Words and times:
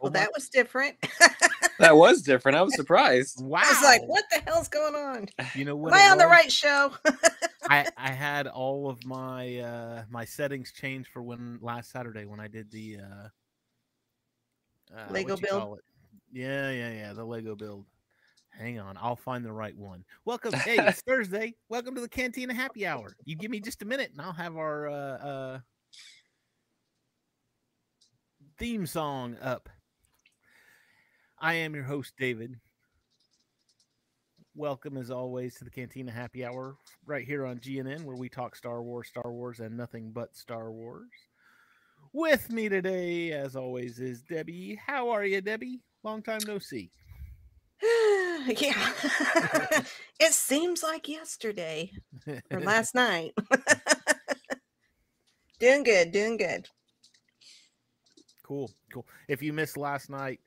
Well, 0.00 0.12
that 0.12 0.30
was 0.32 0.48
different. 0.48 0.96
That 1.78 1.96
was 1.96 2.22
different. 2.22 2.56
I 2.56 2.62
was 2.62 2.74
surprised. 2.76 3.44
Wow. 3.44 3.62
I 3.64 3.68
was 3.68 3.82
like, 3.82 4.02
what 4.06 4.24
the 4.30 4.40
hell's 4.48 4.68
going 4.68 4.94
on? 4.94 5.28
You 5.54 5.64
know 5.64 5.72
Am 5.72 5.78
what? 5.78 5.94
I 5.94 6.06
it 6.06 6.12
on 6.12 6.18
the 6.18 6.26
right 6.26 6.50
show? 6.50 6.92
I, 7.68 7.86
I 7.96 8.10
had 8.10 8.46
all 8.46 8.88
of 8.88 9.04
my 9.04 9.58
uh 9.58 10.04
my 10.08 10.24
settings 10.24 10.72
changed 10.72 11.10
for 11.12 11.22
when 11.22 11.58
last 11.60 11.90
Saturday 11.90 12.24
when 12.24 12.40
I 12.40 12.48
did 12.48 12.70
the 12.70 12.98
uh, 13.02 14.96
uh 14.96 15.12
Lego 15.12 15.36
build? 15.36 15.62
call 15.62 15.74
it? 15.74 15.84
Yeah, 16.32 16.70
yeah, 16.70 16.92
yeah, 16.92 17.12
the 17.12 17.24
Lego 17.24 17.56
build. 17.56 17.84
Hang 18.50 18.78
on, 18.80 18.96
I'll 19.00 19.16
find 19.16 19.44
the 19.44 19.52
right 19.52 19.76
one. 19.76 20.04
Welcome, 20.24 20.52
hey, 20.52 20.78
it's 20.78 21.00
Thursday. 21.06 21.54
Welcome 21.68 21.94
to 21.96 22.00
the 22.00 22.08
Cantina 22.08 22.54
Happy 22.54 22.86
Hour. 22.86 23.16
You 23.24 23.36
give 23.36 23.50
me 23.50 23.60
just 23.60 23.82
a 23.82 23.84
minute, 23.84 24.10
and 24.12 24.20
I'll 24.20 24.32
have 24.32 24.56
our 24.56 24.88
uh, 24.88 24.92
uh 24.94 25.58
theme 28.58 28.86
song 28.86 29.36
up. 29.42 29.68
I 31.40 31.54
am 31.54 31.72
your 31.72 31.84
host, 31.84 32.14
David. 32.18 32.56
Welcome, 34.56 34.96
as 34.96 35.08
always, 35.08 35.54
to 35.56 35.64
the 35.64 35.70
Cantina 35.70 36.10
Happy 36.10 36.44
Hour 36.44 36.74
right 37.06 37.24
here 37.24 37.46
on 37.46 37.58
GNN, 37.58 38.02
where 38.02 38.16
we 38.16 38.28
talk 38.28 38.56
Star 38.56 38.82
Wars, 38.82 39.06
Star 39.06 39.30
Wars, 39.30 39.60
and 39.60 39.76
nothing 39.76 40.10
but 40.10 40.34
Star 40.34 40.72
Wars. 40.72 41.12
With 42.12 42.50
me 42.50 42.68
today, 42.68 43.30
as 43.30 43.54
always, 43.54 44.00
is 44.00 44.22
Debbie. 44.22 44.80
How 44.84 45.10
are 45.10 45.24
you, 45.24 45.40
Debbie? 45.40 45.78
Long 46.02 46.22
time 46.22 46.40
no 46.44 46.58
see. 46.58 46.90
yeah. 47.82 48.48
it 50.18 50.32
seems 50.32 50.82
like 50.82 51.06
yesterday 51.06 51.92
or 52.50 52.60
last 52.60 52.96
night. 52.96 53.32
doing 55.60 55.84
good, 55.84 56.10
doing 56.10 56.36
good. 56.36 56.66
cool, 58.42 58.72
cool. 58.92 59.06
If 59.28 59.40
you 59.40 59.52
missed 59.52 59.76
last 59.76 60.10
night, 60.10 60.40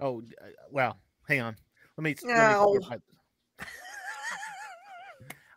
oh, 0.00 0.22
uh, 0.40 0.46
well, 0.70 0.98
hang 1.28 1.40
on. 1.40 1.56
Let 1.96 2.04
me. 2.04 2.14
let 2.22 2.24
me 2.24 2.34
No. 2.34 2.80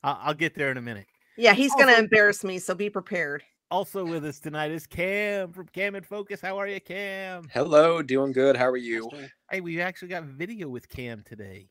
I'll, 0.03 0.19
I'll 0.21 0.33
get 0.33 0.55
there 0.55 0.71
in 0.71 0.77
a 0.77 0.81
minute. 0.81 1.07
Yeah, 1.37 1.53
he's 1.53 1.73
going 1.75 1.87
to 1.87 1.97
embarrass 1.97 2.43
me, 2.43 2.59
so 2.59 2.73
be 2.73 2.89
prepared. 2.89 3.43
Also 3.71 4.03
with 4.03 4.25
us 4.25 4.39
tonight 4.39 4.71
is 4.71 4.87
Cam 4.87 5.51
from 5.51 5.67
Cam 5.67 5.93
and 5.93 6.05
Focus. 6.05 6.41
How 6.41 6.57
are 6.57 6.67
you, 6.67 6.79
Cam? 6.79 7.47
Hello, 7.53 8.01
doing 8.01 8.31
good. 8.31 8.57
How 8.57 8.67
are 8.67 8.77
you? 8.77 9.09
Hey, 9.51 9.61
we 9.61 9.79
actually 9.79 10.07
got 10.07 10.23
video 10.23 10.69
with 10.69 10.89
Cam 10.89 11.23
today. 11.23 11.69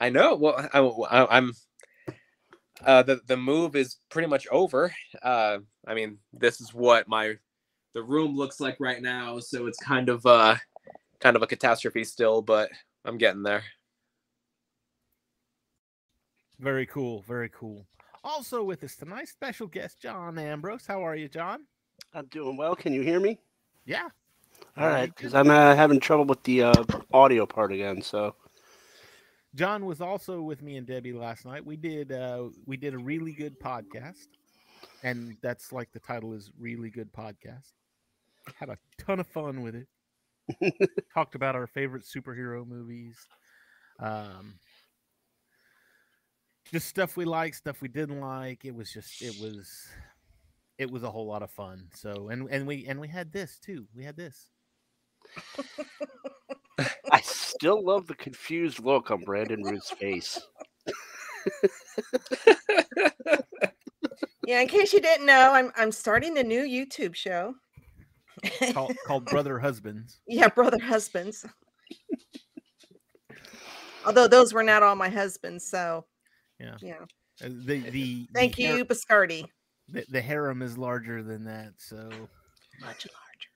I 0.00 0.08
know. 0.08 0.36
Well, 0.36 0.68
I, 0.72 0.80
I, 0.80 1.36
I'm. 1.36 1.52
Uh, 2.84 3.02
the 3.02 3.20
the 3.26 3.36
move 3.36 3.76
is 3.76 3.98
pretty 4.08 4.28
much 4.28 4.46
over. 4.50 4.94
Uh, 5.22 5.58
I 5.86 5.94
mean, 5.94 6.18
this 6.32 6.60
is 6.60 6.72
what 6.72 7.08
my 7.08 7.34
the 7.92 8.02
room 8.02 8.36
looks 8.36 8.58
like 8.58 8.76
right 8.80 9.02
now. 9.02 9.38
So 9.38 9.66
it's 9.66 9.78
kind 9.78 10.08
of 10.08 10.24
uh, 10.24 10.56
kind 11.20 11.36
of 11.36 11.42
a 11.42 11.46
catastrophe 11.46 12.04
still, 12.04 12.42
but 12.42 12.70
I'm 13.04 13.18
getting 13.18 13.42
there. 13.42 13.64
Very 16.58 16.86
cool. 16.86 17.22
Very 17.26 17.50
cool. 17.50 17.86
Also 18.24 18.62
with 18.62 18.82
us 18.82 18.96
tonight, 18.96 19.28
special 19.28 19.66
guest 19.66 20.00
John 20.00 20.38
Ambrose. 20.38 20.86
How 20.86 21.04
are 21.06 21.16
you, 21.16 21.28
John? 21.28 21.64
I'm 22.14 22.26
doing 22.26 22.56
well. 22.56 22.74
Can 22.74 22.92
you 22.92 23.02
hear 23.02 23.20
me? 23.20 23.38
Yeah. 23.84 24.08
All 24.76 24.86
right, 24.86 25.14
because 25.14 25.32
good. 25.32 25.38
I'm 25.38 25.50
uh, 25.50 25.74
having 25.74 26.00
trouble 26.00 26.24
with 26.24 26.42
the 26.42 26.64
uh, 26.64 26.84
audio 27.12 27.46
part 27.46 27.72
again. 27.72 28.02
So 28.02 28.34
John 29.54 29.86
was 29.86 30.00
also 30.00 30.42
with 30.42 30.62
me 30.62 30.76
and 30.76 30.86
Debbie 30.86 31.12
last 31.12 31.44
night. 31.44 31.64
We 31.64 31.76
did 31.76 32.12
uh 32.12 32.48
we 32.66 32.76
did 32.76 32.94
a 32.94 32.98
really 32.98 33.32
good 33.32 33.58
podcast. 33.60 34.26
And 35.02 35.36
that's 35.42 35.72
like 35.72 35.92
the 35.92 36.00
title 36.00 36.32
is 36.32 36.50
really 36.58 36.90
good 36.90 37.12
podcast. 37.12 37.72
Had 38.56 38.68
a 38.68 38.78
ton 38.98 39.20
of 39.20 39.26
fun 39.26 39.62
with 39.62 39.74
it. 39.74 39.86
Talked 41.14 41.34
about 41.34 41.54
our 41.54 41.66
favorite 41.66 42.04
superhero 42.04 42.66
movies. 42.66 43.16
Um 44.00 44.54
just 46.70 46.88
stuff 46.88 47.16
we 47.16 47.24
liked, 47.24 47.56
stuff 47.56 47.80
we 47.80 47.88
didn't 47.88 48.20
like. 48.20 48.64
It 48.64 48.74
was 48.74 48.92
just 48.92 49.22
it 49.22 49.34
was 49.40 49.88
it 50.78 50.90
was 50.90 51.02
a 51.02 51.10
whole 51.10 51.26
lot 51.26 51.42
of 51.42 51.50
fun. 51.50 51.88
So 51.94 52.28
and 52.28 52.48
and 52.50 52.66
we 52.66 52.86
and 52.86 53.00
we 53.00 53.08
had 53.08 53.32
this 53.32 53.58
too. 53.58 53.86
We 53.94 54.04
had 54.04 54.16
this. 54.16 54.50
I 57.10 57.20
still 57.22 57.84
love 57.84 58.06
the 58.06 58.14
confused 58.14 58.84
look 58.84 59.10
on 59.10 59.22
Brandon 59.22 59.62
Routh's 59.62 59.90
face. 59.90 60.40
Yeah, 64.48 64.62
in 64.62 64.68
case 64.68 64.94
you 64.94 65.00
didn't 65.02 65.26
know, 65.26 65.52
I'm 65.52 65.70
I'm 65.76 65.92
starting 65.92 66.38
a 66.38 66.42
new 66.42 66.62
YouTube 66.62 67.14
show. 67.14 67.54
Called, 68.72 68.96
called 69.06 69.24
Brother 69.26 69.58
Husbands. 69.58 70.20
yeah, 70.26 70.48
brother 70.48 70.78
husbands. 70.82 71.44
Although 74.06 74.28
those 74.28 74.52
were 74.54 74.62
not 74.62 74.82
all 74.82 74.94
my 74.96 75.08
husbands, 75.08 75.68
so 75.68 76.04
Yeah. 76.58 76.76
yeah. 76.80 76.94
Uh, 77.42 77.48
The 77.48 77.78
the 77.80 77.90
the 77.90 78.28
Thank 78.34 78.58
har- 78.58 78.76
you, 78.78 78.84
Biscardi. 78.84 79.44
The, 79.88 80.04
the 80.10 80.20
harem 80.20 80.60
is 80.62 80.76
larger 80.76 81.22
than 81.22 81.44
that, 81.44 81.72
so. 81.78 81.96
Much 82.80 83.06
larger. 83.06 83.48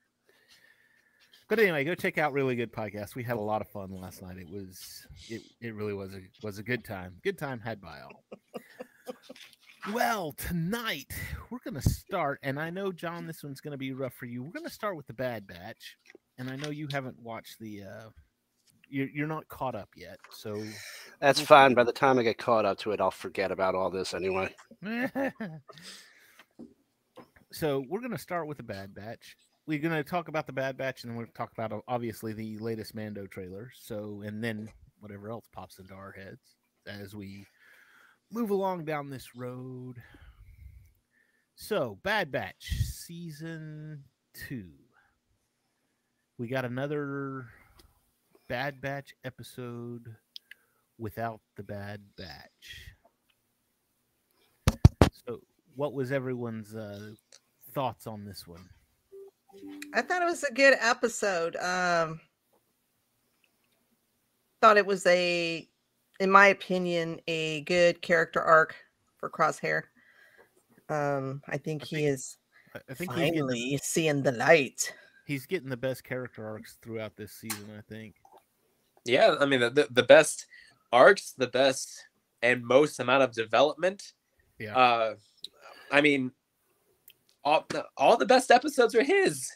But 1.49 1.59
anyway, 1.59 1.83
go 1.83 1.93
check 1.95 2.17
out 2.17 2.33
really 2.33 2.55
good 2.55 2.71
podcast. 2.73 3.15
We 3.15 3.23
had 3.23 3.37
a 3.37 3.41
lot 3.41 3.61
of 3.61 3.67
fun 3.69 3.91
last 3.91 4.21
night. 4.21 4.37
It 4.37 4.49
was 4.49 5.05
it 5.29 5.41
it 5.61 5.75
really 5.75 5.93
was 5.93 6.13
a 6.13 6.21
was 6.41 6.57
a 6.59 6.63
good 6.63 6.83
time. 6.83 7.15
Good 7.23 7.37
time 7.37 7.59
had 7.59 7.79
by 7.81 7.99
all. 8.01 8.23
Well, 9.91 10.31
tonight 10.33 11.11
we're 11.49 11.59
gonna 11.63 11.81
start, 11.81 12.39
and 12.43 12.59
I 12.59 12.69
know 12.69 12.91
John, 12.91 13.27
this 13.27 13.43
one's 13.43 13.61
gonna 13.61 13.77
be 13.77 13.93
rough 13.93 14.13
for 14.13 14.25
you. 14.25 14.43
We're 14.43 14.51
gonna 14.51 14.69
start 14.69 14.95
with 14.95 15.07
the 15.07 15.13
Bad 15.13 15.45
Batch, 15.47 15.97
and 16.37 16.49
I 16.49 16.55
know 16.55 16.69
you 16.69 16.87
haven't 16.91 17.19
watched 17.19 17.59
the. 17.59 17.83
uh 17.83 18.09
you're, 18.89 19.07
you're 19.07 19.27
not 19.27 19.47
caught 19.47 19.73
up 19.73 19.89
yet, 19.95 20.19
so 20.29 20.61
That's 21.19 21.39
fine. 21.39 21.73
By 21.73 21.83
the 21.83 21.91
time 21.91 22.19
I 22.19 22.23
get 22.23 22.37
caught 22.37 22.63
up 22.63 22.77
to 22.79 22.91
it, 22.91 23.01
I'll 23.01 23.09
forget 23.09 23.51
about 23.51 23.73
all 23.73 23.89
this 23.89 24.13
anyway. 24.13 24.53
so 27.51 27.83
we're 27.89 28.01
going 28.01 28.11
to 28.11 28.19
start 28.19 28.47
with 28.47 28.57
the 28.57 28.63
Bad 28.63 28.93
Batch. 28.93 29.35
We're 29.65 29.79
going 29.79 29.95
to 29.95 30.03
talk 30.03 30.27
about 30.27 30.45
the 30.45 30.53
Bad 30.53 30.77
Batch, 30.77 31.01
and 31.03 31.09
then 31.09 31.17
we're 31.17 31.23
going 31.23 31.31
to 31.31 31.37
talk 31.37 31.53
about 31.57 31.83
obviously 31.87 32.33
the 32.33 32.57
latest 32.59 32.93
Mando 32.93 33.25
trailer. 33.25 33.71
So, 33.73 34.21
and 34.23 34.43
then 34.43 34.69
whatever 34.99 35.31
else 35.31 35.47
pops 35.51 35.79
into 35.79 35.95
our 35.95 36.11
heads 36.11 36.55
as 36.85 37.15
we 37.15 37.47
move 38.33 38.49
along 38.49 38.85
down 38.85 39.09
this 39.09 39.35
road. 39.35 40.01
So, 41.55 41.99
Bad 42.03 42.31
Batch 42.31 42.71
season 42.81 44.03
two. 44.33 44.71
We 46.37 46.47
got 46.47 46.65
another 46.65 47.45
Bad 48.49 48.81
Batch 48.81 49.13
episode 49.23 50.15
without 50.97 51.41
the 51.55 51.63
Bad 51.63 52.01
Batch. 52.17 52.95
So, 55.25 55.41
what 55.75 55.93
was 55.93 56.11
everyone's 56.11 56.75
uh, 56.75 57.11
thoughts 57.73 58.07
on 58.07 58.25
this 58.25 58.47
one? 58.47 58.67
I 59.93 60.01
thought 60.01 60.23
it 60.23 60.25
was 60.25 60.43
a 60.43 60.51
good 60.51 60.75
episode. 60.81 61.55
Um 61.57 62.19
thought 64.63 64.77
it 64.77 64.85
was 64.85 65.05
a 65.07 65.67
in 66.19 66.29
my 66.29 66.47
opinion 66.47 67.19
a 67.27 67.61
good 67.61 68.01
character 68.01 68.41
arc 68.41 68.75
for 69.17 69.29
Crosshair. 69.29 69.83
Um 70.89 71.41
I 71.47 71.57
think 71.57 71.83
I 71.83 71.85
he 71.85 71.95
think 71.97 72.07
is 72.09 72.37
I- 72.75 72.79
I 72.89 72.93
think 72.93 73.11
he's 73.11 73.19
getting, 73.19 73.33
finally 73.39 73.79
seeing 73.83 74.23
the 74.23 74.31
light. 74.31 74.93
he's 75.25 75.45
getting 75.45 75.69
the 75.69 75.77
best 75.77 76.03
character 76.03 76.45
arcs 76.47 76.77
throughout 76.81 77.15
this 77.15 77.31
season. 77.33 77.69
I 77.77 77.81
think. 77.81 78.15
Yeah, 79.05 79.35
I 79.39 79.45
mean 79.45 79.59
the 79.59 79.69
the, 79.69 79.87
the 79.91 80.03
best 80.03 80.45
arcs, 80.91 81.33
the 81.37 81.47
best 81.47 82.05
and 82.41 82.63
most 82.65 82.99
amount 82.99 83.23
of 83.23 83.31
development. 83.31 84.13
Yeah. 84.59 84.75
Uh, 84.77 85.15
I 85.91 86.01
mean, 86.01 86.31
all 87.43 87.65
the, 87.69 87.85
all 87.97 88.17
the 88.17 88.25
best 88.25 88.51
episodes 88.51 88.93
are 88.95 89.03
his. 89.03 89.49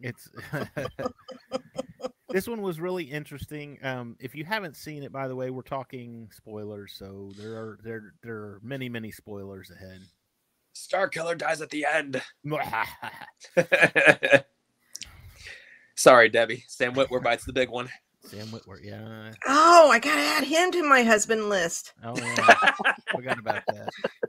It's 0.00 0.28
this 2.34 2.48
one 2.48 2.62
was 2.62 2.80
really 2.80 3.04
interesting. 3.04 3.78
Um, 3.84 4.16
if 4.18 4.34
you 4.34 4.44
haven't 4.44 4.76
seen 4.76 5.04
it, 5.04 5.12
by 5.12 5.28
the 5.28 5.36
way, 5.36 5.50
we're 5.50 5.62
talking 5.62 6.28
spoilers, 6.32 6.92
so 6.98 7.30
there 7.38 7.52
are 7.52 7.78
there 7.84 8.14
there 8.24 8.34
are 8.34 8.60
many 8.60 8.88
many 8.88 9.12
spoilers 9.12 9.70
ahead. 9.70 10.00
Star 10.72 11.06
Killer 11.06 11.36
dies 11.36 11.60
at 11.60 11.70
the 11.70 11.86
end. 11.86 12.20
Sorry, 15.94 16.28
Debbie. 16.28 16.64
Sam 16.66 16.94
Witwer 16.94 17.22
bites 17.22 17.44
the 17.44 17.52
big 17.52 17.68
one. 17.68 17.88
Sam 18.24 18.48
Witwer, 18.48 18.78
yeah. 18.82 19.30
Oh, 19.46 19.90
I 19.92 20.00
gotta 20.00 20.20
add 20.20 20.42
him 20.42 20.72
to 20.72 20.82
my 20.82 21.04
husband 21.04 21.48
list. 21.48 21.92
Oh 22.02 22.16
yeah, 22.16 22.72
forgot 23.12 23.38
about 23.38 23.62
that. 23.68 23.88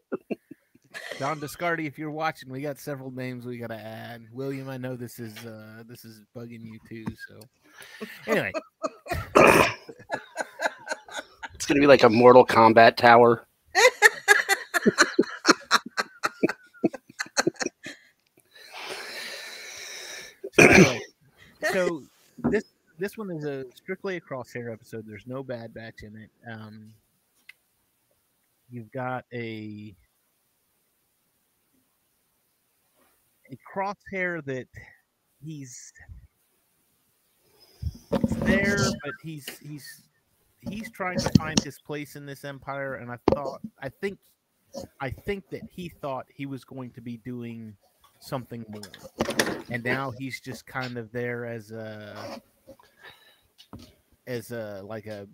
Don 1.17 1.39
Discardi, 1.39 1.88
if 1.88 1.97
you're 1.97 2.12
watching, 2.12 2.50
we 2.50 2.62
got 2.62 2.77
several 2.77 3.09
names 3.09 3.45
we 3.45 3.57
got 3.57 3.67
to 3.67 3.75
add. 3.79 4.27
William, 4.31 4.69
I 4.69 4.77
know 4.77 4.95
this 4.95 5.19
is 5.19 5.38
uh 5.45 5.83
this 5.88 6.03
is 6.03 6.21
bugging 6.35 6.63
you 6.65 6.79
too. 6.88 7.06
So 7.27 7.39
anyway, 8.27 8.51
It's 11.65 11.65
gonna 11.65 11.79
be 11.79 11.88
like 11.88 12.03
a 12.03 12.09
Mortal 12.09 12.45
Kombat 12.45 12.95
tower. 12.95 13.47
so, 20.51 20.62
anyway, 20.63 21.00
so 21.71 22.03
this 22.38 22.65
this 23.00 23.17
one 23.17 23.31
is 23.31 23.45
a 23.45 23.65
strictly 23.73 24.17
a 24.17 24.21
crosshair 24.21 24.71
episode. 24.71 25.06
There's 25.07 25.25
no 25.25 25.41
Bad 25.41 25.73
Batch 25.73 26.03
in 26.03 26.15
it. 26.17 26.29
Um, 26.47 26.94
you've 28.69 28.91
got 28.91 29.25
a 29.33 29.95
a 33.51 33.57
crosshair 33.71 34.44
that 34.45 34.68
he's 35.44 35.94
there, 38.42 38.77
but 39.03 39.13
he's 39.21 39.47
he's 39.59 40.03
he's 40.62 40.89
trying 40.92 41.19
to 41.19 41.30
find 41.38 41.59
his 41.59 41.80
place 41.80 42.15
in 42.15 42.25
this 42.25 42.44
empire. 42.44 42.95
And 42.95 43.12
I 43.12 43.18
thought, 43.33 43.62
I 43.81 43.89
think, 43.89 44.18
I 45.00 45.09
think 45.09 45.50
that 45.50 45.62
he 45.69 45.89
thought 45.89 46.25
he 46.33 46.45
was 46.45 46.63
going 46.63 46.92
to 46.92 47.01
be 47.01 47.18
doing 47.18 47.75
something 48.19 48.65
more, 48.69 48.81
and 49.69 49.83
now 49.83 50.12
he's 50.12 50.39
just 50.39 50.65
kind 50.65 50.98
of 50.98 51.12
there 51.12 51.45
as 51.45 51.71
a 51.71 52.39
as 54.27 54.51
a 54.51 54.81
like 54.83 55.06
a 55.06 55.27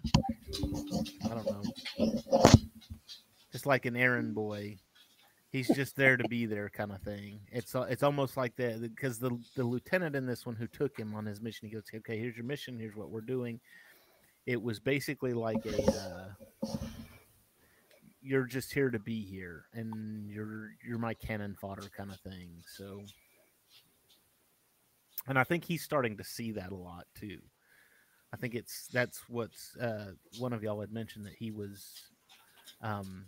I 1.26 1.30
don't 1.30 1.46
know, 1.46 2.44
just 3.52 3.66
like 3.66 3.86
an 3.86 3.96
errand 3.96 4.36
boy. 4.36 4.78
He's 5.52 5.68
just 5.68 5.98
there 5.98 6.16
to 6.16 6.28
be 6.30 6.46
there, 6.46 6.70
kind 6.70 6.94
of 6.94 7.02
thing. 7.02 7.42
It's 7.52 7.76
it's 7.76 8.04
almost 8.04 8.38
like 8.38 8.56
the 8.56 8.78
because 8.80 9.20
the 9.20 9.38
the 9.56 9.64
lieutenant 9.64 10.16
in 10.16 10.26
this 10.26 10.46
one 10.46 10.56
who 10.56 10.68
took 10.68 10.98
him 10.98 11.14
on 11.14 11.26
his 11.26 11.42
mission, 11.42 11.68
he 11.68 11.74
goes, 11.74 11.84
"Okay, 11.94 12.18
here's 12.18 12.38
your 12.38 12.46
mission. 12.46 12.80
Here's 12.80 12.96
what 12.96 13.10
we're 13.10 13.20
doing." 13.22 13.60
It 14.46 14.62
was 14.62 14.80
basically 14.80 15.34
like 15.34 15.66
a 15.66 15.84
uh, 16.64 16.68
you're 18.22 18.46
just 18.46 18.72
here 18.72 18.90
to 18.90 19.00
be 19.00 19.26
here, 19.26 19.66
and 19.74 20.30
you're 20.30 20.72
you're 20.88 20.98
my 20.98 21.14
cannon 21.14 21.58
fodder 21.60 21.90
kind 21.96 22.12
of 22.12 22.20
thing. 22.22 22.64
So, 22.78 23.02
and 25.28 25.38
I 25.38 25.44
think 25.44 25.66
he's 25.66 25.84
starting 25.84 26.16
to 26.18 26.24
see 26.24 26.54
that 26.54 26.72
a 26.72 26.76
lot 26.76 27.08
too. 27.20 27.40
I 28.34 28.38
think 28.38 28.56
it's 28.56 28.88
that's 28.88 29.24
what's 29.28 29.76
uh, 29.78 30.14
one 30.40 30.54
of 30.54 30.64
y'all 30.64 30.80
had 30.80 30.94
mentioned 30.94 31.26
that 31.26 31.36
he 31.38 31.52
was 31.52 31.92
um, 32.82 33.26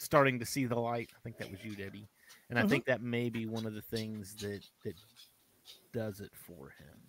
starting 0.00 0.38
to 0.40 0.46
see 0.46 0.64
the 0.66 0.78
light. 0.78 1.10
I 1.16 1.20
think 1.22 1.38
that 1.38 1.50
was 1.50 1.62
you, 1.64 1.76
Debbie, 1.76 2.08
and 2.48 2.58
I 2.58 2.62
Mhm. 2.62 2.68
think 2.68 2.84
that 2.86 3.02
may 3.02 3.28
be 3.30 3.46
one 3.46 3.66
of 3.66 3.74
the 3.74 3.82
things 3.82 4.34
that 4.40 4.60
that 4.82 4.96
does 5.92 6.20
it 6.20 6.32
for 6.34 6.70
him. 6.78 7.08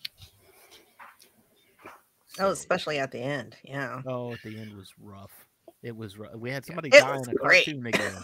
Oh, 2.39 2.51
especially 2.51 2.97
at 2.99 3.11
the 3.11 3.19
end. 3.19 3.57
Yeah. 3.63 4.01
oh, 4.05 4.33
at 4.33 4.41
the 4.43 4.57
end 4.57 4.73
was 4.75 4.93
rough. 4.99 5.47
It 5.83 5.95
was 5.95 6.17
rough. 6.17 6.33
We 6.35 6.49
had 6.51 6.65
somebody 6.65 6.89
It 6.89 6.99
die 6.99 7.15
in 7.17 7.29
a 7.29 7.33
great. 7.33 7.65
cartoon 7.65 7.85
again. 7.87 8.23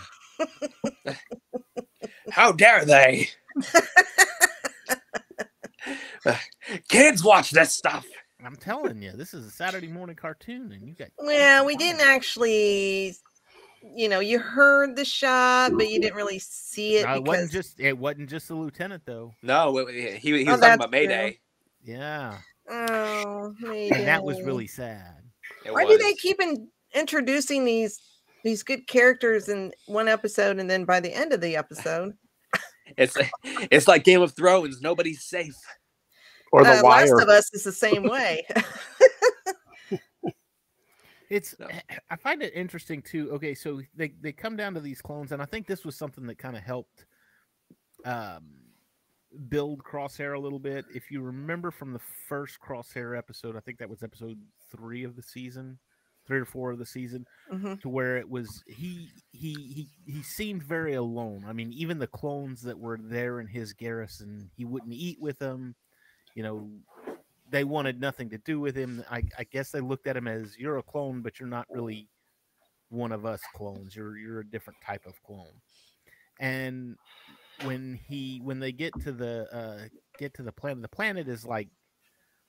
How 2.32 2.52
dare 2.52 2.86
they? 2.86 3.30
Kids 6.90 7.24
watch 7.24 7.52
this 7.52 7.74
stuff. 7.74 8.06
I'm 8.44 8.56
telling 8.56 9.02
you, 9.02 9.12
this 9.14 9.34
is 9.34 9.46
a 9.46 9.52
Saturday 9.52 9.88
morning 9.88 10.16
cartoon, 10.16 10.72
and 10.72 10.88
you 10.88 10.94
got 10.94 11.10
Well, 11.18 11.66
we 11.66 11.76
didn't 11.76 12.02
actually, 12.02 13.16
you 13.82 14.10
know, 14.10 14.20
you 14.20 14.40
heard 14.40 14.96
the 14.96 15.06
shot, 15.06 15.72
but 15.76 15.90
you 15.90 16.00
didn't 16.00 16.16
really 16.16 16.40
see 16.40 16.98
it 16.98 17.06
No, 17.06 17.14
it 17.14 17.24
because 17.24 17.28
wasn't 17.28 17.52
just 17.52 17.80
it 17.80 17.98
wasn't 17.98 18.30
just 18.30 18.48
the 18.48 18.56
lieutenant 18.56 19.04
though. 19.06 19.34
No, 19.42 19.86
he, 19.88 20.12
he 20.12 20.34
was 20.34 20.44
Oh, 20.44 20.58
talking 20.58 20.74
about 20.74 20.92
Mayday. 20.92 21.40
Yeah, 21.84 22.38
oh, 22.70 23.54
and 23.62 24.08
that 24.08 24.24
was 24.24 24.42
really 24.42 24.68
sad. 24.68 25.24
It 25.66 25.74
Why 25.74 25.86
do 25.86 25.98
they 25.98 26.14
keep 26.16 26.42
in, 26.42 26.68
introducing 26.94 27.66
these 27.66 28.02
these 28.44 28.64
good 28.64 28.88
characters 28.88 29.50
in 29.50 29.72
one 29.88 30.08
episode, 30.08 30.60
and 30.60 30.70
then 30.70 30.86
by 30.86 31.00
the 31.00 31.14
end 31.14 31.34
of 31.34 31.42
the 31.42 31.56
episode, 31.56 32.14
It's 32.98 33.18
it's 33.44 33.88
like 33.88 34.04
Game 34.04 34.22
of 34.22 34.34
Thrones. 34.36 34.82
Nobody's 34.82 35.24
safe. 35.24 35.56
Or 36.52 36.64
the 36.64 36.80
uh, 36.80 36.84
wire. 36.84 37.08
Last 37.08 37.24
of 37.24 37.30
Us 37.30 37.54
is 37.54 37.64
the 37.64 37.72
same 37.72 38.04
way. 38.04 38.46
It's 41.30 41.56
No. 41.60 41.68
I 42.10 42.16
find 42.16 42.42
it 42.42 42.54
interesting 42.54 43.02
too. 43.02 43.32
Okay, 43.32 43.54
so 43.54 43.82
they 43.96 44.10
they 44.22 44.32
come 44.32 44.56
down 44.56 44.74
to 44.76 44.80
these 44.80 45.02
clones, 45.02 45.32
and 45.32 45.42
I 45.42 45.46
think 45.46 45.68
this 45.68 45.86
was 45.86 45.96
something 45.96 46.26
that 46.28 46.38
kind 46.38 46.56
of 46.56 46.64
helped 46.64 47.06
um, 48.06 48.46
build 49.50 49.84
Crosshair 49.84 50.36
a 50.36 50.40
little 50.40 50.60
bit. 50.60 50.86
If 50.94 51.12
you 51.12 51.22
remember 51.22 51.72
from 51.72 51.94
the 51.94 52.02
first 52.30 52.60
Crosshair 52.60 53.18
episode, 53.18 53.56
I 53.56 53.60
think 53.60 53.78
that 53.80 53.90
was 53.90 54.04
episode 54.04 54.40
three 54.72 55.04
of 55.04 55.16
the 55.16 55.22
season, 55.24 55.78
three 56.26 56.40
or 56.40 56.46
four 56.46 56.72
of 56.72 56.80
the 56.80 56.86
season. 56.86 57.26
Mhm. 57.52 57.82
to 57.82 57.90
where 57.90 58.18
it 58.18 58.30
was 58.30 58.64
he 58.68 59.10
he 59.32 59.54
he 59.54 59.90
he 60.12 60.24
seemed 60.24 60.64
very 60.64 60.94
alone. 60.94 61.44
I 61.48 61.54
mean, 61.54 61.74
even 61.74 62.00
the 62.00 62.08
clones 62.08 62.62
that 62.64 62.78
were 62.80 62.98
there 63.02 63.40
in 63.40 63.48
his 63.48 63.74
garrison, 63.74 64.50
he 64.56 64.66
wouldn't 64.66 64.94
eat 64.94 65.20
with 65.20 65.40
them. 65.40 65.76
You 66.36 66.44
know, 66.44 66.70
they 67.50 67.64
wanted 67.64 68.00
nothing 68.02 68.30
to 68.32 68.38
do 68.40 68.60
with 68.60 68.76
him. 68.76 69.04
I, 69.10 69.24
I 69.38 69.44
guess 69.46 69.72
they 69.72 69.80
looked 69.82 70.08
at 70.08 70.18
him 70.18 70.28
as 70.28 70.58
you're 70.58 70.78
a 70.78 70.84
clone, 70.84 71.22
but 71.22 71.40
you're 71.40 71.50
not 71.50 71.66
really 71.70 72.10
one 72.90 73.12
of 73.12 73.26
us 73.26 73.42
clones. 73.56 73.96
You're 73.96 74.18
you're 74.18 74.40
a 74.42 74.46
different 74.50 74.80
type 74.86 75.06
of 75.06 75.14
clone. 75.24 75.54
And 76.40 76.96
when 77.64 78.00
he 78.08 78.40
when 78.44 78.60
they 78.60 78.72
get 78.72 78.94
to 79.02 79.12
the 79.12 79.48
uh 79.54 79.88
get 80.20 80.34
to 80.36 80.44
the 80.44 80.52
planet, 80.52 80.82
the 80.82 80.88
planet 80.88 81.28
is 81.28 81.46
like 81.46 81.70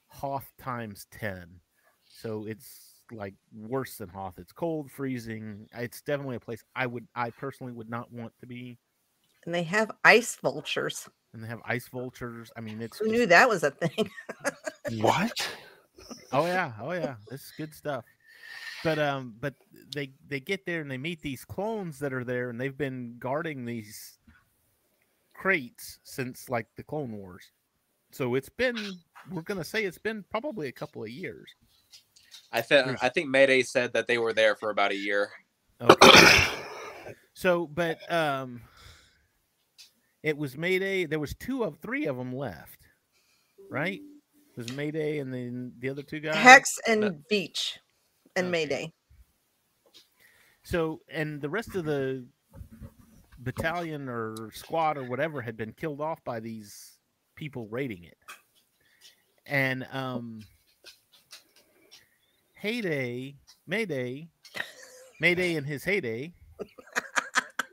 Hoth 0.08 0.50
times 0.60 1.06
ten. 1.10 1.60
So 2.04 2.46
it's 2.46 3.02
like 3.12 3.34
worse 3.54 3.96
than 3.96 4.08
Hoth. 4.08 4.34
It's 4.38 4.52
cold, 4.52 4.90
freezing. 4.90 5.66
It's 5.74 6.02
definitely 6.02 6.36
a 6.36 6.40
place 6.40 6.62
I 6.76 6.86
would 6.86 7.06
I 7.14 7.30
personally 7.30 7.72
would 7.72 7.88
not 7.90 8.12
want 8.12 8.32
to 8.40 8.46
be. 8.46 8.78
and 9.46 9.54
they 9.54 9.62
have 9.64 9.90
ice 10.04 10.36
vultures. 10.42 11.08
And 11.34 11.42
they 11.44 11.48
have 11.48 11.60
ice 11.66 11.88
vultures. 11.88 12.50
I 12.56 12.60
mean, 12.62 12.80
it's 12.80 12.98
Who 12.98 13.04
just- 13.06 13.12
knew 13.18 13.26
that 13.26 13.48
was 13.48 13.62
a 13.64 13.70
thing? 13.70 14.08
What? 15.00 15.48
oh 16.32 16.46
yeah, 16.46 16.72
oh 16.80 16.92
yeah, 16.92 17.16
this 17.30 17.42
is 17.42 17.52
good 17.56 17.74
stuff. 17.74 18.04
But 18.84 18.98
um, 18.98 19.34
but 19.40 19.54
they 19.94 20.12
they 20.28 20.40
get 20.40 20.64
there 20.64 20.80
and 20.80 20.90
they 20.90 20.98
meet 20.98 21.20
these 21.20 21.44
clones 21.44 21.98
that 21.98 22.12
are 22.12 22.24
there, 22.24 22.50
and 22.50 22.60
they've 22.60 22.76
been 22.76 23.16
guarding 23.18 23.64
these 23.64 24.18
crates 25.34 25.98
since 26.04 26.48
like 26.48 26.66
the 26.76 26.82
Clone 26.82 27.12
Wars. 27.12 27.50
So 28.12 28.34
it's 28.34 28.48
been 28.48 28.76
we're 29.30 29.42
gonna 29.42 29.64
say 29.64 29.84
it's 29.84 29.98
been 29.98 30.24
probably 30.30 30.68
a 30.68 30.72
couple 30.72 31.02
of 31.02 31.10
years. 31.10 31.48
I 32.52 32.60
think 32.60 33.02
I 33.02 33.08
think 33.08 33.28
Mayday 33.28 33.62
said 33.62 33.92
that 33.92 34.06
they 34.06 34.18
were 34.18 34.32
there 34.32 34.54
for 34.54 34.70
about 34.70 34.92
a 34.92 34.96
year. 34.96 35.30
Okay. 35.80 36.44
So, 37.34 37.68
but 37.68 38.00
um, 38.12 38.62
it 40.24 40.36
was 40.36 40.56
Mayday. 40.56 41.06
There 41.06 41.20
was 41.20 41.36
two 41.36 41.62
of 41.62 41.78
three 41.78 42.06
of 42.06 42.16
them 42.16 42.34
left, 42.34 42.80
right? 43.70 44.00
Was 44.58 44.72
Mayday 44.72 45.20
and 45.20 45.32
then 45.32 45.72
the 45.78 45.88
other 45.88 46.02
two 46.02 46.18
guys. 46.18 46.34
Hex 46.34 46.80
and 46.88 47.00
No. 47.00 47.18
Beach 47.30 47.78
and 48.34 48.46
Okay. 48.46 48.50
Mayday. 48.50 48.92
So, 50.64 51.00
and 51.08 51.40
the 51.40 51.48
rest 51.48 51.76
of 51.76 51.84
the 51.84 52.26
battalion 53.38 54.08
or 54.08 54.50
squad 54.52 54.98
or 54.98 55.04
whatever 55.04 55.40
had 55.40 55.56
been 55.56 55.72
killed 55.72 56.00
off 56.00 56.22
by 56.24 56.40
these 56.40 56.98
people 57.36 57.68
raiding 57.68 58.02
it. 58.02 58.18
And 59.46 59.86
um 59.92 60.40
Heyday, 62.54 63.36
Mayday, 63.68 64.28
Mayday 65.20 65.54
in 65.54 65.62
his 65.62 65.84
heyday. 65.84 66.32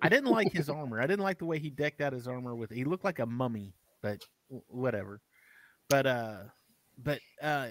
I 0.04 0.10
didn't 0.10 0.30
like 0.30 0.52
his 0.54 0.70
armor. 0.70 1.02
I 1.02 1.08
didn't 1.08 1.24
like 1.24 1.40
the 1.40 1.46
way 1.46 1.58
he 1.58 1.72
decked 1.72 2.00
out 2.00 2.14
his 2.14 2.28
armor 2.28 2.56
with 2.56 2.70
he 2.70 2.84
looked 2.84 3.04
like 3.04 3.18
a 3.18 3.26
mummy, 3.26 3.74
but 4.04 4.22
whatever. 4.68 5.20
But 5.90 6.06
uh 6.06 6.38
but 7.04 7.20
uh 7.42 7.70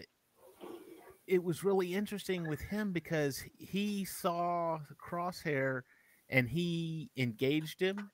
it 1.27 1.43
was 1.43 1.65
really 1.65 1.95
interesting 1.95 2.47
with 2.49 2.61
him 2.61 2.93
because 2.93 3.43
he 3.57 4.05
saw 4.05 4.79
Crosshair 5.03 5.83
and 6.29 6.49
he 6.49 7.11
engaged 7.17 7.81
him 7.81 8.11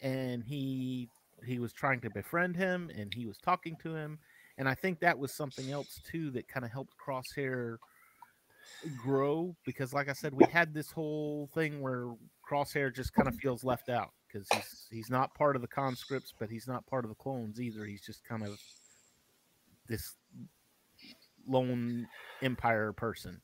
and 0.00 0.44
he 0.44 1.08
he 1.46 1.58
was 1.58 1.72
trying 1.72 2.00
to 2.00 2.10
befriend 2.10 2.56
him 2.56 2.90
and 2.94 3.12
he 3.14 3.26
was 3.26 3.38
talking 3.38 3.76
to 3.82 3.94
him 3.94 4.18
and 4.58 4.68
I 4.68 4.74
think 4.74 5.00
that 5.00 5.18
was 5.18 5.32
something 5.32 5.70
else 5.70 6.00
too 6.10 6.30
that 6.32 6.48
kind 6.48 6.66
of 6.66 6.72
helped 6.72 6.94
Crosshair 6.98 7.76
grow 9.02 9.56
because 9.64 9.92
like 9.92 10.08
I 10.08 10.12
said 10.12 10.34
we 10.34 10.44
had 10.50 10.74
this 10.74 10.90
whole 10.90 11.48
thing 11.54 11.80
where 11.80 12.12
Crosshair 12.48 12.94
just 12.94 13.14
kind 13.14 13.28
of 13.28 13.36
feels 13.36 13.64
left 13.64 13.88
out 13.88 14.10
because 14.26 14.46
he's 14.52 14.86
he's 14.90 15.10
not 15.10 15.34
part 15.34 15.56
of 15.56 15.62
the 15.62 15.68
conscripts 15.68 16.34
but 16.38 16.50
he's 16.50 16.68
not 16.68 16.86
part 16.86 17.04
of 17.04 17.08
the 17.08 17.14
clones 17.14 17.60
either. 17.60 17.84
He's 17.84 18.02
just 18.02 18.24
kind 18.24 18.42
of 18.42 18.58
this 19.88 20.14
lone 21.46 22.06
empire 22.42 22.92
person. 22.92 23.40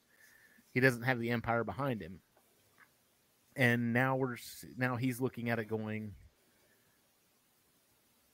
He 0.72 0.80
doesn't 0.80 1.02
have 1.02 1.18
the 1.18 1.30
empire 1.30 1.64
behind 1.64 2.02
him. 2.02 2.20
And 3.56 3.92
now 3.92 4.16
we're 4.16 4.36
now 4.76 4.96
he's 4.96 5.20
looking 5.20 5.48
at 5.48 5.60
it 5.60 5.66
going 5.66 6.12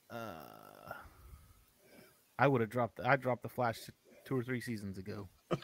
uh 0.09 0.93
I 2.39 2.47
would 2.47 2.61
have 2.61 2.71
dropped 2.71 2.99
I 3.03 3.15
dropped 3.15 3.43
the 3.43 3.49
flash 3.49 3.77
two 4.25 4.35
or 4.35 4.43
three 4.43 4.61
seasons 4.61 4.97
ago. 4.97 5.29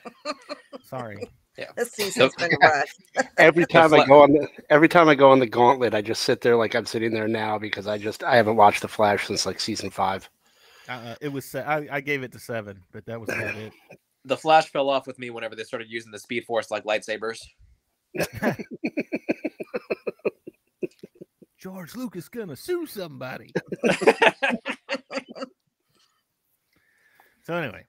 Sorry. 0.83 1.17
Yeah. 1.57 1.65
This 1.75 1.91
season's 1.91 2.35
been 2.35 2.51
rough. 2.61 2.85
Every 3.39 3.65
time 3.65 3.91
I 3.91 4.05
go 4.05 4.21
on 4.21 4.31
the 4.31 4.47
every 4.69 4.87
time 4.87 5.09
I 5.09 5.15
go 5.15 5.31
on 5.31 5.39
the 5.39 5.47
gauntlet, 5.47 5.95
I 5.95 6.01
just 6.03 6.21
sit 6.21 6.41
there 6.41 6.55
like 6.55 6.75
I'm 6.75 6.85
sitting 6.85 7.11
there 7.11 7.27
now 7.27 7.57
because 7.57 7.87
I 7.87 7.97
just 7.97 8.23
I 8.23 8.35
haven't 8.35 8.57
watched 8.57 8.83
the 8.83 8.87
Flash 8.87 9.25
since 9.25 9.47
like 9.47 9.59
season 9.59 9.89
five. 9.89 10.29
Uh, 10.87 11.15
it 11.21 11.29
was. 11.29 11.45
se- 11.45 11.63
I, 11.63 11.87
I 11.97 12.01
gave 12.01 12.23
it 12.23 12.31
to 12.33 12.39
seven, 12.39 12.81
but 12.91 13.05
that 13.05 13.19
was 13.19 13.29
about 13.29 13.55
it. 13.55 13.73
The 14.25 14.35
flash 14.35 14.65
fell 14.69 14.89
off 14.89 15.07
with 15.07 15.17
me 15.19 15.29
whenever 15.29 15.55
they 15.55 15.63
started 15.63 15.89
using 15.89 16.11
the 16.11 16.19
Speed 16.19 16.43
Force 16.43 16.69
like 16.69 16.83
lightsabers. 16.83 17.39
George 21.57 21.95
Lucas 21.95 22.27
gonna 22.27 22.57
sue 22.57 22.85
somebody. 22.85 23.53
so 27.45 27.53
anyway, 27.53 27.85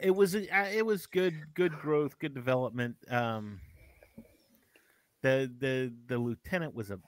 it 0.00 0.12
was 0.12 0.34
uh, 0.34 0.70
it 0.72 0.86
was 0.86 1.06
good 1.06 1.34
good 1.52 1.72
growth, 1.78 2.18
good 2.18 2.32
development. 2.32 2.96
Um, 3.10 3.60
the 5.22 5.52
the 5.58 5.92
the 6.06 6.16
lieutenant 6.16 6.74
was 6.74 6.90
a 6.90 6.98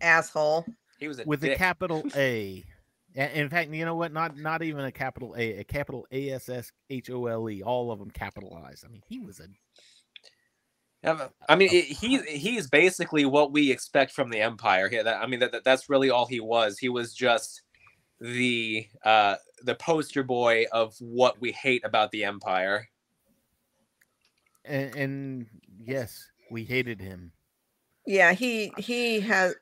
Asshole. 0.00 0.64
He 1.00 1.08
was 1.08 1.18
a 1.18 1.24
with 1.24 1.42
a 1.44 1.56
capital 1.56 2.04
A. 2.14 2.64
A- 3.16 3.38
In 3.38 3.48
fact, 3.48 3.70
you 3.70 3.84
know 3.84 3.94
what? 3.94 4.12
Not 4.12 4.36
not 4.36 4.62
even 4.62 4.84
a 4.84 4.92
capital 4.92 5.34
A, 5.38 5.58
a 5.58 5.64
capital 5.64 6.06
A 6.10 6.30
S 6.30 6.48
S 6.48 6.72
H 6.90 7.10
O 7.10 7.26
L 7.26 7.48
E. 7.50 7.62
All 7.62 7.90
of 7.92 7.98
them 7.98 8.10
capitalized. 8.10 8.84
I 8.84 8.88
mean, 8.88 9.02
he 9.06 9.18
was 9.20 9.40
a 9.40 9.46
Yeah, 11.02 11.14
but- 11.14 11.32
I 11.48 11.56
mean, 11.56 11.68
it, 11.72 11.84
he 11.84 12.18
he's 12.22 12.68
basically 12.68 13.24
what 13.24 13.52
we 13.52 13.70
expect 13.70 14.12
from 14.12 14.30
the 14.30 14.40
Empire. 14.40 14.88
Here, 14.88 15.04
that 15.04 15.22
I 15.22 15.26
mean, 15.26 15.40
that, 15.40 15.52
that 15.52 15.64
that's 15.64 15.88
really 15.88 16.10
all 16.10 16.26
he 16.26 16.40
was. 16.40 16.78
He 16.78 16.88
was 16.88 17.14
just 17.14 17.62
the 18.20 18.86
uh 19.04 19.36
the 19.62 19.74
poster 19.74 20.22
boy 20.22 20.66
of 20.72 20.94
what 21.00 21.40
we 21.40 21.52
hate 21.52 21.84
about 21.84 22.10
the 22.10 22.24
Empire. 22.24 22.88
and, 24.64 24.94
and 24.96 25.46
yes, 25.78 26.26
we 26.50 26.64
hated 26.64 27.00
him. 27.00 27.32
Yeah, 28.06 28.32
he 28.32 28.72
he 28.78 29.20
has 29.20 29.54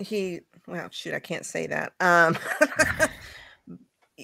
he 0.00 0.40
well 0.66 0.88
shoot, 0.90 1.14
I 1.14 1.20
can't 1.20 1.46
say 1.46 1.66
that. 1.66 1.92
Um 2.00 2.36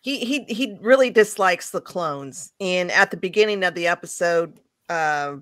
he 0.00 0.18
he 0.18 0.44
he 0.44 0.78
really 0.80 1.10
dislikes 1.10 1.70
the 1.70 1.80
clones. 1.80 2.52
And 2.60 2.90
at 2.90 3.10
the 3.10 3.16
beginning 3.16 3.62
of 3.64 3.74
the 3.74 3.86
episode, 3.86 4.58
uh 4.88 5.36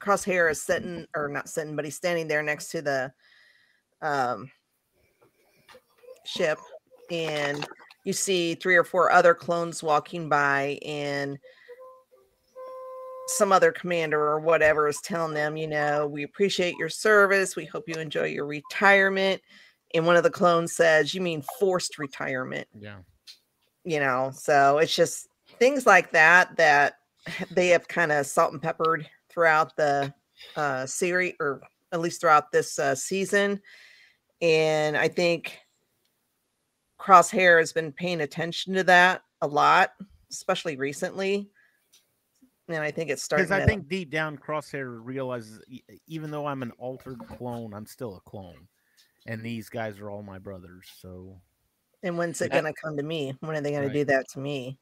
Crosshair 0.00 0.50
is 0.50 0.62
sitting 0.62 1.06
or 1.14 1.28
not 1.28 1.48
sitting, 1.48 1.74
but 1.74 1.84
he's 1.84 1.96
standing 1.96 2.28
there 2.28 2.42
next 2.42 2.68
to 2.68 2.82
the 2.82 3.12
um 4.02 4.50
ship 6.24 6.58
and 7.10 7.66
you 8.04 8.12
see 8.12 8.54
three 8.54 8.76
or 8.76 8.84
four 8.84 9.10
other 9.10 9.34
clones 9.34 9.82
walking 9.82 10.28
by 10.28 10.78
and 10.84 11.38
some 13.26 13.52
other 13.52 13.72
commander 13.72 14.20
or 14.20 14.38
whatever 14.38 14.88
is 14.88 15.00
telling 15.02 15.34
them, 15.34 15.56
you 15.56 15.66
know, 15.66 16.06
we 16.06 16.22
appreciate 16.22 16.76
your 16.78 16.88
service. 16.88 17.56
We 17.56 17.64
hope 17.64 17.88
you 17.88 17.96
enjoy 17.96 18.26
your 18.26 18.46
retirement. 18.46 19.42
And 19.94 20.06
one 20.06 20.16
of 20.16 20.22
the 20.22 20.30
clones 20.30 20.72
says, 20.74 21.14
You 21.14 21.20
mean 21.20 21.42
forced 21.58 21.98
retirement? 21.98 22.68
Yeah. 22.78 22.98
You 23.84 24.00
know, 24.00 24.30
so 24.34 24.78
it's 24.78 24.94
just 24.94 25.28
things 25.58 25.86
like 25.86 26.10
that 26.12 26.56
that 26.56 26.94
they 27.50 27.68
have 27.68 27.88
kind 27.88 28.12
of 28.12 28.26
salt 28.26 28.52
and 28.52 28.62
peppered 28.62 29.08
throughout 29.30 29.76
the 29.76 30.12
uh, 30.56 30.86
series, 30.86 31.34
or 31.40 31.62
at 31.92 32.00
least 32.00 32.20
throughout 32.20 32.52
this 32.52 32.78
uh, 32.78 32.94
season. 32.94 33.60
And 34.40 34.96
I 34.96 35.08
think 35.08 35.58
Crosshair 37.00 37.58
has 37.58 37.72
been 37.72 37.92
paying 37.92 38.20
attention 38.20 38.74
to 38.74 38.84
that 38.84 39.22
a 39.40 39.46
lot, 39.46 39.90
especially 40.30 40.76
recently. 40.76 41.48
And 42.68 42.78
I 42.78 42.90
think 42.90 43.10
it 43.10 43.18
starting. 43.20 43.44
Because 43.46 43.56
I 43.56 43.60
to- 43.60 43.66
think 43.66 43.88
deep 43.88 44.10
down, 44.10 44.36
Crosshair 44.36 44.98
realizes 45.02 45.60
e- 45.68 45.82
even 46.06 46.30
though 46.30 46.46
I'm 46.46 46.62
an 46.62 46.72
altered 46.72 47.18
clone, 47.28 47.72
I'm 47.72 47.86
still 47.86 48.16
a 48.16 48.20
clone, 48.20 48.66
and 49.26 49.40
these 49.42 49.68
guys 49.68 50.00
are 50.00 50.10
all 50.10 50.22
my 50.22 50.38
brothers. 50.38 50.88
So 51.00 51.40
And 52.02 52.18
when's 52.18 52.40
it 52.40 52.50
Yeah. 52.52 52.60
going 52.60 52.72
to 52.72 52.80
come 52.80 52.96
to 52.96 53.02
me? 53.02 53.34
When 53.40 53.56
are 53.56 53.60
they 53.60 53.70
going 53.70 53.84
Right. 53.84 53.92
to 53.92 53.98
do 54.00 54.04
that 54.06 54.28
to 54.30 54.38
me? 54.40 54.78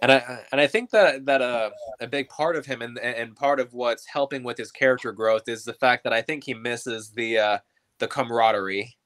and 0.00 0.12
I 0.12 0.44
and 0.52 0.60
I 0.60 0.66
think 0.66 0.90
that 0.90 1.26
that 1.26 1.42
uh, 1.42 1.70
a 2.00 2.06
big 2.06 2.28
part 2.28 2.56
of 2.56 2.64
him 2.66 2.82
and 2.82 2.98
and 2.98 3.34
part 3.36 3.58
of 3.60 3.72
what's 3.74 4.06
helping 4.06 4.42
with 4.44 4.56
his 4.56 4.70
character 4.70 5.12
growth 5.12 5.48
is 5.48 5.64
the 5.64 5.72
fact 5.74 6.04
that 6.04 6.12
I 6.12 6.22
think 6.22 6.44
he 6.44 6.54
misses 6.54 7.10
the 7.10 7.38
uh, 7.38 7.58
the 7.98 8.06
camaraderie 8.08 8.96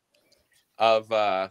of 0.79 1.11
uh, 1.11 1.49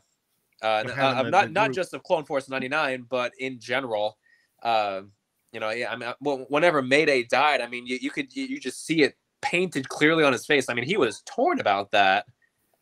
uh, 0.62 0.84
Of 0.86 1.26
of 1.26 1.28
not 1.32 1.52
not 1.52 1.72
just 1.72 1.94
of 1.94 2.04
Clone 2.04 2.24
Force 2.26 2.50
ninety 2.50 2.68
nine, 2.70 3.04
but 3.10 3.34
in 3.40 3.60
general. 3.60 4.18
Uh, 4.62 5.04
you 5.52 5.60
know, 5.60 5.70
yeah. 5.70 5.92
I 5.92 5.96
mean, 5.96 6.10
uh, 6.10 6.46
whenever 6.50 6.82
Mayday 6.82 7.24
died, 7.24 7.62
I 7.62 7.68
mean, 7.68 7.86
you, 7.86 7.98
you 8.02 8.10
could 8.10 8.36
you, 8.36 8.60
just 8.60 8.86
see 8.86 9.04
it 9.04 9.16
painted 9.42 9.90
clearly 9.90 10.24
on 10.24 10.34
his 10.34 10.46
face. 10.46 10.70
I 10.70 10.74
mean, 10.74 10.86
he 10.86 10.98
was 10.98 11.22
torn 11.26 11.60
about 11.60 11.92
that. 11.92 12.26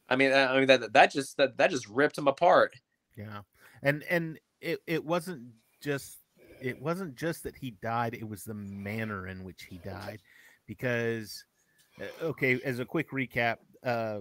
I 0.09 0.15
mean, 0.15 0.31
uh, 0.31 0.47
I 0.51 0.57
mean 0.57 0.67
that 0.67 0.93
that 0.93 1.11
just 1.11 1.37
that 1.37 1.57
that 1.57 1.71
just 1.71 1.87
ripped 1.87 2.17
him 2.17 2.27
apart. 2.27 2.75
yeah, 3.15 3.41
and 3.83 4.03
and 4.09 4.39
it 4.61 4.79
it 4.87 5.03
wasn't 5.03 5.43
just 5.81 6.17
it 6.61 6.81
wasn't 6.81 7.15
just 7.15 7.43
that 7.43 7.55
he 7.55 7.71
died; 7.81 8.13
it 8.13 8.27
was 8.27 8.43
the 8.43 8.53
manner 8.53 9.27
in 9.27 9.43
which 9.43 9.63
he 9.69 9.77
died, 9.77 10.19
because 10.65 11.43
uh, 12.01 12.25
okay, 12.25 12.59
as 12.63 12.79
a 12.79 12.85
quick 12.85 13.11
recap, 13.11 13.57
uh, 13.83 14.19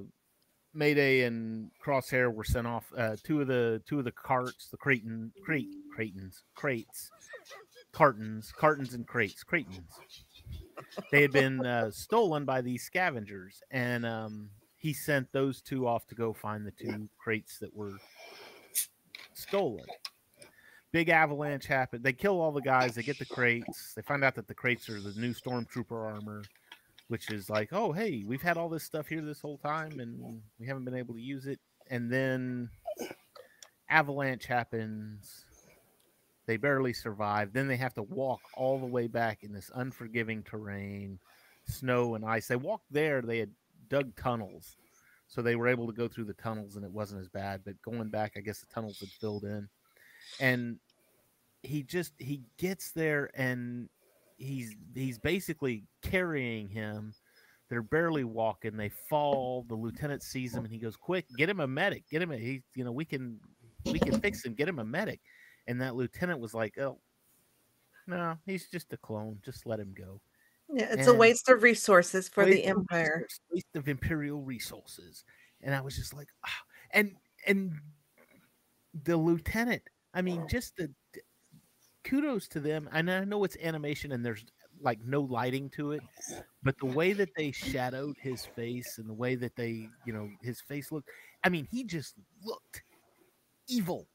Mayday 0.75 1.23
and 1.23 1.71
Crosshair 1.83 2.33
were 2.33 2.45
sent 2.45 2.67
off. 2.67 2.93
Uh, 2.97 3.17
two 3.23 3.41
of 3.41 3.47
the 3.49 3.83
two 3.87 3.99
of 3.99 4.05
the 4.05 4.13
carts, 4.13 4.69
the 4.69 4.77
Creighton, 4.77 5.33
crate, 5.43 5.69
Creightons, 5.97 6.43
crates, 6.55 7.11
cartons, 7.99 8.53
cartons 8.57 8.95
and 8.95 9.07
crates, 9.09 9.43
Creightons. 9.43 9.99
They 11.11 11.21
had 11.21 11.33
been 11.33 11.67
uh, 11.67 11.91
stolen 11.91 12.45
by 12.45 12.61
these 12.61 12.85
scavengers, 12.85 13.61
and 13.73 14.07
um, 14.07 14.51
he 14.77 14.93
sent 14.93 15.31
those 15.33 15.61
two 15.61 15.89
off 15.89 16.07
to 16.07 16.15
go 16.15 16.33
find 16.33 16.65
the 16.65 16.71
two 16.71 17.09
crates 17.19 17.59
that 17.59 17.75
were 17.75 17.99
stolen. 19.35 19.85
Big 20.93 21.09
avalanche 21.09 21.67
happened. 21.67 22.05
They 22.05 22.13
kill 22.13 22.41
all 22.41 22.53
the 22.53 22.63
guys. 22.63 22.95
They 22.95 23.03
get 23.03 23.19
the 23.19 23.27
crates. 23.27 23.95
They 23.95 24.03
find 24.03 24.23
out 24.23 24.37
that 24.37 24.47
the 24.47 24.55
crates 24.55 24.89
are 24.89 25.01
the 25.01 25.21
new 25.21 25.35
stormtrooper 25.35 25.91
armor 25.91 26.45
which 27.09 27.31
is 27.31 27.49
like, 27.49 27.71
oh, 27.73 27.91
hey, 27.91 28.23
we've 28.27 28.43
had 28.43 28.59
all 28.59 28.69
this 28.69 28.85
stuff 28.85 29.09
here 29.09 29.23
this 29.23 29.41
whole 29.41 29.57
time 29.59 29.99
and 29.99 30.41
we 30.59 30.67
haven't 30.67 30.85
been 30.85 30.95
able 30.95 31.15
to 31.15 31.21
use 31.21 31.47
it. 31.47 31.59
And 31.91 32.13
then 32.13 32.69
avalanche 33.89 34.45
happens. 34.45 35.47
They 36.49 36.57
barely 36.57 36.95
survive. 36.95 37.53
Then 37.53 37.69
they 37.69 37.77
have 37.77 37.93
to 37.95 38.03
walk 38.03 38.41
all 38.57 38.79
the 38.79 38.87
way 38.87 39.07
back 39.07 39.43
in 39.43 39.53
this 39.53 39.71
unforgiving 39.75 40.43
terrain, 40.43 41.19
snow 41.67 42.15
and 42.15 42.25
ice. 42.25 42.49
They 42.49 42.57
walked 42.57 42.91
there, 42.91 43.21
they 43.21 43.39
had 43.39 43.51
dug 43.91 44.17
tunnels. 44.17 44.79
So 45.27 45.43
they 45.43 45.57
were 45.57 45.69
able 45.69 45.87
to 45.87 45.93
go 45.93 46.09
through 46.09 46.25
the 46.25 46.33
tunnels 46.33 46.77
and 46.77 46.87
it 46.87 46.91
wasn't 46.91 47.21
as 47.21 47.29
bad. 47.29 47.61
But 47.67 47.75
going 47.83 48.09
back, 48.09 48.33
I 48.35 48.41
guess 48.41 48.61
the 48.61 48.67
tunnels 48.75 48.99
had 48.99 49.11
filled 49.11 49.45
in. 49.45 49.69
And 50.41 50.79
he 51.63 51.83
just 51.83 52.15
he 52.17 52.41
gets 52.57 52.93
there 52.93 53.31
and 53.35 53.91
he's 54.39 54.75
he's 54.95 55.19
basically 55.19 55.85
carrying 56.01 56.71
him. 56.71 57.13
They're 57.69 57.83
barely 57.83 58.25
walking. 58.25 58.79
They 58.79 58.89
fall. 58.89 59.67
The 59.69 59.75
lieutenant 59.75 60.23
sees 60.23 60.55
him 60.55 60.65
and 60.65 60.73
he 60.73 60.79
goes, 60.79 60.97
"Quick, 60.97 61.27
get 61.37 61.51
him 61.51 61.61
a 61.61 61.67
medic. 61.67 62.09
Get 62.09 62.23
him 62.23 62.33
a 62.33 62.39
he. 62.39 62.63
You 62.75 62.85
know, 62.85 62.93
we 62.93 63.05
can 63.05 63.39
we 63.85 63.99
can 63.99 64.19
fix 64.19 64.43
him. 64.43 64.55
Get 64.55 64.67
him 64.67 64.79
a 64.79 64.85
medic." 64.85 65.21
And 65.69 65.81
that 65.81 65.95
lieutenant 65.95 66.41
was 66.41 66.55
like, 66.55 66.79
"Oh, 66.79 66.99
no, 68.09 68.37
he's 68.47 68.69
just 68.69 68.93
a 68.93 68.97
clone. 68.97 69.39
Just 69.45 69.67
let 69.67 69.79
him 69.79 69.95
go." 69.97 70.21
Yeah, 70.71 70.89
it's 70.91 71.07
a 71.07 71.15
waste 71.15 71.49
of 71.49 71.63
resources 71.63 72.29
for 72.29 72.45
the 72.45 72.65
empire. 72.65 73.23
resource- 73.23 73.41
waste 73.53 73.77
of 73.77 73.89
imperial 73.89 74.43
resources. 74.43 75.25
And 75.61 75.75
I 75.75 75.81
was 75.81 75.97
just 75.97 76.13
like, 76.15 76.29
ah. 76.45 76.63
and 76.91 77.15
and 77.47 77.73
the 79.05 79.17
lieutenant. 79.17 79.83
I 80.15 80.23
mean, 80.23 80.47
just 80.49 80.77
the 80.77 80.91
kudos 82.05 82.49
to 82.49 82.61
them. 82.61 82.89
And 82.93 83.11
I 83.11 83.25
know 83.25 83.45
it's 83.45 83.57
animation 83.63 84.13
and 84.13 84.25
there's 84.25 84.45
like 84.81 85.01
no 85.05 85.21
lighting 85.21 85.71
to 85.71 85.93
it, 85.93 86.01
but 86.63 86.79
the 86.79 86.87
way 86.87 87.13
that 87.13 87.31
they 87.37 87.53
shadowed 87.53 88.17
his 88.21 88.45
face 88.45 88.99
and 88.99 89.09
the 89.09 89.15
way 89.15 89.35
that 89.35 89.57
they, 89.57 89.89
you 90.07 90.13
know, 90.13 90.29
his 90.43 90.61
face 90.61 90.91
looked. 90.93 91.09
I 91.45 91.49
mean, 91.49 91.67
he 91.71 91.85
just 91.85 92.15
looked 92.43 92.83
evil. 93.69 94.09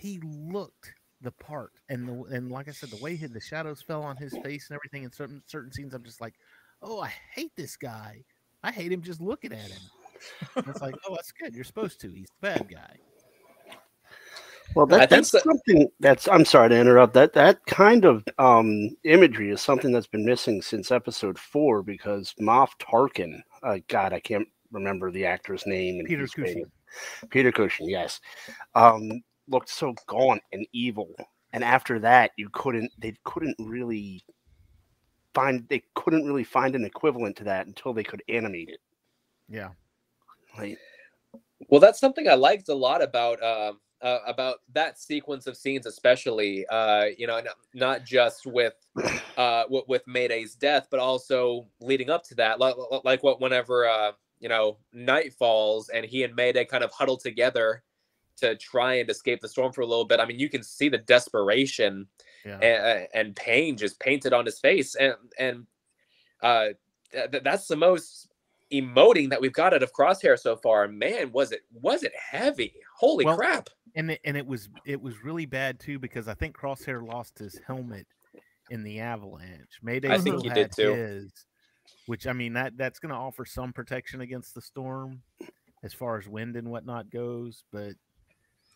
He 0.00 0.18
looked 0.22 0.94
the 1.20 1.30
part, 1.30 1.72
and 1.90 2.08
the 2.08 2.34
and 2.34 2.50
like 2.50 2.68
I 2.68 2.72
said, 2.72 2.90
the 2.90 3.02
way 3.02 3.16
he, 3.16 3.26
the 3.26 3.40
shadows 3.40 3.82
fell 3.82 4.02
on 4.02 4.16
his 4.16 4.34
face 4.42 4.70
and 4.70 4.76
everything 4.76 5.04
in 5.04 5.12
certain 5.12 5.42
certain 5.46 5.70
scenes, 5.70 5.92
I'm 5.92 6.02
just 6.02 6.22
like, 6.22 6.34
oh, 6.82 7.00
I 7.00 7.12
hate 7.34 7.52
this 7.54 7.76
guy. 7.76 8.24
I 8.62 8.72
hate 8.72 8.92
him 8.92 9.02
just 9.02 9.20
looking 9.20 9.52
at 9.52 9.70
him. 9.70 9.82
And 10.56 10.68
it's 10.68 10.80
like, 10.80 10.94
oh, 11.06 11.14
that's 11.14 11.32
good. 11.32 11.54
You're 11.54 11.64
supposed 11.64 12.00
to. 12.00 12.10
He's 12.10 12.28
the 12.40 12.48
bad 12.48 12.68
guy. 12.70 12.96
Well, 14.74 14.86
that, 14.86 15.10
that's 15.10 15.30
so- 15.30 15.40
something 15.40 15.88
that's. 16.00 16.28
I'm 16.28 16.46
sorry 16.46 16.70
to 16.70 16.80
interrupt. 16.80 17.12
That 17.12 17.34
that 17.34 17.64
kind 17.66 18.06
of 18.06 18.24
um, 18.38 18.90
imagery 19.04 19.50
is 19.50 19.60
something 19.60 19.92
that's 19.92 20.06
been 20.06 20.24
missing 20.24 20.62
since 20.62 20.90
episode 20.90 21.38
four 21.38 21.82
because 21.82 22.34
Moff 22.40 22.70
Tarkin. 22.80 23.42
Uh, 23.62 23.78
God, 23.88 24.14
I 24.14 24.20
can't 24.20 24.48
remember 24.72 25.10
the 25.10 25.26
actor's 25.26 25.66
name. 25.66 25.98
And 25.98 26.08
Peter. 26.08 26.26
Cushing. 26.26 26.64
Peter 27.28 27.52
Cushing, 27.52 27.88
yes, 27.88 28.20
um, 28.74 29.22
looked 29.50 29.68
so 29.68 29.94
gaunt 30.06 30.42
and 30.52 30.66
evil. 30.72 31.14
And 31.52 31.64
after 31.64 31.98
that, 31.98 32.30
you 32.36 32.48
couldn't. 32.52 32.92
They 32.98 33.14
couldn't 33.24 33.56
really 33.58 34.24
find. 35.34 35.66
They 35.68 35.82
couldn't 35.94 36.24
really 36.26 36.44
find 36.44 36.74
an 36.74 36.84
equivalent 36.84 37.36
to 37.38 37.44
that 37.44 37.66
until 37.66 37.92
they 37.92 38.04
could 38.04 38.22
animate 38.28 38.68
it. 38.68 38.80
Yeah. 39.48 39.70
Like, 40.56 40.78
Well, 41.68 41.80
that's 41.80 41.98
something 41.98 42.28
I 42.28 42.34
liked 42.34 42.68
a 42.68 42.74
lot 42.74 43.02
about 43.02 43.42
uh, 43.42 43.72
uh, 44.00 44.18
about 44.26 44.58
that 44.74 45.00
sequence 45.00 45.46
of 45.48 45.56
scenes, 45.56 45.86
especially. 45.86 46.66
Uh, 46.68 47.06
you 47.18 47.26
know, 47.26 47.40
not, 47.40 47.56
not 47.74 48.04
just 48.04 48.46
with 48.46 48.74
uh, 49.36 49.64
with, 49.68 49.84
with 49.88 50.06
Mayday's 50.06 50.54
death, 50.54 50.86
but 50.88 51.00
also 51.00 51.66
leading 51.80 52.10
up 52.10 52.22
to 52.24 52.34
that, 52.36 52.60
like, 52.60 52.76
like 53.04 53.22
what 53.24 53.40
whenever 53.40 53.88
uh, 53.88 54.12
you 54.38 54.48
know 54.48 54.78
night 54.92 55.34
falls 55.34 55.88
and 55.88 56.06
he 56.06 56.22
and 56.22 56.34
Mayday 56.36 56.64
kind 56.64 56.84
of 56.84 56.92
huddle 56.92 57.16
together 57.16 57.82
to 58.40 58.56
try 58.56 58.94
and 58.94 59.08
escape 59.10 59.40
the 59.40 59.48
storm 59.48 59.72
for 59.72 59.80
a 59.82 59.86
little 59.86 60.04
bit. 60.04 60.20
I 60.20 60.26
mean, 60.26 60.38
you 60.38 60.48
can 60.48 60.62
see 60.62 60.88
the 60.88 60.98
desperation 60.98 62.06
Yeah. 62.44 62.58
and, 62.58 63.08
and 63.14 63.36
pain 63.36 63.76
just 63.76 64.00
painted 64.00 64.32
on 64.32 64.44
his 64.44 64.58
face, 64.58 64.94
and 64.96 65.14
and 65.38 65.66
uh, 66.42 66.68
th- 67.12 67.42
that's 67.44 67.66
the 67.68 67.76
most 67.76 68.28
emoting 68.72 69.28
that 69.30 69.40
we've 69.40 69.52
got 69.52 69.74
out 69.74 69.82
of 69.82 69.92
Crosshair 69.92 70.38
so 70.38 70.56
far. 70.56 70.86
Man, 70.88 71.32
was 71.32 71.52
it 71.52 71.60
was 71.72 72.02
it 72.02 72.12
heavy? 72.16 72.74
Holy 72.98 73.24
Well, 73.24 73.36
crap! 73.36 73.68
and 73.96 74.12
it, 74.12 74.20
and 74.24 74.36
it 74.36 74.46
was 74.46 74.68
it 74.86 75.00
was 75.00 75.22
really 75.24 75.46
bad 75.46 75.78
too 75.80 75.98
because 75.98 76.28
I 76.28 76.34
think 76.34 76.56
Crosshair 76.56 77.06
lost 77.06 77.38
his 77.38 77.60
helmet 77.66 78.06
in 78.70 78.82
the 78.84 79.00
avalanche. 79.00 79.80
Mayday 79.82 80.10
I 80.10 80.18
think 80.18 80.42
he 80.42 80.48
had 80.48 80.54
did 80.54 80.72
too. 80.72 80.94
his, 80.94 81.32
which 82.06 82.26
I 82.28 82.32
mean 82.32 82.52
that 82.54 82.76
that's 82.76 83.00
going 83.00 83.10
to 83.10 83.18
offer 83.18 83.44
some 83.44 83.72
protection 83.72 84.20
against 84.20 84.54
the 84.54 84.62
storm 84.62 85.22
as 85.82 85.92
far 85.92 86.18
as 86.18 86.28
wind 86.28 86.56
and 86.56 86.68
whatnot 86.70 87.10
goes, 87.10 87.64
but 87.72 87.94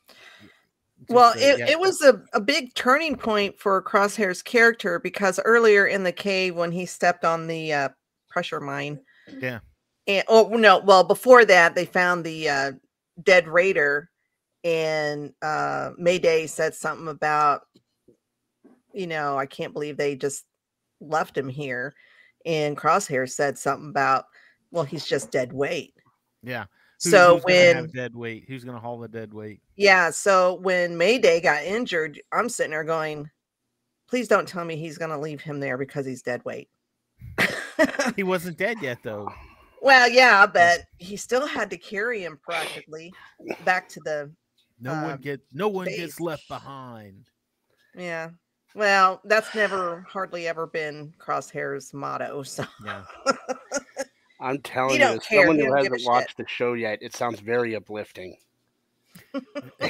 just, 0.08 1.11
Well, 1.11 1.32
it, 1.37 1.58
yeah, 1.58 1.70
it 1.70 1.80
was 1.80 2.00
a, 2.02 2.23
a 2.32 2.40
big 2.40 2.75
turning 2.75 3.16
point 3.16 3.58
for 3.58 3.82
Crosshair's 3.82 4.42
character 4.42 4.99
because 4.99 5.40
earlier 5.44 5.87
in 5.87 6.02
the 6.02 6.12
cave 6.12 6.56
when 6.56 6.73
he 6.73 6.87
stepped 6.87 7.25
on 7.25 7.46
the 7.46 7.73
uh, 7.73 7.88
pressure 8.28 8.61
mine. 8.61 9.00
Yeah. 9.38 9.61
And 10.06 10.25
oh 10.28 10.49
no, 10.49 10.80
well 10.80 11.04
before 11.04 11.44
that 11.46 11.75
they 11.75 11.87
found 11.87 12.25
the 12.25 12.49
uh, 12.49 12.73
dead 13.23 13.49
raider 13.49 14.11
and 14.62 15.32
uh, 15.42 15.90
Mayday 15.99 16.46
said 16.46 16.75
something 16.75 17.08
about 17.08 17.62
you 18.94 19.06
know, 19.06 19.37
I 19.37 19.44
can't 19.44 19.73
believe 19.73 19.96
they 19.96 20.14
just 20.14 20.44
left 21.00 21.37
him 21.37 21.49
here. 21.49 21.94
And 22.46 22.76
Crosshair 22.76 23.28
said 23.28 23.58
something 23.58 23.90
about, 23.90 24.26
well, 24.70 24.84
he's 24.84 25.04
just 25.04 25.32
dead 25.32 25.52
weight. 25.52 25.94
yeah. 26.42 26.64
Who- 27.02 27.10
so 27.10 27.34
who's 27.36 27.44
when 27.44 27.90
dead 27.90 28.14
weight, 28.14 28.44
who's 28.48 28.64
going 28.64 28.76
to 28.76 28.80
haul 28.80 28.98
the 29.00 29.08
dead 29.08 29.34
weight? 29.34 29.60
Yeah, 29.76 30.10
so 30.10 30.54
when 30.54 30.96
Mayday 30.96 31.40
got 31.40 31.64
injured, 31.64 32.20
I'm 32.32 32.48
sitting 32.48 32.70
there 32.70 32.84
going, 32.84 33.28
please 34.08 34.28
don't 34.28 34.46
tell 34.48 34.64
me 34.64 34.76
he's 34.76 34.96
going 34.98 35.10
to 35.10 35.18
leave 35.18 35.40
him 35.40 35.60
there 35.60 35.76
because 35.76 36.06
he's 36.06 36.22
dead 36.22 36.44
weight. 36.44 36.68
He 38.16 38.22
wasn't 38.22 38.56
dead 38.58 38.76
yet 38.80 38.98
though. 39.02 39.28
well, 39.82 40.08
yeah, 40.08 40.46
but 40.46 40.82
he 40.98 41.16
still 41.16 41.46
had 41.46 41.68
to 41.70 41.76
carry 41.76 42.22
him 42.22 42.38
practically 42.42 43.12
back 43.64 43.88
to 43.90 44.00
the 44.04 44.30
No 44.80 44.92
Uh, 44.92 45.02
one 45.08 45.20
gets 45.20 45.42
no 45.52 45.68
one 45.68 45.86
base. 45.86 45.96
gets 45.98 46.20
left 46.20 46.46
behind. 46.48 47.26
yeah. 47.96 48.30
Well, 48.76 49.20
that's 49.24 49.54
never 49.54 50.04
hardly 50.08 50.46
ever 50.48 50.66
been 50.66 51.12
Crosshair's 51.18 51.92
motto. 51.94 52.42
So 52.42 52.64
Yeah. 52.84 53.04
I'm 54.44 54.58
telling 54.60 54.94
you, 54.94 54.98
don't 55.00 55.16
as 55.18 55.26
care, 55.26 55.40
someone 55.40 55.58
who 55.58 55.64
don't 55.66 55.76
give 55.82 55.92
a 55.92 55.94
hasn't 55.94 56.00
shit. 56.00 56.08
watched 56.08 56.36
the 56.36 56.44
show 56.48 56.74
yet, 56.74 56.98
it 57.02 57.14
sounds 57.16 57.40
very 57.40 57.74
uplifting. 57.74 58.36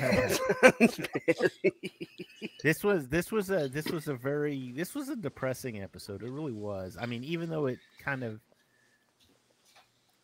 this 2.62 2.82
was 2.84 3.08
this 3.08 3.30
was 3.32 3.50
a 3.50 3.68
this 3.68 3.86
was 3.86 4.08
a 4.08 4.14
very 4.14 4.72
this 4.72 4.94
was 4.94 5.08
a 5.08 5.16
depressing 5.16 5.82
episode 5.82 6.22
it 6.22 6.30
really 6.30 6.52
was 6.52 6.96
i 7.00 7.06
mean 7.06 7.24
even 7.24 7.48
though 7.48 7.66
it 7.66 7.78
kind 7.98 8.22
of 8.22 8.40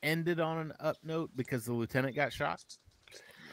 ended 0.02 0.40
on 0.40 0.58
an 0.58 0.72
up 0.80 0.96
note 1.02 1.30
because 1.37 1.64
the 1.64 1.72
lieutenant 1.72 2.14
got 2.14 2.32
shot 2.32 2.62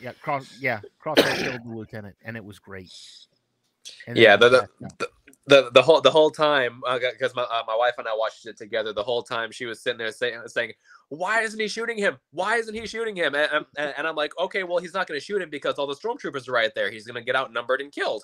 yeah 0.01 0.11
cross 0.21 0.57
yeah 0.61 0.79
crosshair 1.03 1.35
killed 1.37 1.61
the 1.65 1.75
lieutenant 1.75 2.15
and 2.23 2.37
it 2.37 2.43
was 2.43 2.59
great 2.59 2.91
And 4.05 4.17
Yeah, 4.17 4.35
he 4.35 4.39
the- 4.41 4.49
the- 4.49 4.59
passed 4.59 5.01
out. 5.03 5.09
The 5.47 5.71
the 5.71 5.81
whole 5.81 6.01
the 6.01 6.11
whole 6.11 6.29
time 6.29 6.81
because 7.01 7.33
my 7.35 7.43
uh, 7.43 7.63
my 7.65 7.75
wife 7.75 7.93
and 7.97 8.07
I 8.07 8.15
watched 8.15 8.45
it 8.45 8.57
together. 8.57 8.93
The 8.93 9.03
whole 9.03 9.23
time 9.23 9.51
she 9.51 9.65
was 9.65 9.81
sitting 9.81 9.97
there 9.97 10.11
saying 10.11 10.41
saying, 10.47 10.73
"Why 11.09 11.41
isn't 11.41 11.59
he 11.59 11.67
shooting 11.67 11.97
him? 11.97 12.17
Why 12.31 12.57
isn't 12.57 12.73
he 12.73 12.85
shooting 12.85 13.15
him?" 13.15 13.33
And, 13.33 13.65
and, 13.77 13.93
and 13.97 14.07
I'm 14.07 14.15
like, 14.15 14.37
"Okay, 14.39 14.63
well, 14.63 14.77
he's 14.77 14.93
not 14.93 15.07
going 15.07 15.19
to 15.19 15.25
shoot 15.25 15.41
him 15.41 15.49
because 15.49 15.75
all 15.75 15.87
the 15.87 15.95
stormtroopers 15.95 16.47
are 16.47 16.53
right 16.53 16.71
there. 16.75 16.91
He's 16.91 17.07
going 17.07 17.15
to 17.15 17.23
get 17.23 17.35
outnumbered 17.35 17.81
and 17.81 17.91
killed." 17.91 18.23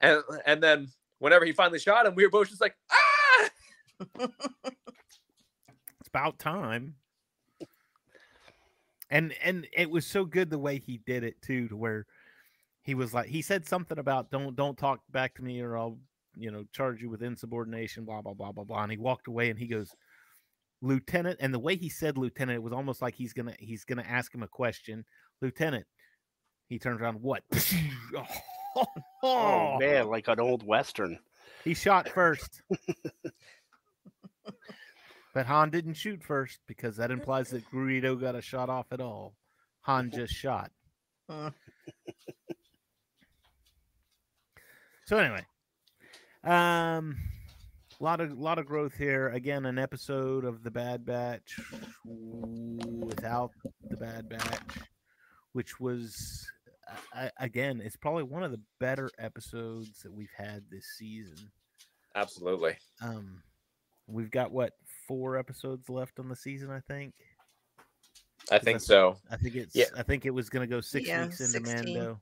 And 0.00 0.22
and 0.46 0.62
then 0.62 0.88
whenever 1.18 1.44
he 1.44 1.52
finally 1.52 1.78
shot 1.78 2.06
him, 2.06 2.14
we 2.14 2.24
were 2.24 2.30
both 2.30 2.48
just 2.48 2.60
like, 2.60 2.76
"Ah!" 2.90 3.50
it's 6.00 6.08
about 6.08 6.38
time 6.38 6.94
and 9.10 9.34
and 9.42 9.66
it 9.72 9.90
was 9.90 10.06
so 10.06 10.24
good 10.24 10.50
the 10.50 10.58
way 10.58 10.78
he 10.78 10.98
did 10.98 11.24
it 11.24 11.40
too 11.42 11.68
to 11.68 11.76
where 11.76 12.06
he 12.82 12.94
was 12.94 13.14
like 13.14 13.26
he 13.26 13.42
said 13.42 13.66
something 13.66 13.98
about 13.98 14.30
don't 14.30 14.56
don't 14.56 14.76
talk 14.76 15.00
back 15.10 15.34
to 15.34 15.42
me 15.42 15.60
or 15.60 15.76
i'll 15.76 15.98
you 16.36 16.50
know 16.50 16.64
charge 16.72 17.00
you 17.00 17.08
with 17.08 17.22
insubordination 17.22 18.04
blah 18.04 18.22
blah 18.22 18.34
blah 18.34 18.52
blah 18.52 18.64
blah 18.64 18.82
and 18.82 18.92
he 18.92 18.98
walked 18.98 19.26
away 19.28 19.50
and 19.50 19.58
he 19.58 19.66
goes 19.66 19.94
lieutenant 20.82 21.38
and 21.40 21.54
the 21.54 21.58
way 21.58 21.76
he 21.76 21.88
said 21.88 22.18
lieutenant 22.18 22.56
it 22.56 22.62
was 22.62 22.72
almost 22.72 23.00
like 23.00 23.14
he's 23.14 23.32
gonna 23.32 23.54
he's 23.58 23.84
gonna 23.84 24.04
ask 24.06 24.34
him 24.34 24.42
a 24.42 24.48
question 24.48 25.04
lieutenant 25.40 25.86
he 26.68 26.78
turns 26.78 27.00
around 27.00 27.20
what 27.22 27.42
oh 29.22 29.78
man, 29.78 30.08
like 30.08 30.28
an 30.28 30.40
old 30.40 30.64
western. 30.66 31.18
he 31.64 31.74
shot 31.74 32.08
first. 32.08 32.62
but 35.34 35.46
Han 35.46 35.70
didn't 35.70 35.94
shoot 35.94 36.22
first 36.22 36.60
because 36.66 36.96
that 36.96 37.10
implies 37.10 37.50
that 37.50 37.70
Greedo 37.70 38.20
got 38.20 38.34
a 38.34 38.42
shot 38.42 38.68
off 38.68 38.86
at 38.92 39.00
all. 39.00 39.34
Han 39.82 40.10
just 40.12 40.34
shot. 40.34 40.70
Uh. 41.28 41.50
so 45.06 45.18
anyway, 45.18 45.44
um, 46.46 47.16
a 48.00 48.04
lot 48.04 48.20
of 48.20 48.32
lot 48.38 48.58
of 48.58 48.66
growth 48.66 48.94
here. 48.96 49.28
Again, 49.30 49.66
an 49.66 49.78
episode 49.78 50.44
of 50.44 50.62
the 50.62 50.70
Bad 50.70 51.04
Batch 51.04 51.58
without 52.04 53.50
the 53.88 53.96
Bad 53.96 54.28
Batch, 54.28 54.60
which 55.52 55.80
was 55.80 56.46
I, 57.14 57.26
I- 57.26 57.44
again, 57.44 57.80
it's 57.84 57.96
probably 57.96 58.22
one 58.24 58.42
of 58.42 58.50
the 58.52 58.60
better 58.80 59.10
episodes 59.18 60.00
that 60.02 60.12
we've 60.12 60.32
had 60.36 60.62
this 60.70 60.86
season. 60.98 61.50
Absolutely. 62.14 62.76
Um, 63.02 63.42
we've 64.06 64.30
got 64.30 64.52
what 64.52 64.72
four 65.08 65.36
episodes 65.36 65.88
left 65.88 66.18
on 66.18 66.28
the 66.28 66.36
season, 66.36 66.70
I 66.70 66.80
think. 66.80 67.14
I 68.50 68.58
think 68.58 68.64
that's- 68.80 68.86
so. 68.86 69.16
I 69.30 69.36
think 69.36 69.56
it's. 69.56 69.74
Yeah. 69.74 69.86
I 69.96 70.02
think 70.02 70.24
it 70.26 70.30
was 70.30 70.48
going 70.48 70.68
to 70.68 70.72
go 70.72 70.80
six 70.80 71.08
Yeah, 71.08 71.24
weeks 71.24 71.40
into 71.40 71.66
16. 71.66 71.94
Mando. 71.94 72.20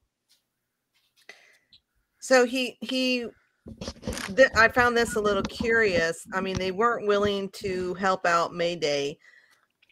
So 2.20 2.46
he 2.46 2.78
he 2.80 3.26
th- 4.26 4.50
I 4.56 4.68
found 4.68 4.96
this 4.96 5.16
a 5.16 5.20
little 5.20 5.42
curious. 5.42 6.26
I 6.32 6.40
mean, 6.40 6.58
they 6.58 6.70
weren't 6.70 7.06
willing 7.06 7.48
to 7.50 7.94
help 7.94 8.26
out 8.26 8.54
Mayday, 8.54 9.18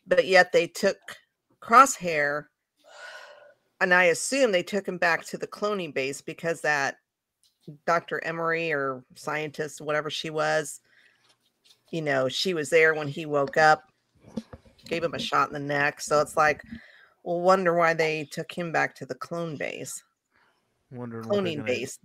but 0.06 0.26
yet 0.26 0.52
they 0.52 0.66
took 0.66 0.96
Crosshair 1.60 2.44
and 3.82 3.92
I 3.92 4.04
assume 4.04 4.52
they 4.52 4.62
took 4.62 4.86
him 4.86 4.96
back 4.96 5.24
to 5.26 5.36
the 5.36 5.46
cloning 5.48 5.92
base 5.92 6.20
because 6.20 6.60
that 6.60 6.98
Dr. 7.84 8.24
Emery 8.24 8.72
or 8.72 9.04
scientist, 9.16 9.80
whatever 9.80 10.08
she 10.08 10.30
was, 10.30 10.80
you 11.90 12.00
know, 12.00 12.28
she 12.28 12.54
was 12.54 12.70
there 12.70 12.94
when 12.94 13.08
he 13.08 13.26
woke 13.26 13.56
up, 13.56 13.90
gave 14.86 15.02
him 15.02 15.14
a 15.14 15.18
shot 15.18 15.48
in 15.48 15.54
the 15.54 15.58
neck. 15.58 16.00
So 16.00 16.20
it's 16.20 16.36
like, 16.36 16.62
well, 17.24 17.40
wonder 17.40 17.74
why 17.74 17.92
they 17.92 18.28
took 18.30 18.52
him 18.52 18.70
back 18.70 18.94
to 18.96 19.06
the 19.06 19.16
clone 19.16 19.56
base, 19.56 20.00
Wondering 20.92 21.24
cloning 21.24 21.56
gonna 21.56 21.66
base. 21.66 21.98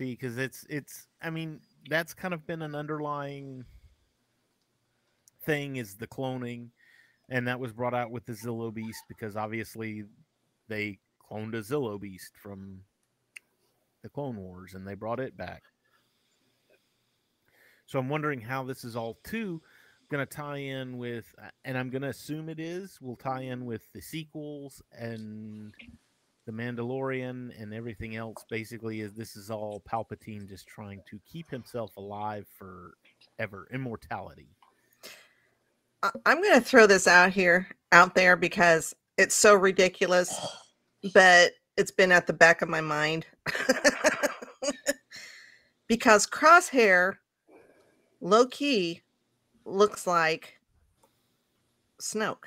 See 0.00 0.12
because 0.12 0.38
it's 0.38 0.64
it's. 0.70 1.08
I 1.20 1.28
mean, 1.28 1.60
that's 1.90 2.14
kind 2.14 2.32
of 2.32 2.46
been 2.46 2.62
an 2.62 2.74
underlying 2.74 3.66
thing 5.44 5.76
is 5.76 5.96
the 5.96 6.06
cloning, 6.06 6.68
and 7.28 7.46
that 7.46 7.60
was 7.60 7.74
brought 7.74 7.92
out 7.92 8.10
with 8.10 8.24
the 8.24 8.32
Zillo 8.32 8.72
Beast 8.72 9.02
because 9.08 9.36
obviously 9.36 10.04
they 10.68 11.00
cloned 11.30 11.54
a 11.54 11.60
Zillo 11.60 12.00
Beast 12.00 12.32
from 12.42 12.80
the 14.02 14.08
Clone 14.08 14.36
Wars 14.36 14.72
and 14.72 14.88
they 14.88 14.94
brought 14.94 15.20
it 15.20 15.36
back. 15.36 15.64
So 17.84 17.98
I'm 17.98 18.08
wondering 18.08 18.40
how 18.40 18.64
this 18.64 18.84
is 18.84 18.96
all 18.96 19.18
too 19.22 19.60
going 20.10 20.26
to 20.26 20.34
tie 20.34 20.56
in 20.56 20.96
with, 20.96 21.26
uh, 21.38 21.48
and 21.66 21.76
I'm 21.76 21.90
going 21.90 22.02
to 22.02 22.08
assume 22.08 22.48
it 22.48 22.58
is, 22.58 22.98
will 23.02 23.16
tie 23.16 23.42
in 23.42 23.66
with 23.66 23.82
the 23.92 24.00
sequels 24.00 24.82
and 24.92 25.74
the 26.50 26.62
Mandalorian 26.62 27.50
and 27.60 27.72
everything 27.72 28.16
else. 28.16 28.44
Basically, 28.48 29.00
is 29.00 29.14
this 29.14 29.36
is 29.36 29.50
all 29.50 29.82
Palpatine 29.90 30.48
just 30.48 30.66
trying 30.66 31.02
to 31.08 31.20
keep 31.30 31.50
himself 31.50 31.96
alive 31.96 32.46
forever, 32.58 33.68
immortality. 33.72 34.48
I- 36.02 36.10
I'm 36.26 36.42
going 36.42 36.58
to 36.58 36.64
throw 36.64 36.86
this 36.86 37.06
out 37.06 37.30
here, 37.30 37.68
out 37.92 38.14
there, 38.14 38.36
because 38.36 38.94
it's 39.16 39.34
so 39.34 39.54
ridiculous, 39.54 40.34
but 41.14 41.52
it's 41.76 41.90
been 41.90 42.12
at 42.12 42.26
the 42.26 42.32
back 42.32 42.62
of 42.62 42.68
my 42.68 42.80
mind. 42.80 43.26
because 45.86 46.26
Crosshair, 46.26 47.14
low 48.20 48.46
key, 48.46 49.02
looks 49.64 50.06
like 50.06 50.58
Snoke. 52.00 52.44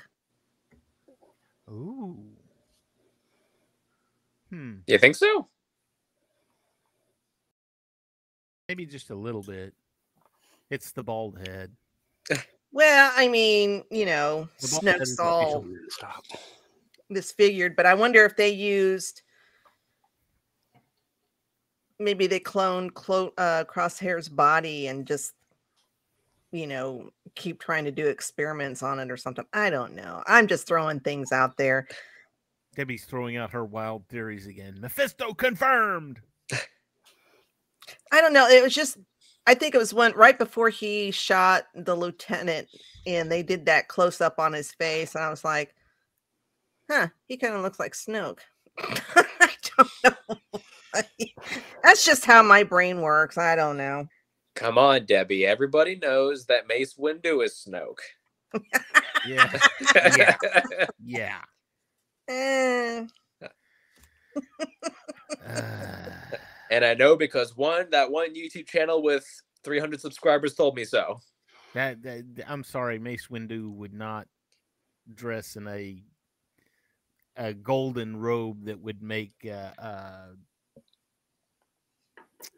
Hmm. 4.54 4.74
You 4.86 4.98
think 4.98 5.16
so? 5.16 5.48
Maybe 8.68 8.86
just 8.86 9.10
a 9.10 9.14
little 9.14 9.42
bit. 9.42 9.74
It's 10.70 10.92
the 10.92 11.02
bald 11.02 11.38
head. 11.46 11.72
Well, 12.72 13.12
I 13.14 13.28
mean, 13.28 13.84
you 13.92 14.04
know, 14.04 14.48
The 14.60 14.66
Snoke's 14.66 15.16
all 15.20 15.64
Stop. 15.90 16.24
disfigured, 17.08 17.76
but 17.76 17.86
I 17.86 17.94
wonder 17.94 18.24
if 18.24 18.34
they 18.36 18.48
used 18.50 19.22
maybe 22.00 22.26
they 22.26 22.40
cloned 22.40 22.92
Clo- 22.94 23.32
uh, 23.38 23.62
Crosshair's 23.72 24.28
body 24.28 24.88
and 24.88 25.06
just 25.06 25.34
you 26.50 26.66
know 26.66 27.10
keep 27.36 27.60
trying 27.60 27.84
to 27.84 27.92
do 27.92 28.08
experiments 28.08 28.82
on 28.82 28.98
it 28.98 29.08
or 29.08 29.16
something. 29.16 29.44
I 29.52 29.70
don't 29.70 29.94
know. 29.94 30.24
I'm 30.26 30.48
just 30.48 30.66
throwing 30.66 30.98
things 30.98 31.30
out 31.30 31.56
there. 31.56 31.86
Debbie's 32.74 33.04
throwing 33.04 33.36
out 33.36 33.50
her 33.50 33.64
wild 33.64 34.06
theories 34.08 34.46
again. 34.46 34.78
Mephisto 34.80 35.34
confirmed. 35.34 36.20
I 38.12 38.20
don't 38.20 38.32
know. 38.32 38.48
It 38.48 38.62
was 38.62 38.74
just 38.74 38.98
I 39.46 39.54
think 39.54 39.74
it 39.74 39.78
was 39.78 39.92
one 39.92 40.12
right 40.12 40.38
before 40.38 40.70
he 40.70 41.10
shot 41.10 41.64
the 41.74 41.94
lieutenant 41.94 42.68
and 43.06 43.30
they 43.30 43.42
did 43.42 43.66
that 43.66 43.88
close 43.88 44.20
up 44.20 44.38
on 44.38 44.52
his 44.52 44.72
face 44.72 45.14
and 45.14 45.24
I 45.24 45.30
was 45.30 45.44
like, 45.44 45.74
"Huh, 46.90 47.08
he 47.26 47.36
kind 47.36 47.54
of 47.54 47.62
looks 47.62 47.78
like 47.78 47.92
Snoke." 47.92 48.40
I 48.78 49.50
don't 49.76 49.90
know. 50.04 50.60
That's 51.82 52.04
just 52.04 52.24
how 52.24 52.42
my 52.42 52.62
brain 52.62 53.00
works. 53.00 53.36
I 53.36 53.56
don't 53.56 53.76
know. 53.76 54.06
Come 54.54 54.78
on, 54.78 55.04
Debbie. 55.06 55.44
Everybody 55.44 55.96
knows 55.96 56.46
that 56.46 56.68
Mace 56.68 56.94
Windu 56.94 57.44
is 57.44 57.64
Snoke. 57.66 57.98
Yeah. 59.26 59.50
Yeah. 59.94 60.36
yeah. 61.02 61.38
Eh, 62.28 63.06
Uh, 65.46 66.10
and 66.70 66.84
I 66.84 66.94
know 66.94 67.16
because 67.16 67.56
one 67.56 67.86
that 67.90 68.10
one 68.10 68.34
YouTube 68.34 68.66
channel 68.66 69.02
with 69.02 69.26
300 69.62 70.00
subscribers 70.00 70.54
told 70.54 70.74
me 70.76 70.84
so. 70.84 71.20
that, 71.74 72.02
that 72.02 72.24
I'm 72.48 72.64
sorry, 72.64 72.98
Mace 72.98 73.28
Windu 73.30 73.70
would 73.72 73.92
not 73.92 74.26
dress 75.14 75.56
in 75.56 75.68
a 75.68 76.02
a 77.36 77.52
golden 77.52 78.16
robe 78.16 78.64
that 78.64 78.80
would 78.80 79.02
make 79.02 79.34
uh, 79.44 79.80
uh 79.80 80.26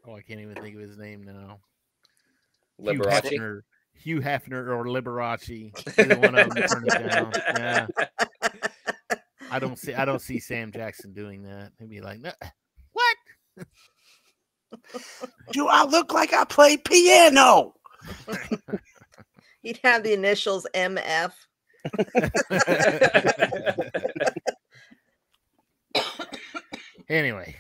oh 0.07 0.14
I 0.14 0.20
can't 0.20 0.40
even 0.40 0.55
think 0.55 0.76
of 0.76 0.83
his 0.83 0.98
name 0.98 1.24
now. 1.24 1.59
Hugh 2.79 3.00
Liberace. 3.00 3.22
Hefner, 3.22 3.61
Hugh 3.94 4.20
Hefner 4.20 4.68
or 4.68 4.85
Liberace. 4.85 5.98
Either 5.98 6.18
one 6.18 6.38
of 6.38 6.50
them 6.50 6.68
turn 6.68 6.85
it 6.87 7.11
down. 7.11 7.33
Yeah. 7.57 7.87
I 9.50 9.59
don't 9.59 9.78
see 9.78 9.94
I 9.94 10.04
don't 10.04 10.20
see 10.20 10.38
Sam 10.38 10.72
Jackson 10.72 11.12
doing 11.12 11.42
that. 11.44 11.72
He'd 11.78 11.90
be 11.90 12.00
like, 12.00 12.20
"No, 12.20 12.32
what? 12.92 13.16
Do 15.52 15.68
I 15.68 15.85
look 15.85 16.12
like 16.12 16.32
I 16.32 16.44
play 16.44 16.76
piano? 16.76 17.74
he'd 19.62 19.80
have 19.82 20.02
the 20.02 20.12
initials 20.12 20.66
MF. 20.74 21.32
anyway, 27.09 27.56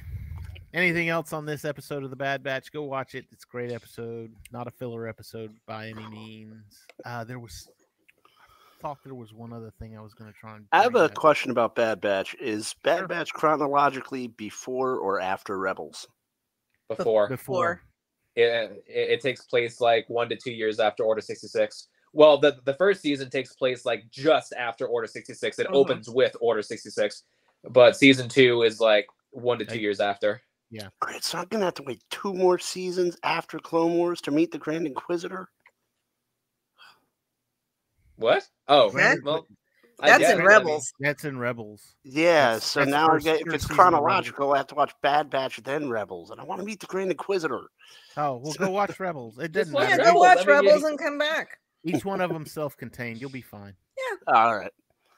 anything 0.74 1.08
else 1.08 1.32
on 1.32 1.46
this 1.46 1.64
episode 1.64 2.04
of 2.04 2.10
the 2.10 2.16
Bad 2.16 2.42
Batch? 2.42 2.72
Go 2.72 2.82
watch 2.82 3.14
it. 3.14 3.24
It's 3.32 3.44
a 3.44 3.48
great 3.48 3.72
episode. 3.72 4.34
Not 4.52 4.66
a 4.66 4.70
filler 4.70 5.06
episode 5.06 5.54
by 5.66 5.88
any 5.88 6.06
means. 6.08 6.86
Uh, 7.04 7.24
there 7.24 7.38
was 7.38 7.68
thought 8.80 8.98
there 9.04 9.14
was 9.14 9.32
one 9.32 9.52
other 9.52 9.72
thing 9.78 9.96
I 9.96 10.00
was 10.00 10.14
going 10.14 10.32
to 10.32 10.38
try 10.38 10.56
and. 10.56 10.66
I 10.72 10.82
have 10.82 10.94
a 10.94 11.04
up. 11.04 11.14
question 11.14 11.50
about 11.50 11.74
Bad 11.74 12.00
Batch. 12.00 12.34
Is 12.40 12.74
Bad 12.82 12.98
Sure. 13.00 13.08
Batch 13.08 13.32
chronologically 13.32 14.28
before 14.28 14.96
or 14.98 15.20
after 15.20 15.58
Rebels? 15.58 16.06
Before 16.88 17.28
before. 17.28 17.82
it, 18.36 18.42
it, 18.86 19.10
it 19.10 19.20
takes 19.20 19.44
place 19.46 19.80
like 19.80 20.04
one 20.08 20.28
to 20.28 20.36
two 20.36 20.52
years 20.52 20.78
after 20.78 21.02
Order 21.02 21.20
66. 21.20 21.88
Well, 22.12 22.38
the 22.38 22.56
the 22.64 22.74
first 22.74 23.02
season 23.02 23.28
takes 23.28 23.54
place 23.54 23.84
like 23.84 24.04
just 24.10 24.52
after 24.56 24.86
Order 24.86 25.08
66. 25.08 25.58
It 25.58 25.66
Mhm. 25.66 25.74
opens 25.74 26.08
with 26.08 26.36
Order 26.40 26.62
66, 26.62 27.24
but 27.70 27.96
season 27.96 28.28
two 28.28 28.62
is 28.62 28.80
like 28.80 29.06
one 29.30 29.58
to 29.58 29.64
two 29.64 29.72
Like- 29.72 29.80
years 29.80 30.00
after. 30.00 30.40
Great, 31.00 31.24
so 31.24 31.38
I'm 31.38 31.46
gonna 31.48 31.64
have 31.64 31.74
to 31.74 31.82
wait 31.84 32.02
two 32.10 32.34
more 32.34 32.58
seasons 32.58 33.16
after 33.22 33.58
Clone 33.58 33.94
Wars 33.94 34.20
to 34.22 34.30
meet 34.30 34.50
the 34.52 34.58
Grand 34.58 34.86
Inquisitor. 34.86 35.48
What? 38.16 38.44
Oh, 38.68 38.90
That- 38.90 39.18
well, 39.22 39.46
I 40.00 40.08
That's 40.10 40.18
guess, 40.20 40.30
in 40.32 40.34
I 40.36 40.38
mean, 40.40 40.46
Rebels. 40.48 40.92
That's 41.00 41.24
in 41.24 41.38
Rebels. 41.38 41.94
Yeah, 42.04 42.44
That's- 42.52 42.64
so 42.64 42.80
that's 42.80 42.90
now 42.90 43.06
I 43.06 43.10
first- 43.12 43.24
get, 43.24 43.40
if 43.40 43.46
it's 43.54 43.64
season 43.64 43.70
of 43.72 43.78
Rebels. 43.78 44.00
chronological, 44.00 44.52
I 44.52 44.56
have 44.58 44.66
to 44.68 44.74
watch 44.74 44.92
Bad 45.02 45.30
Batch 45.30 45.56
then 45.64 45.88
Rebels, 45.88 46.30
and 46.30 46.38
I 46.40 46.44
want 46.44 46.60
to 46.60 46.66
meet 46.66 46.80
the 46.80 46.86
Grand 46.86 47.10
Inquisitor. 47.10 47.62
Oh, 48.16 48.36
well, 48.36 48.52
go 48.58 48.70
watch 48.70 48.98
Rebels. 49.00 49.38
It 49.38 49.52
Just 49.52 49.72
doesn't 49.72 49.74
watch 49.74 49.88
Yeah, 49.88 49.96
matter. 49.96 50.12
go 50.12 50.18
watch 50.18 50.36
I 50.38 50.40
mean, 50.40 50.48
Rebels 50.48 50.80
he- 50.82 50.86
and 50.88 50.98
come 50.98 51.18
back. 51.18 51.58
Each 51.84 52.04
one 52.04 52.20
of 52.20 52.30
them 52.32 52.44
self-contained. 52.44 53.20
You'll 53.20 53.30
be 53.30 53.40
fine. 53.42 53.74
Yeah. 53.96 54.34
All 54.34 54.56
right. 54.56 54.72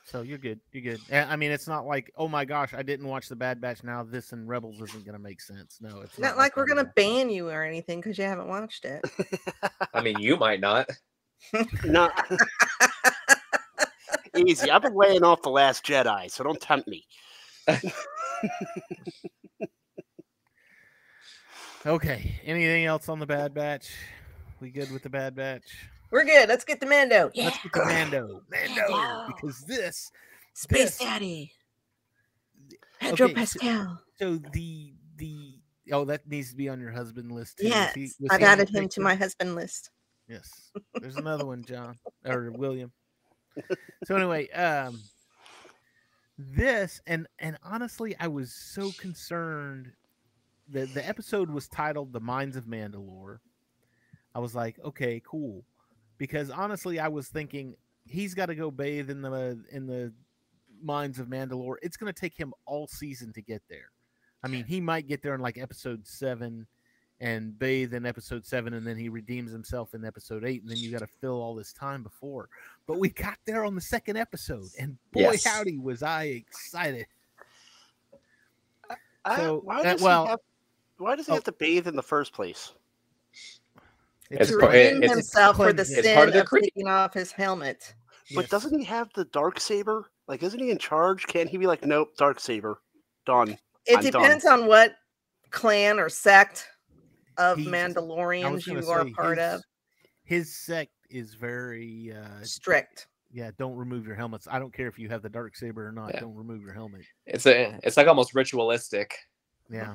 So 0.04 0.22
you're 0.22 0.38
good. 0.38 0.60
You're 0.72 0.94
good. 0.96 1.00
I 1.12 1.36
mean, 1.36 1.50
it's 1.50 1.66
not 1.68 1.84
like, 1.84 2.10
oh 2.16 2.28
my 2.28 2.44
gosh, 2.46 2.72
I 2.72 2.82
didn't 2.82 3.08
watch 3.08 3.28
the 3.28 3.36
Bad 3.36 3.60
Batch. 3.60 3.84
Now 3.84 4.02
this 4.04 4.32
and 4.32 4.48
Rebels 4.48 4.80
isn't 4.80 5.04
going 5.04 5.16
to 5.16 5.22
make 5.22 5.40
sense. 5.42 5.78
No, 5.82 6.00
it's 6.00 6.18
Not 6.18 6.38
like 6.38 6.56
we're 6.56 6.64
gonna 6.66 6.90
ban 6.96 7.28
you 7.28 7.50
or 7.50 7.62
anything 7.62 8.00
because 8.00 8.16
you 8.16 8.24
haven't 8.24 8.48
watched 8.48 8.86
it. 8.86 9.02
I 9.92 10.00
mean, 10.00 10.18
you 10.18 10.36
might 10.38 10.60
not. 10.60 10.88
No. 11.84 12.10
Easy. 14.36 14.70
I've 14.70 14.82
been 14.82 14.94
laying 14.94 15.24
off 15.24 15.42
the 15.42 15.50
Last 15.50 15.84
Jedi, 15.84 16.30
so 16.30 16.44
don't 16.44 16.60
tempt 16.60 16.88
me. 16.88 17.06
Okay. 21.86 22.40
Anything 22.44 22.84
else 22.84 23.08
on 23.08 23.18
the 23.18 23.26
Bad 23.26 23.54
Batch? 23.54 23.94
We 24.60 24.70
good 24.70 24.90
with 24.90 25.02
the 25.02 25.10
Bad 25.10 25.34
Batch? 25.34 25.88
We're 26.10 26.24
good. 26.24 26.48
Let's 26.48 26.64
get 26.64 26.80
the 26.80 26.86
Mando. 26.86 27.30
Yeah. 27.34 27.44
Let's 27.46 27.62
get 27.62 27.72
to 27.72 27.84
Mando. 27.84 28.42
Mando, 28.50 28.82
Mando. 28.90 29.26
because 29.34 29.60
this. 29.62 30.10
Space 30.54 30.78
this- 30.84 30.98
Daddy. 30.98 31.52
Pedro 33.00 33.26
Okay, 33.26 33.34
so- 33.44 33.58
Pascal. 33.60 34.02
So 34.18 34.36
the 34.52 34.92
the 35.16 35.60
oh 35.92 36.04
that 36.06 36.26
needs 36.26 36.50
to 36.50 36.56
be 36.56 36.68
on 36.68 36.80
your 36.80 36.90
husband 36.90 37.30
list 37.30 37.58
too. 37.58 37.68
Yes, 37.68 37.94
he- 37.94 38.10
I've 38.30 38.40
he 38.40 38.44
on 38.46 38.56
the 38.58 38.62
added 38.62 38.68
him 38.70 38.88
to 38.88 39.00
my 39.00 39.14
husband 39.14 39.54
list. 39.54 39.90
Yes. 40.28 40.70
There's 41.00 41.16
another 41.16 41.46
one, 41.46 41.64
John 41.64 41.98
or 42.24 42.50
William. 42.52 42.92
So 44.04 44.16
anyway, 44.16 44.48
um 44.50 45.00
this 46.38 47.00
and 47.06 47.26
and 47.40 47.58
honestly 47.64 48.14
I 48.20 48.28
was 48.28 48.52
so 48.52 48.92
concerned 48.92 49.90
the 50.68 50.84
the 50.86 51.06
episode 51.06 51.50
was 51.50 51.66
titled 51.66 52.12
The 52.12 52.20
Mines 52.20 52.56
of 52.56 52.64
Mandalore. 52.64 53.38
I 54.34 54.38
was 54.38 54.54
like, 54.54 54.78
okay, 54.84 55.20
cool. 55.26 55.64
Because 56.18 56.50
honestly 56.50 57.00
I 57.00 57.08
was 57.08 57.28
thinking 57.28 57.74
he's 58.06 58.34
got 58.34 58.46
to 58.46 58.54
go 58.54 58.70
bathe 58.70 59.10
in 59.10 59.22
the 59.22 59.62
in 59.72 59.86
the 59.86 60.12
mines 60.82 61.18
of 61.18 61.26
Mandalore. 61.26 61.76
It's 61.82 61.96
going 61.96 62.12
to 62.12 62.20
take 62.20 62.36
him 62.36 62.54
all 62.66 62.86
season 62.86 63.32
to 63.32 63.42
get 63.42 63.62
there. 63.68 63.90
I 64.42 64.48
mean, 64.48 64.64
he 64.64 64.80
might 64.80 65.08
get 65.08 65.22
there 65.22 65.34
in 65.34 65.40
like 65.40 65.58
episode 65.58 66.06
7 66.06 66.66
and 67.20 67.58
bathe 67.58 67.94
in 67.94 68.06
episode 68.06 68.46
seven, 68.46 68.74
and 68.74 68.86
then 68.86 68.96
he 68.96 69.08
redeems 69.08 69.50
himself 69.50 69.94
in 69.94 70.04
episode 70.04 70.44
eight, 70.44 70.62
and 70.62 70.70
then 70.70 70.76
you 70.78 70.90
got 70.90 71.00
to 71.00 71.08
fill 71.20 71.40
all 71.42 71.54
this 71.54 71.72
time 71.72 72.02
before. 72.02 72.48
But 72.86 72.98
we 72.98 73.08
got 73.08 73.38
there 73.44 73.64
on 73.64 73.74
the 73.74 73.80
second 73.80 74.16
episode, 74.16 74.68
and 74.78 74.96
boy, 75.12 75.20
Yes. 75.32 75.44
howdy, 75.44 75.78
was 75.78 76.02
I 76.02 76.24
excited! 76.24 77.06
I- 79.24 79.36
So, 79.36 79.60
why 79.64 79.80
uh, 79.80 79.82
does 79.82 80.02
well- 80.02 80.24
he 80.24 80.30
have, 80.30 80.40
why 80.98 81.16
does 81.16 81.26
he 81.26 81.32
Oh. 81.32 81.34
have 81.36 81.44
to 81.44 81.52
bathe 81.52 81.86
in 81.88 81.96
the 81.96 82.02
first 82.02 82.32
place? 82.32 82.72
It's 84.30 84.50
to 84.50 84.58
part- 84.58 84.74
it- 84.74 84.78
redeem 84.94 85.02
it's- 85.04 85.10
himself 85.16 85.56
for 85.56 85.72
the 85.72 85.84
sin 85.84 86.14
part 86.14 86.28
of, 86.28 86.34
of 86.34 86.40
the 86.40 86.46
creed. 86.46 86.64
taking 86.64 86.86
off 86.88 87.14
his 87.14 87.32
helmet. 87.32 87.94
But 88.34 88.42
Yes. 88.42 88.50
doesn't 88.50 88.78
he 88.78 88.84
have 88.84 89.08
the 89.14 89.24
dark 89.26 89.58
saber? 89.58 90.10
Like, 90.26 90.42
isn't 90.42 90.60
he 90.60 90.70
in 90.70 90.76
charge? 90.78 91.26
Can't 91.26 91.48
he 91.48 91.56
be 91.56 91.66
like, 91.66 91.84
nope, 91.84 92.14
dark 92.18 92.38
saber, 92.38 92.80
done? 93.24 93.58
It 93.86 93.96
I'm 93.96 94.02
done. 94.02 94.22
depends 94.22 94.44
on 94.44 94.66
what 94.66 94.96
clan 95.50 95.98
or 95.98 96.10
sect 96.10 96.68
of 97.38 97.58
He's- 97.58 97.70
Mandalorians 97.70 98.66
gonna 98.66 98.80
you 98.80 98.90
are 98.90 99.04
part 99.10 99.38
his, 99.38 99.54
of. 99.54 99.62
His 100.24 100.54
sect 100.54 100.92
is 101.10 101.34
very 101.34 102.12
uh 102.12 102.42
Strict. 102.44 103.06
yeah. 103.32 103.50
Don't 103.58 103.74
remove 103.76 104.06
your 104.06 104.14
helmets. 104.16 104.46
I 104.50 104.58
don't 104.58 104.74
care 104.74 104.86
if 104.88 104.98
you 104.98 105.08
have 105.08 105.22
the 105.22 105.28
dark 105.30 105.56
saber 105.56 105.86
or 105.88 105.92
not. 105.92 106.12
Yeah. 106.14 106.20
Don't 106.20 106.34
remove 106.34 106.60
your 106.60 106.74
helmet. 106.74 107.02
It's 107.26 107.46
a 107.46 107.78
it's 107.82 107.96
like 107.96 108.06
almost 108.08 108.34
ritualistic. 108.34 109.16
Yeah. 109.70 109.94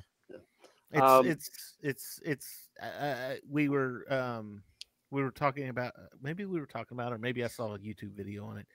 It's 0.91 1.01
Um, 1.01 1.25
it's 1.27 1.75
it's 1.81 2.19
it's 2.23 2.69
uh, 2.81 2.85
uh, 2.85 3.35
we 3.49 3.69
were 3.69 4.05
um 4.11 4.63
we 5.11 5.21
were 5.21 5.31
talking 5.31 5.69
about 5.69 5.93
uh, 5.97 6.07
maybe 6.21 6.45
we 6.45 6.59
were 6.59 6.65
talking 6.65 6.97
about 6.97 7.13
or 7.13 7.17
maybe 7.19 7.43
I 7.43 7.47
saw 7.47 7.75
a 7.75 7.79
YouTube 7.79 8.15
video 8.15 8.45
on 8.45 8.57
it 8.57 8.67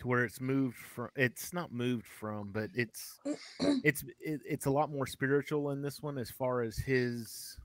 to 0.00 0.08
where 0.08 0.24
it's 0.24 0.40
moved 0.40 0.76
from 0.78 1.08
it's 1.16 1.52
not 1.52 1.72
moved 1.72 2.06
from 2.06 2.52
but 2.52 2.70
it's 2.74 3.18
it's 3.84 4.02
it, 4.18 4.40
it's 4.48 4.64
a 4.66 4.70
lot 4.70 4.90
more 4.90 5.06
spiritual 5.06 5.70
in 5.72 5.82
this 5.82 6.00
one 6.00 6.16
as 6.16 6.30
far 6.30 6.62
as 6.62 6.78
his 6.78 7.58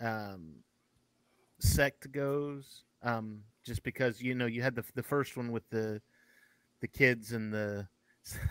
um 0.00 0.54
sect 1.60 2.10
goes 2.12 2.84
um 3.02 3.40
just 3.66 3.82
because 3.82 4.20
you 4.22 4.34
know 4.34 4.46
you 4.46 4.62
had 4.62 4.74
the 4.76 4.84
the 4.94 5.02
first 5.02 5.36
one 5.36 5.50
with 5.50 5.68
the 5.70 6.00
the 6.80 6.86
kids 6.88 7.32
and 7.32 7.52
the 7.52 7.86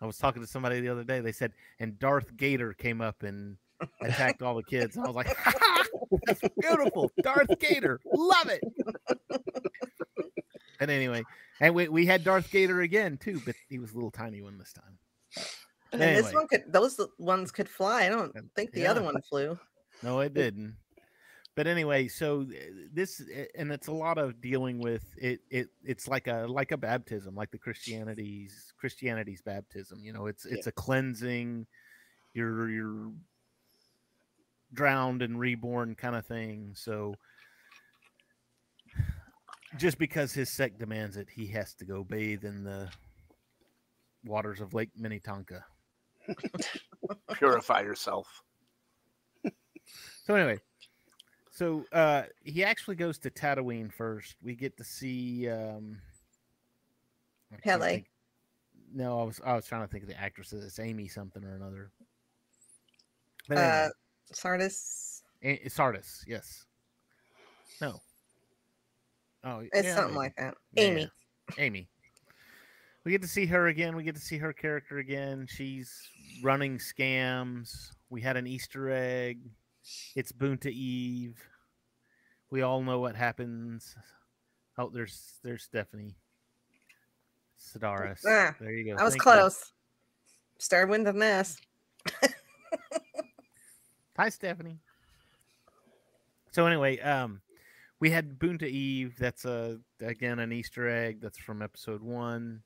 I 0.00 0.06
was 0.06 0.18
talking 0.18 0.40
to 0.42 0.46
somebody 0.46 0.80
the 0.80 0.88
other 0.90 1.02
day. 1.02 1.20
They 1.20 1.32
said, 1.32 1.52
and 1.80 1.98
Darth 1.98 2.36
Gator 2.36 2.72
came 2.72 3.00
up 3.00 3.24
and 3.24 3.56
attacked 4.00 4.42
all 4.42 4.54
the 4.54 4.62
kids. 4.62 4.94
And 4.96 5.04
I 5.04 5.08
was 5.08 5.16
like, 5.16 5.36
that's 6.26 6.40
beautiful. 6.60 7.10
Darth 7.22 7.58
Gator. 7.58 7.98
Love 8.14 8.48
it. 8.48 8.62
and 10.78 10.90
anyway, 10.90 11.24
and 11.60 11.74
we, 11.74 11.88
we 11.88 12.06
had 12.06 12.22
Darth 12.22 12.48
Gator 12.52 12.82
again 12.82 13.16
too, 13.16 13.40
but 13.44 13.56
he 13.68 13.78
was 13.80 13.90
a 13.92 13.94
little 13.94 14.12
tiny 14.12 14.40
one 14.40 14.56
this 14.58 14.72
time. 14.72 14.98
And 15.92 16.00
Anyway. 16.02 16.22
this 16.22 16.32
one 16.34 16.46
could 16.46 16.64
those 16.72 17.00
ones 17.18 17.50
could 17.50 17.68
fly. 17.68 18.04
I 18.06 18.08
don't 18.10 18.32
think 18.54 18.70
the 18.72 18.86
other 18.86 19.02
one 19.02 19.20
flew. 19.22 19.58
No, 20.02 20.20
it 20.20 20.34
didn't. 20.34 20.76
But 21.56 21.66
anyway, 21.66 22.06
so 22.06 22.42
uh, 22.42 22.54
this 22.92 23.20
uh, 23.20 23.44
and 23.56 23.72
it's 23.72 23.88
a 23.88 23.92
lot 23.92 24.16
of 24.16 24.40
dealing 24.40 24.78
with 24.78 25.02
it. 25.16 25.40
It 25.50 25.68
it's 25.82 26.06
like 26.06 26.28
a 26.28 26.46
like 26.48 26.70
a 26.70 26.76
baptism, 26.76 27.34
like 27.34 27.50
the 27.50 27.58
Christianity's 27.58 28.72
Christianity's 28.78 29.42
baptism. 29.42 29.98
You 30.04 30.12
know, 30.12 30.26
it's 30.26 30.46
it's 30.46 30.68
a 30.68 30.72
cleansing. 30.72 31.66
You're 32.32 32.70
you're 32.70 33.10
drowned 34.72 35.22
and 35.22 35.38
reborn 35.40 35.96
kind 35.96 36.14
of 36.14 36.26
thing. 36.26 36.74
So 36.76 37.14
just 39.76 39.98
because 39.98 40.32
his 40.32 40.54
sect 40.54 40.78
demands 40.78 41.16
it, 41.16 41.28
he 41.28 41.48
has 41.48 41.74
to 41.74 41.84
go 41.84 42.04
bathe 42.04 42.44
in 42.44 42.62
the 42.62 42.88
waters 44.24 44.60
of 44.60 44.74
Lake 44.74 44.90
Minnetonka. 44.96 45.64
Purify 47.34 47.80
yourself. 47.80 48.44
So 50.28 50.34
anyway, 50.34 50.58
so 51.50 51.86
uh 51.90 52.24
he 52.44 52.62
actually 52.62 52.96
goes 52.96 53.16
to 53.20 53.30
Tatooine 53.30 53.90
first. 53.90 54.36
We 54.42 54.54
get 54.54 54.76
to 54.76 54.84
see 54.84 55.48
um 55.48 55.96
Peli. 57.64 57.88
think- 57.88 58.10
No, 58.92 59.20
I 59.20 59.22
was 59.24 59.40
I 59.42 59.54
was 59.54 59.64
trying 59.66 59.80
to 59.80 59.88
think 59.88 60.02
of 60.04 60.10
the 60.10 60.20
actress. 60.20 60.52
It's 60.52 60.78
Amy 60.78 61.08
something 61.08 61.42
or 61.42 61.54
another. 61.54 61.90
But 63.48 63.56
anyway, 63.56 63.72
Uh 63.86 63.88
Sardis. 64.34 65.22
A- 65.42 65.66
Sardis, 65.70 66.24
yes. 66.28 66.66
No. 67.80 68.02
Oh, 69.44 69.60
It's 69.72 69.84
yeah, 69.84 69.94
something 69.94 70.14
like 70.16 70.36
that. 70.36 70.56
Yeah, 70.74 70.82
Amy. 70.82 71.10
Amy. 71.56 71.88
We 73.04 73.12
get 73.12 73.22
to 73.22 73.28
see 73.28 73.46
her 73.46 73.68
again. 73.68 73.96
We 73.96 74.02
get 74.02 74.14
to 74.16 74.20
see 74.20 74.36
her 74.36 74.52
character 74.52 74.98
again. 74.98 75.46
She's 75.48 76.06
running 76.42 76.76
scams. 76.76 77.92
We 78.10 78.20
had 78.20 78.36
an 78.36 78.46
Easter 78.46 78.90
egg. 78.90 79.38
It's 80.14 80.32
Boonta 80.32 80.70
Eve. 80.70 81.36
We 82.50 82.62
all 82.62 82.82
know 82.82 82.98
what 82.98 83.14
happens. 83.14 83.94
Oh, 84.76 84.88
there's 84.88 85.38
there's 85.42 85.64
Stephanie. 85.64 86.16
Sedaris. 87.58 88.20
Ah, 88.26 88.54
there 88.60 88.72
you 88.72 88.84
go. 88.84 89.00
I 89.00 89.04
was 89.04 89.14
Thank 89.14 89.24
you. 89.24 89.32
close. 89.32 89.72
Started 90.58 90.90
with 90.90 91.04
the 91.04 91.12
mess. 91.12 91.58
Hi, 94.16 94.28
Stephanie. 94.28 94.78
So 96.50 96.66
anyway, 96.66 96.98
um, 97.00 97.40
we 98.00 98.10
had 98.10 98.38
Boonta 98.38 98.64
Eve. 98.64 99.16
That's 99.18 99.44
a 99.44 99.78
again 100.00 100.38
an 100.38 100.52
Easter 100.52 100.88
egg. 100.88 101.20
That's 101.20 101.38
from 101.38 101.62
episode 101.62 102.02
one. 102.02 102.62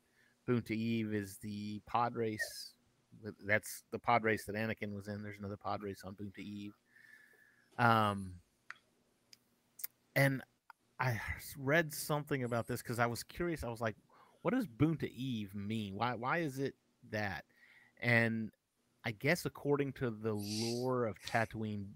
Boonta 0.49 0.71
Eve 0.71 1.15
is 1.15 1.39
the 1.39 1.81
pod 1.87 2.15
race. 2.15 2.73
That's 3.47 3.85
the 3.91 3.99
pod 3.99 4.25
race 4.25 4.45
that 4.47 4.57
Anakin 4.57 4.95
was 4.95 5.09
in. 5.09 5.23
There's 5.23 5.39
another 5.39 5.57
pod 5.57 5.83
race 5.83 6.03
on 6.05 6.15
Boonta 6.15 6.39
Eve. 6.39 6.75
Um, 7.79 8.35
and 10.15 10.43
I 11.01 11.21
read 11.59 11.93
something 11.93 12.45
about 12.45 12.67
this 12.67 12.83
because 12.83 12.99
I 12.99 13.07
was 13.07 13.23
curious. 13.23 13.65
I 13.65 13.69
was 13.69 13.81
like, 13.81 13.97
"What 14.43 14.55
does 14.55 14.67
Boonta 14.67 15.11
Eve 15.11 15.55
mean? 15.55 15.95
Why? 15.95 16.15
Why 16.15 16.39
is 16.39 16.59
it 16.59 16.75
that?" 17.11 17.45
And 18.01 18.51
I 19.05 19.13
guess 19.13 19.47
according 19.47 19.95
to 19.95 20.11
the 20.11 20.35
lore 20.35 21.07
of 21.07 21.17
Tatooine, 21.27 21.87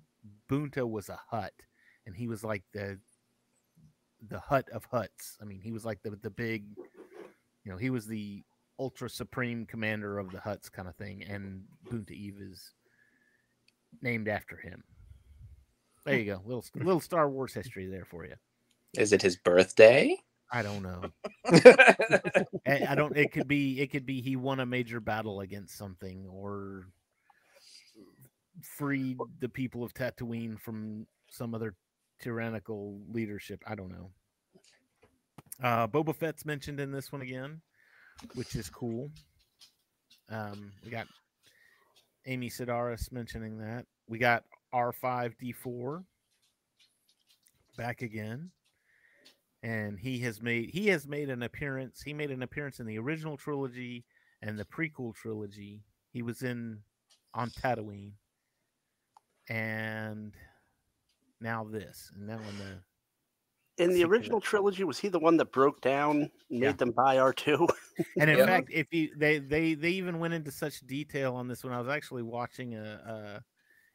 Boonta 0.50 0.88
was 0.88 1.08
a 1.08 1.20
Hutt, 1.30 1.52
and 2.06 2.16
he 2.16 2.26
was 2.28 2.42
like 2.42 2.64
the 2.72 2.98
the 4.28 4.40
Hutt 4.40 4.68
of 4.70 4.90
Hutts. 4.90 5.36
I 5.40 5.44
mean, 5.44 5.60
he 5.60 5.72
was 5.72 5.84
like 5.84 6.02
the 6.02 6.10
the 6.22 6.30
big, 6.30 6.64
you 7.64 7.70
know, 7.70 7.76
he 7.76 7.90
was 7.90 8.06
the 8.06 8.42
ultra 8.78 9.08
supreme 9.08 9.66
commander 9.66 10.18
of 10.18 10.30
the 10.30 10.38
Hutts 10.38 10.70
kind 10.70 10.88
of 10.88 10.96
thing, 10.96 11.22
and 11.22 11.62
Boonta 11.90 12.10
Eve 12.10 12.40
is 12.40 12.72
named 14.02 14.28
after 14.28 14.56
him. 14.56 14.82
There 16.06 16.18
you 16.18 16.24
go, 16.24 16.40
little 16.44 16.64
little 16.74 17.00
Star 17.00 17.28
Wars 17.28 17.52
history 17.52 17.86
there 17.86 18.04
for 18.04 18.24
you. 18.24 18.34
Is 18.96 19.12
it 19.12 19.20
his 19.20 19.36
birthday? 19.36 20.16
I 20.50 20.62
don't 20.62 20.82
know. 20.82 21.02
I 22.66 22.86
I 22.88 22.94
don't. 22.94 23.16
It 23.16 23.32
could 23.32 23.48
be. 23.48 23.80
It 23.80 23.90
could 23.90 24.06
be 24.06 24.20
he 24.20 24.36
won 24.36 24.60
a 24.60 24.66
major 24.66 25.00
battle 25.00 25.40
against 25.40 25.76
something, 25.76 26.26
or 26.30 26.86
freed 28.62 29.18
the 29.40 29.48
people 29.48 29.84
of 29.84 29.92
Tatooine 29.92 30.58
from 30.58 31.06
some 31.30 31.54
other 31.54 31.74
tyrannical 32.20 33.00
leadership. 33.10 33.62
I 33.66 33.74
don't 33.74 33.90
know. 33.90 34.10
Uh, 35.62 35.86
Boba 35.88 36.14
Fett's 36.14 36.46
mentioned 36.46 36.80
in 36.80 36.92
this 36.92 37.10
one 37.12 37.22
again, 37.22 37.60
which 38.34 38.54
is 38.54 38.70
cool. 38.70 39.10
Um, 40.28 40.72
we 40.84 40.90
got 40.90 41.06
Amy 42.26 42.50
Sedaris 42.50 43.10
mentioning 43.12 43.58
that. 43.58 43.84
We 44.08 44.18
got 44.18 44.44
R5D4 44.76 46.04
back 47.78 48.02
again 48.02 48.50
and 49.62 49.98
he 49.98 50.18
has 50.20 50.42
made 50.42 50.70
he 50.70 50.86
has 50.88 51.06
made 51.08 51.30
an 51.30 51.42
appearance 51.42 52.02
he 52.02 52.12
made 52.12 52.30
an 52.30 52.42
appearance 52.42 52.78
in 52.78 52.86
the 52.86 52.98
original 52.98 53.36
trilogy 53.36 54.04
and 54.42 54.58
the 54.58 54.64
prequel 54.64 55.14
trilogy 55.14 55.82
he 56.12 56.22
was 56.22 56.42
in 56.42 56.78
on 57.34 57.50
Tatooine 57.50 58.12
and 59.48 60.34
now 61.40 61.64
this 61.64 62.10
and 62.14 62.26
now 62.26 62.38
in 62.48 62.58
the 62.58 62.80
In 63.78 63.92
the 63.92 64.04
original 64.04 64.40
trilogy, 64.40 64.84
was 64.84 64.98
he 64.98 65.08
the 65.08 65.18
one 65.18 65.36
that 65.36 65.52
broke 65.52 65.80
down 65.80 66.16
and 66.22 66.30
Yeah. 66.50 66.68
made 66.68 66.78
them 66.78 66.92
buy 66.92 67.16
R2? 67.16 67.68
and 68.20 68.30
in 68.30 68.36
Yeah. 68.38 68.46
fact 68.46 68.68
if 68.72 68.92
you 68.92 69.10
they 69.16 69.38
they 69.38 69.74
they 69.74 69.90
even 69.90 70.18
went 70.18 70.34
into 70.34 70.50
such 70.50 70.80
detail 70.86 71.34
on 71.34 71.48
this 71.48 71.64
when 71.64 71.72
i 71.72 71.78
was 71.78 71.88
actually 71.88 72.22
watching 72.22 72.74
a, 72.74 72.82
a 72.82 73.44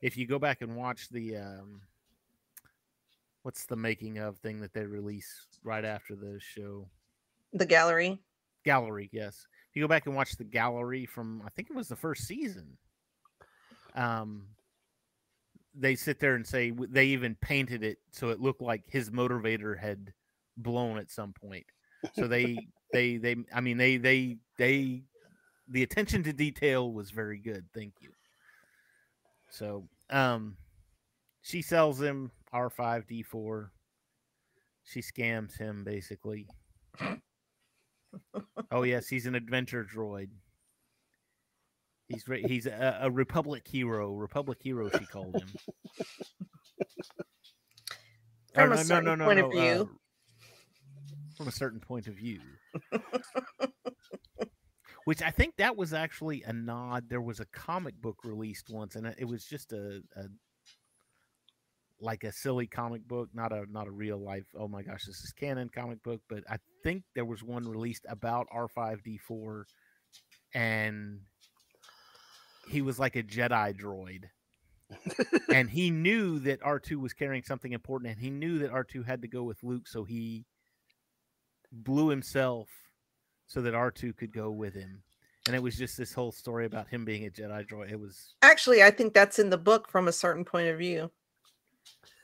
if 0.01 0.17
you 0.17 0.27
go 0.27 0.39
back 0.39 0.61
and 0.61 0.75
watch 0.75 1.09
the 1.09 1.37
um 1.37 1.81
what's 3.43 3.65
the 3.65 3.75
making 3.75 4.17
of 4.17 4.37
thing 4.37 4.59
that 4.61 4.73
they 4.73 4.85
release 4.85 5.47
right 5.63 5.85
after 5.85 6.15
the 6.15 6.39
show? 6.39 6.87
The 7.53 7.65
gallery. 7.65 8.19
gallery 8.63 9.09
yes. 9.11 9.47
If 9.69 9.75
you 9.75 9.83
go 9.83 9.87
back 9.87 10.05
and 10.05 10.15
watch 10.15 10.37
the 10.37 10.43
gallery 10.43 11.05
from 11.05 11.41
i 11.45 11.49
think 11.49 11.69
it 11.69 11.75
was 11.75 11.87
the 11.87 11.95
first 11.95 12.27
season 12.27 12.77
um 13.95 14.47
they 15.73 15.95
sit 15.95 16.19
there 16.19 16.35
and 16.35 16.45
say 16.45 16.71
they 16.89 17.05
even 17.05 17.35
painted 17.35 17.83
it 17.83 17.97
so 18.11 18.29
it 18.29 18.41
looked 18.41 18.61
like 18.61 18.83
his 18.87 19.09
motivator 19.09 19.77
had 19.77 20.13
blown 20.57 20.97
at 20.97 21.09
some 21.09 21.33
point. 21.33 21.65
So 22.13 22.27
they 22.27 22.57
they 22.93 23.17
they 23.17 23.37
i 23.53 23.61
mean 23.61 23.77
they 23.77 23.97
they 23.97 24.37
they 24.57 25.03
the 25.69 25.83
attention 25.83 26.23
to 26.23 26.33
detail 26.33 26.91
was 26.91 27.11
very 27.11 27.37
good. 27.37 27.65
Thank 27.73 27.93
you 28.01 28.09
so 29.51 29.87
um 30.09 30.57
she 31.41 31.61
sells 31.61 32.01
him 32.01 32.31
r5d4 32.53 33.69
she 34.83 35.01
scams 35.01 35.57
him 35.57 35.83
basically. 35.83 36.47
Oh 38.71 38.83
yes 38.83 39.07
he's 39.07 39.25
an 39.27 39.35
adventure 39.35 39.85
droid. 39.85 40.29
He's 42.07 42.27
re- 42.27 42.43
he's 42.47 42.65
a, 42.65 42.99
a 43.03 43.11
republic 43.11 43.67
hero 43.67 44.13
republic 44.15 44.57
hero 44.61 44.89
she 44.89 45.05
called 45.05 45.35
him. 45.35 45.47
Or 48.57 48.63
From 48.63 48.73
a 48.73 48.83
certain 48.83 49.17
point 49.19 49.39
of 49.39 49.51
view. 49.51 49.61
uh, 49.61 49.85
from 51.37 51.47
a 51.47 51.51
certain 51.51 51.79
point 51.79 52.07
of 52.07 52.15
view 52.15 52.41
which 55.05 55.21
i 55.21 55.29
think 55.29 55.55
that 55.57 55.75
was 55.75 55.93
actually 55.93 56.43
a 56.43 56.53
nod 56.53 57.05
there 57.09 57.21
was 57.21 57.39
a 57.39 57.45
comic 57.45 57.99
book 58.01 58.17
released 58.23 58.69
once 58.69 58.95
and 58.95 59.13
it 59.17 59.25
was 59.25 59.45
just 59.45 59.71
a, 59.73 60.01
a 60.15 60.23
like 61.99 62.23
a 62.23 62.31
silly 62.31 62.65
comic 62.65 63.07
book 63.07 63.29
not 63.33 63.51
a 63.51 63.65
not 63.71 63.87
a 63.87 63.91
real 63.91 64.17
life 64.17 64.45
oh 64.57 64.67
my 64.67 64.81
gosh 64.81 65.05
this 65.05 65.17
is 65.17 65.33
canon 65.37 65.69
comic 65.69 66.01
book 66.03 66.21
but 66.29 66.43
i 66.49 66.57
think 66.83 67.03
there 67.13 67.25
was 67.25 67.43
one 67.43 67.67
released 67.67 68.05
about 68.09 68.47
r5d4 68.55 69.63
and 70.53 71.19
he 72.67 72.81
was 72.81 72.99
like 72.99 73.15
a 73.15 73.23
jedi 73.23 73.77
droid. 73.77 74.25
And 75.53 75.69
he 75.69 75.89
knew 75.89 76.39
that 76.39 76.61
R2 76.61 76.97
was 76.97 77.13
carrying 77.13 77.43
something 77.43 77.71
important, 77.71 78.11
and 78.11 78.19
he 78.19 78.29
knew 78.29 78.59
that 78.59 78.71
R2 78.71 79.05
had 79.05 79.21
to 79.21 79.27
go 79.27 79.43
with 79.43 79.63
Luke, 79.63 79.87
so 79.87 80.03
he 80.03 80.45
blew 81.71 82.09
himself 82.09 82.67
so 83.51 83.61
that 83.61 83.73
R2 83.73 84.15
could 84.15 84.31
go 84.31 84.49
with 84.49 84.73
him. 84.73 85.03
And 85.45 85.53
it 85.53 85.61
was 85.61 85.75
just 85.75 85.97
this 85.97 86.13
whole 86.13 86.31
story 86.31 86.65
about 86.65 86.87
him 86.87 87.03
being 87.03 87.25
a 87.25 87.29
Jedi 87.29 87.67
droid. 87.67 87.91
It 87.91 87.99
was 87.99 88.35
Actually, 88.43 88.81
I 88.81 88.91
think 88.91 89.13
that's 89.13 89.39
in 89.39 89.49
the 89.49 89.57
book 89.57 89.89
from 89.89 90.07
a 90.07 90.13
certain 90.13 90.45
point 90.45 90.69
of 90.69 90.77
view. 90.77 91.11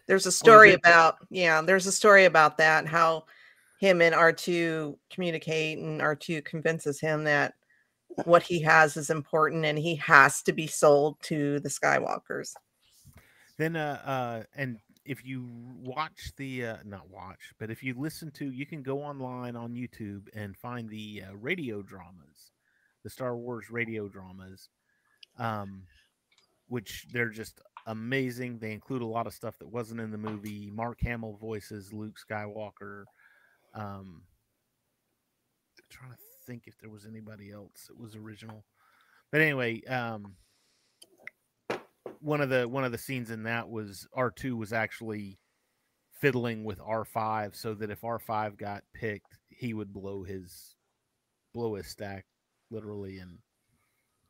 There's 0.07 0.25
a 0.25 0.31
story 0.31 0.71
it? 0.71 0.79
about 0.79 1.17
yeah, 1.29 1.61
there's 1.61 1.85
a 1.85 1.91
story 1.91 2.23
about 2.23 2.57
that 2.59 2.85
how 2.85 3.25
him 3.81 4.01
and 4.01 4.15
R2 4.15 4.95
communicate 5.09 5.79
and 5.79 5.99
R2 5.99 6.45
convinces 6.45 7.01
him 7.01 7.25
that 7.25 7.55
what 8.23 8.41
he 8.41 8.61
has 8.61 8.95
is 8.95 9.09
important 9.09 9.65
and 9.65 9.77
he 9.77 9.95
has 9.95 10.41
to 10.43 10.53
be 10.53 10.65
sold 10.65 11.17
to 11.23 11.59
the 11.59 11.69
Skywalkers. 11.69 12.53
Then, 13.57 13.75
uh, 13.75 14.01
uh, 14.05 14.43
and 14.55 14.79
if 15.07 15.25
you 15.25 15.47
watch 15.81 16.33
the, 16.35 16.65
uh, 16.65 16.77
not 16.85 17.09
watch, 17.09 17.53
but 17.57 17.71
if 17.71 17.81
you 17.81 17.95
listen 17.97 18.29
to, 18.31 18.51
you 18.51 18.65
can 18.65 18.83
go 18.83 19.01
online 19.01 19.55
on 19.55 19.73
YouTube 19.73 20.27
and 20.35 20.55
find 20.55 20.89
the 20.89 21.23
uh, 21.27 21.35
radio 21.35 21.81
dramas, 21.81 22.51
the 23.03 23.09
Star 23.09 23.35
Wars 23.37 23.71
radio 23.71 24.09
dramas, 24.09 24.69
um, 25.39 25.83
which 26.67 27.07
they're 27.11 27.29
just 27.29 27.61
amazing. 27.85 28.59
They 28.59 28.73
include 28.73 29.01
a 29.01 29.07
lot 29.07 29.27
of 29.27 29.33
stuff 29.33 29.57
that 29.59 29.71
wasn't 29.71 30.01
in 30.01 30.11
the 30.11 30.17
movie. 30.17 30.69
Mark 30.73 30.99
Hamill 31.01 31.37
voices 31.39 31.93
Luke 31.93 32.17
Skywalker. 32.19 33.05
Um, 33.73 34.23
I'm 35.77 35.85
trying 35.89 36.11
to 36.11 36.17
think 36.45 36.63
if 36.65 36.77
there 36.79 36.89
was 36.89 37.05
anybody 37.05 37.51
else 37.51 37.87
that 37.87 37.97
was 37.97 38.15
original, 38.15 38.65
but 39.31 39.39
anyway, 39.39 39.81
um, 39.85 40.35
one 42.21 42.41
of 42.41 42.49
the 42.49 42.67
one 42.67 42.83
of 42.83 42.91
the 42.91 42.97
scenes 42.97 43.31
in 43.31 43.43
that 43.43 43.69
was 43.69 44.07
R 44.13 44.31
two 44.31 44.55
was 44.55 44.73
actually 44.73 45.39
fiddling 46.19 46.63
with 46.63 46.79
R 46.83 47.05
five 47.05 47.55
so 47.55 47.73
that 47.75 47.91
if 47.91 48.03
R 48.03 48.19
five 48.19 48.57
got 48.57 48.83
picked, 48.93 49.37
he 49.49 49.73
would 49.73 49.93
blow 49.93 50.23
his 50.23 50.75
blow 51.53 51.75
his 51.75 51.87
stack 51.87 52.25
literally 52.71 53.19
and 53.19 53.37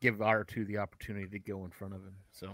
give 0.00 0.22
R 0.22 0.44
two 0.44 0.64
the 0.64 0.78
opportunity 0.78 1.28
to 1.28 1.38
go 1.38 1.64
in 1.64 1.70
front 1.70 1.94
of 1.94 2.00
him. 2.02 2.16
So 2.32 2.50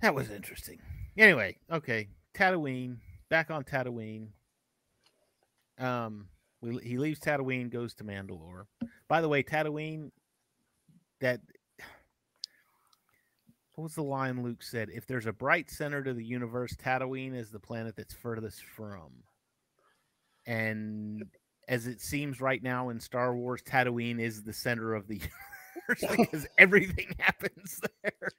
that 0.00 0.14
was 0.14 0.30
interesting. 0.30 0.80
Anyway, 1.16 1.56
okay, 1.70 2.08
Tatooine. 2.34 2.98
Back 3.30 3.50
on 3.50 3.62
Tatooine. 3.62 4.28
Um, 5.78 6.28
we, 6.62 6.78
he 6.78 6.96
leaves 6.96 7.20
Tatooine, 7.20 7.70
goes 7.70 7.92
to 7.94 8.04
Mandalore. 8.04 8.64
By 9.08 9.20
the 9.20 9.28
way, 9.28 9.42
Tatooine. 9.42 10.10
That 11.20 11.40
what 13.78 13.84
was 13.84 13.94
the 13.94 14.02
line 14.02 14.42
Luke 14.42 14.60
said? 14.60 14.88
If 14.92 15.06
there's 15.06 15.26
a 15.26 15.32
bright 15.32 15.70
center 15.70 16.02
to 16.02 16.12
the 16.12 16.24
universe, 16.24 16.74
Tatooine 16.74 17.32
is 17.32 17.52
the 17.52 17.60
planet 17.60 17.94
that's 17.94 18.12
furthest 18.12 18.60
from. 18.64 19.22
And 20.46 21.22
as 21.68 21.86
it 21.86 22.00
seems 22.00 22.40
right 22.40 22.60
now 22.60 22.88
in 22.88 22.98
Star 22.98 23.36
Wars, 23.36 23.62
Tatooine 23.62 24.18
is 24.18 24.42
the 24.42 24.52
center 24.52 24.94
of 24.94 25.06
the 25.06 25.20
universe 25.88 26.16
because 26.16 26.46
everything 26.58 27.14
happens 27.20 27.80
there. 28.02 28.30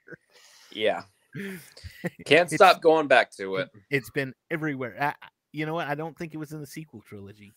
Yeah. 0.73 1.03
Can't 2.25 2.51
stop 2.51 2.81
going 2.81 3.07
back 3.07 3.31
to 3.37 3.55
it. 3.55 3.69
It's 3.89 4.09
been 4.09 4.33
everywhere. 4.51 4.97
I, 5.01 5.13
you 5.53 5.65
know 5.65 5.75
what? 5.75 5.87
I 5.87 5.95
don't 5.95 6.17
think 6.17 6.33
it 6.33 6.37
was 6.37 6.51
in 6.51 6.59
the 6.59 6.67
sequel 6.67 6.99
trilogy. 6.99 7.53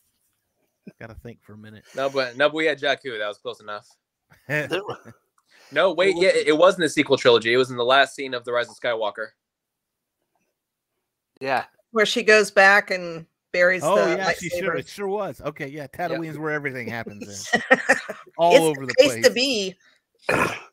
Got 1.01 1.09
to 1.09 1.17
think 1.17 1.43
for 1.43 1.55
a 1.55 1.59
minute. 1.59 1.83
No, 1.97 2.09
but 2.09 2.37
no, 2.37 2.49
but 2.49 2.55
we 2.55 2.67
had 2.67 2.79
Jakku. 2.79 3.19
That 3.19 3.27
was 3.27 3.39
close 3.39 3.59
enough. 3.59 3.89
There- 5.71 5.83
No, 5.83 5.93
wait, 5.93 6.17
yeah, 6.17 6.31
it 6.35 6.57
was 6.57 6.75
in 6.77 6.81
the 6.83 6.89
sequel 6.89 7.17
trilogy. 7.17 7.53
It 7.53 7.57
was 7.57 7.71
in 7.71 7.77
the 7.77 7.85
last 7.85 8.15
scene 8.15 8.35
of 8.35 8.45
the 8.45 8.53
Rise 8.53 8.69
of 8.69 8.77
Skywalker. 8.79 9.29
yeah, 11.41 11.65
Where 11.91 12.07
she 12.07 12.23
goes 12.23 12.51
back 12.51 12.91
and 12.91 13.27
buries 13.53 13.83
oh 13.85 13.97
the 13.97 14.17
yeah, 14.17 14.33
she 14.33 14.49
sure 14.49 14.77
it 14.77 14.89
sure 14.89 15.09
was. 15.09 15.41
Okay, 15.41 15.69
yeah, 15.69 15.87
Tatooine's 15.87 16.39
where 16.39 16.53
everything 16.53 16.89
happens. 16.89 17.49
In. 17.53 17.63
All 18.39 18.53
it's 18.53 18.61
over 18.61 18.87
the 18.87 18.95
place 18.99 19.13
place. 19.13 19.27
to 19.27 19.33
be. 19.33 19.77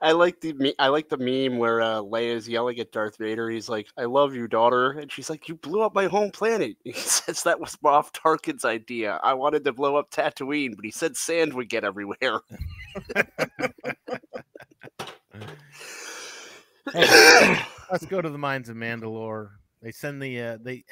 I 0.00 0.12
like 0.12 0.40
the 0.40 0.52
me- 0.52 0.76
I 0.78 0.88
like 0.88 1.08
the 1.08 1.16
meme 1.16 1.58
where 1.58 1.80
uh, 1.80 2.00
Leia's 2.00 2.48
yelling 2.48 2.78
at 2.78 2.92
Darth 2.92 3.16
Vader. 3.18 3.50
He's 3.50 3.68
like, 3.68 3.88
"I 3.96 4.04
love 4.04 4.32
you, 4.34 4.46
daughter," 4.46 4.92
and 4.92 5.10
she's 5.10 5.28
like, 5.28 5.48
"You 5.48 5.56
blew 5.56 5.82
up 5.82 5.92
my 5.94 6.06
home 6.06 6.30
planet." 6.30 6.76
He 6.84 6.92
says 6.92 7.42
that 7.42 7.58
was 7.58 7.76
Moff 7.76 8.12
Tarkin's 8.12 8.64
idea. 8.64 9.18
I 9.22 9.34
wanted 9.34 9.64
to 9.64 9.72
blow 9.72 9.96
up 9.96 10.10
Tatooine, 10.10 10.76
but 10.76 10.84
he 10.84 10.90
said 10.90 11.16
sand 11.16 11.52
would 11.54 11.68
get 11.68 11.84
everywhere. 11.84 12.16
Let's 16.94 18.06
go 18.06 18.22
to 18.22 18.30
the 18.30 18.38
mines 18.38 18.68
of 18.68 18.76
Mandalore. 18.76 19.50
They 19.82 19.90
send 19.90 20.22
the 20.22 20.40
uh, 20.40 20.58
they 20.62 20.84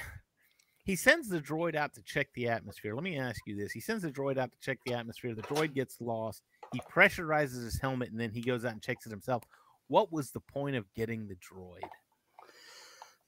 he 0.85 0.95
sends 0.95 1.29
the 1.29 1.41
droid 1.41 1.75
out 1.75 1.95
to 1.95 2.03
check 2.03 2.29
the 2.35 2.49
atmosphere. 2.49 2.95
Let 2.95 3.03
me 3.03 3.19
ask 3.19 3.41
you 3.47 3.57
this. 3.57 3.73
He 3.73 3.81
sends 3.81 4.03
the 4.03 4.11
droid 4.11 4.39
out 4.39 4.53
to 4.53 4.59
check 4.61 4.79
the 4.87 4.95
atmosphere. 4.95 5.35
The 5.35 5.43
droid 5.43 5.75
gets 5.75 6.01
lost. 6.01 6.43
He 6.73 6.81
pressurizes 6.81 7.65
his 7.65 7.79
helmet 7.81 8.11
and 8.11 8.21
then 8.21 8.31
he 8.31 8.41
goes 8.41 8.65
out 8.65 8.73
and 8.73 8.83
checks 8.83 9.07
it 9.07 9.11
himself. 9.11 9.43
What 9.89 10.13
was 10.13 10.31
the 10.31 10.41
point 10.41 10.77
of 10.77 10.93
getting 10.95 11.29
the 11.29 11.37
droid? 11.37 11.89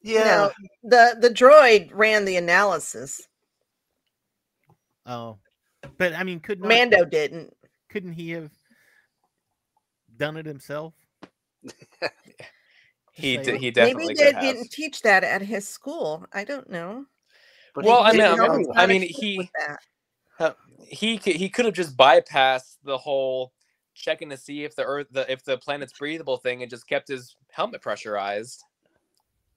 You 0.00 0.18
know, 0.20 0.50
the 0.84 1.16
the 1.20 1.30
droid 1.30 1.90
ran 1.92 2.24
the 2.24 2.36
analysis. 2.36 3.20
Oh. 5.06 5.38
But 5.96 6.12
I 6.14 6.22
mean 6.24 6.40
could 6.40 6.60
not, 6.60 6.68
Mando 6.68 7.04
didn't. 7.04 7.54
couldn't 7.88 8.12
he 8.12 8.30
have 8.30 8.50
done 10.16 10.36
it 10.36 10.46
himself? 10.46 10.94
He 13.12 13.36
Just 13.36 13.50
d- 13.50 13.58
he 13.58 13.70
definitely 13.72 14.14
Maybe 14.14 14.14
they 14.14 14.32
didn't 14.40 14.70
teach 14.70 15.02
that 15.02 15.24
at 15.24 15.42
his 15.42 15.66
school. 15.66 16.24
I 16.32 16.44
don't 16.44 16.70
know. 16.70 17.04
But 17.74 17.84
Well, 17.84 18.00
I 18.04 18.12
mean, 18.12 18.20
I 18.20 18.28
mean- 18.36 18.58
he's 18.60 18.68
I 18.68 18.80
not 18.82 18.88
mean, 18.88 19.02
equipped 19.02 19.20
he- 19.20 19.50
Uh, 20.38 20.52
he 20.86 21.18
could 21.18 21.36
he 21.36 21.48
could 21.48 21.64
have 21.64 21.74
just 21.74 21.96
bypassed 21.96 22.76
the 22.84 22.96
whole 22.98 23.52
checking 23.94 24.30
to 24.30 24.36
see 24.36 24.64
if 24.64 24.76
the 24.76 24.84
earth 24.84 25.06
the 25.10 25.30
if 25.30 25.44
the 25.44 25.58
planet's 25.58 25.92
breathable 25.98 26.36
thing 26.36 26.62
and 26.62 26.70
just 26.70 26.88
kept 26.88 27.08
his 27.08 27.34
helmet 27.50 27.82
pressurized. 27.82 28.62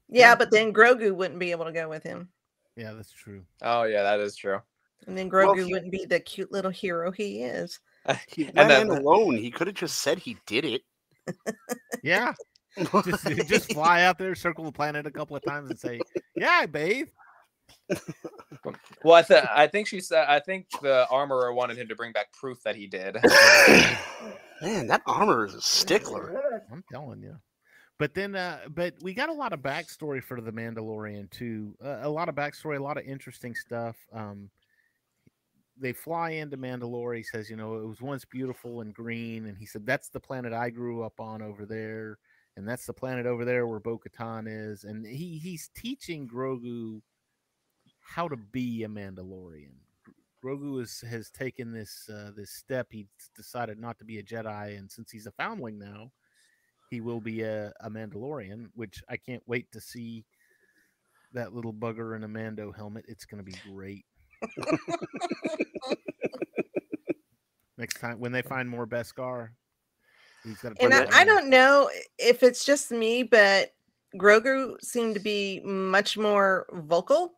Yeah, 0.10 0.30
Yeah. 0.32 0.36
but 0.36 0.52
then 0.52 0.74
Grogu 0.74 1.14
wouldn't 1.16 1.40
be 1.40 1.52
able 1.52 1.66
to 1.66 1.72
go 1.72 1.88
with 1.88 2.04
him. 2.04 2.30
Yeah, 2.76 2.94
that's 2.94 3.12
true. 3.12 3.44
Oh 3.62 3.84
yeah, 3.84 4.04
that 4.04 4.20
is 4.20 4.36
true. 4.36 4.60
And 5.08 5.18
then 5.18 5.30
Well, 5.30 5.54
Grogu 5.56 5.66
he- 5.66 5.74
wouldn't 5.74 5.92
be 5.92 6.06
the 6.06 6.20
cute 6.20 6.52
little 6.52 6.72
hero 6.72 7.12
he 7.12 7.44
is. 7.44 7.80
he 8.28 8.46
and 8.56 8.70
then- 8.70 8.90
alone. 8.90 9.36
He 9.38 9.52
could 9.52 9.68
have 9.68 9.76
just 9.76 10.00
said 10.00 10.18
he 10.20 10.38
did 10.46 10.66
it. 10.66 10.82
Yeah. 12.04 12.34
just, 13.06 13.28
just 13.48 13.74
fly 13.74 14.04
out 14.04 14.18
there, 14.18 14.34
circle 14.34 14.64
the 14.64 14.72
planet 14.72 15.06
a 15.06 15.12
couple 15.12 15.36
of 15.36 15.44
times, 15.44 15.70
and 15.70 15.78
say, 15.80 16.00
"Yeah, 16.36 16.50
I 16.62 16.66
bathe." 16.66 17.10
Well, 19.04 19.16
I 19.16 19.24
th- 19.24 19.46
I 19.50 19.68
think 19.68 19.88
she 19.88 20.00
said 20.00 20.26
I 20.28 20.40
think 20.40 20.68
the 20.82 21.08
armorer 21.10 21.54
wanted 21.54 21.78
him 21.78 21.88
to 21.88 21.96
bring 21.96 22.12
back 22.12 22.32
proof 22.34 22.62
that 22.64 22.76
he 22.76 22.86
did. 22.86 23.16
Man, 24.62 24.86
that 24.88 25.02
armor 25.08 25.46
is 25.46 25.56
a 25.56 25.62
stickler. 25.62 26.64
I'm 26.72 26.84
telling 26.92 27.22
you. 27.22 27.38
But 27.98 28.14
then, 28.14 28.36
uh, 28.36 28.60
but 28.70 28.96
we 29.02 29.14
got 29.14 29.30
a 29.30 29.34
lot 29.34 29.54
of 29.54 29.62
backstory 29.62 30.24
for 30.24 30.42
the 30.42 30.52
Mandalorian 30.52 31.30
too. 31.32 31.76
Uh, 31.84 32.00
a 32.02 32.10
lot 32.10 32.30
of 32.30 32.36
backstory, 32.36 32.78
a 32.78 32.84
lot 32.84 32.98
of 32.98 33.06
interesting 33.06 33.56
stuff. 33.56 33.96
Um, 34.14 34.50
they 35.80 35.94
fly 35.94 36.32
into 36.32 36.58
Mandalore. 36.58 37.18
He 37.18 37.24
says, 37.24 37.50
you 37.50 37.56
know, 37.56 37.78
it 37.78 37.88
was 37.88 38.02
once 38.02 38.26
beautiful 38.26 38.82
and 38.82 38.94
green, 38.94 39.48
and 39.48 39.58
he 39.58 39.66
said 39.66 39.86
that's 39.86 40.10
the 40.10 40.20
planet 40.20 40.54
I 40.54 40.70
grew 40.70 41.04
up 41.04 41.20
on 41.20 41.42
over 41.42 41.66
there, 41.66 42.20
and 42.56 42.68
that's 42.68 42.86
the 42.86 42.94
planet 42.94 43.26
over 43.26 43.46
there 43.46 43.66
where 43.66 43.80
Bo-Katan 43.80 44.46
is, 44.48 44.84
and 44.84 45.06
he 45.06 45.40
he's 45.40 45.70
teaching 45.76 46.28
Grogu 46.28 47.02
how 48.02 48.28
to 48.28 48.38
be 48.38 48.84
a 48.84 48.88
Mandalorian. 48.88 49.74
Grogu 50.44 50.82
is, 50.82 51.04
has 51.10 51.30
taken 51.30 51.72
this 51.72 52.10
uh, 52.12 52.32
this 52.36 52.52
step. 52.52 52.88
He's 52.90 53.06
decided 53.36 53.80
not 53.80 54.00
to 54.00 54.06
be 54.06 54.18
a 54.18 54.24
Jedi, 54.24 54.78
and 54.78 54.92
since 54.92 55.12
he's 55.12 55.28
a 55.28 55.32
foundling 55.32 55.78
now, 55.78 56.12
he 56.90 57.00
will 57.00 57.22
be 57.22 57.44
a, 57.44 57.72
a 57.80 57.90
Mandalorian, 57.90 58.70
which 58.76 59.04
I 59.08 59.18
can't 59.18 59.44
wait 59.46 59.72
to 59.72 59.80
see 59.80 60.26
that 61.34 61.54
little 61.54 61.74
bugger 61.74 62.16
in 62.16 62.24
a 62.24 62.28
Mando 62.28 62.72
helmet. 62.72 63.06
It's 63.08 63.26
going 63.26 63.44
to 63.44 63.50
be 63.50 63.56
great. 63.72 64.06
Next 67.78 68.00
time 68.00 68.20
when 68.20 68.32
they 68.32 68.42
find 68.42 68.68
more 68.68 68.88
Beskar, 68.88 69.50
he's 70.44 70.58
got. 70.58 70.74
And 70.80 70.94
I, 70.94 71.08
I 71.12 71.24
don't 71.24 71.50
know 71.50 71.90
if 72.18 72.44
it's 72.44 72.66
just 72.66 72.92
me, 72.92 73.24
but 73.24 73.74
Grogu 74.16 74.76
seemed 74.82 75.14
to 75.16 75.22
be 75.22 75.62
much 75.64 76.18
more 76.18 76.66
vocal. 76.74 77.34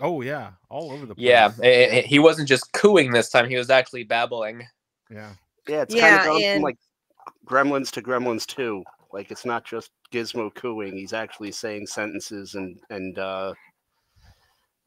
Oh 0.00 0.22
yeah, 0.22 0.52
all 0.68 0.92
over 0.92 1.06
the 1.06 1.14
place. 1.14 1.26
yeah, 1.26 1.50
eh, 1.62 1.86
eh, 1.90 2.02
he 2.02 2.18
wasn't 2.18 2.48
just 2.48 2.72
cooing 2.72 3.12
this 3.12 3.28
time; 3.28 3.48
he 3.48 3.56
was 3.56 3.70
actually 3.70 4.04
babbling. 4.04 4.66
yeah. 5.10 5.32
Yeah, 5.68 5.82
it's 5.82 5.94
Yeah, 5.94 6.00
kind 6.00 6.16
of 6.16 6.24
gone 6.24 6.42
and- 6.42 6.54
from 6.54 6.62
like 6.62 6.78
Gremlins 7.46 7.90
to 7.92 8.02
Gremlins 8.02 8.46
2. 8.46 8.82
Like 9.12 9.30
it's 9.30 9.44
not 9.44 9.64
just 9.64 9.90
Gizmo 10.12 10.54
cooing; 10.54 10.96
he's 10.96 11.12
actually 11.12 11.52
saying 11.52 11.86
sentences 11.86 12.54
and 12.54 12.80
and 12.90 13.18
uh 13.18 13.52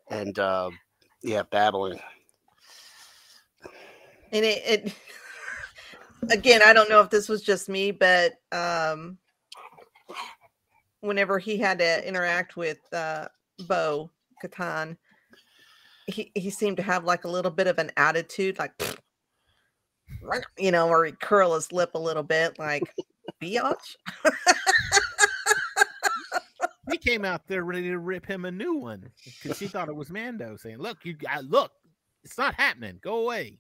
and 0.09 0.37
uh 0.39 0.71
yeah, 1.21 1.43
babbling. 1.51 1.99
And 4.31 4.43
it, 4.43 4.63
it 4.65 4.93
again, 6.31 6.61
I 6.65 6.73
don't 6.73 6.89
know 6.89 7.01
if 7.01 7.09
this 7.11 7.29
was 7.29 7.43
just 7.43 7.69
me, 7.69 7.91
but 7.91 8.33
um 8.51 9.17
whenever 11.01 11.37
he 11.37 11.57
had 11.57 11.79
to 11.79 12.07
interact 12.07 12.55
with 12.57 12.79
uh 12.93 13.27
Bo 13.67 14.09
Katan, 14.43 14.97
he, 16.07 16.31
he 16.35 16.49
seemed 16.49 16.77
to 16.77 16.83
have 16.83 17.03
like 17.03 17.23
a 17.23 17.29
little 17.29 17.51
bit 17.51 17.67
of 17.67 17.79
an 17.79 17.91
attitude, 17.97 18.57
like 18.59 18.73
you 20.57 20.71
know, 20.71 20.87
or 20.89 21.05
he'd 21.05 21.19
curl 21.19 21.55
his 21.55 21.71
lip 21.71 21.91
a 21.95 21.99
little 21.99 22.23
bit, 22.23 22.57
like 22.59 22.83
biatch. 23.41 23.95
He 26.91 26.97
came 26.97 27.23
out 27.23 27.47
there 27.47 27.63
ready 27.63 27.89
to 27.89 27.97
rip 27.97 28.25
him 28.25 28.45
a 28.45 28.51
new 28.51 28.75
one 28.75 29.09
because 29.41 29.57
she 29.57 29.67
thought 29.67 29.87
it 29.87 29.95
was 29.95 30.09
Mando 30.09 30.57
saying, 30.57 30.79
"Look, 30.79 31.05
you 31.05 31.13
got 31.13 31.45
look, 31.45 31.71
it's 32.23 32.37
not 32.37 32.55
happening. 32.55 32.99
Go 33.01 33.19
away." 33.19 33.59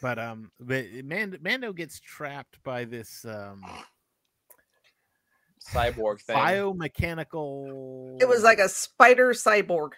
But 0.00 0.18
um, 0.18 0.50
but 0.60 0.86
Mando, 1.04 1.36
Mando 1.42 1.72
gets 1.72 2.00
trapped 2.00 2.62
by 2.62 2.84
this 2.84 3.24
um 3.24 3.64
Cyborg 5.72 6.20
thing. 6.20 6.36
biomechanical. 6.36 8.20
It 8.20 8.28
was 8.28 8.42
like 8.42 8.58
a 8.58 8.68
spider 8.68 9.30
cyborg. 9.32 9.90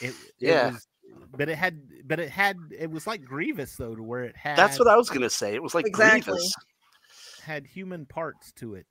it, 0.00 0.08
it 0.10 0.14
Yeah. 0.38 0.70
was- 0.72 0.86
but 1.36 1.48
it 1.48 1.56
had, 1.56 1.80
but 2.06 2.18
it 2.20 2.30
had, 2.30 2.56
it 2.76 2.90
was 2.90 3.06
like 3.06 3.24
Grievous 3.24 3.76
though, 3.76 3.94
to 3.94 4.02
where 4.02 4.24
it 4.24 4.36
had. 4.36 4.56
That's 4.56 4.78
what 4.78 4.88
I 4.88 4.96
was 4.96 5.10
gonna 5.10 5.30
say. 5.30 5.54
It 5.54 5.62
was 5.62 5.74
like 5.74 5.86
Exactly. 5.86 6.32
Grievous. 6.32 6.54
had 7.42 7.66
human 7.66 8.06
parts 8.06 8.52
to 8.54 8.74
it. 8.76 8.86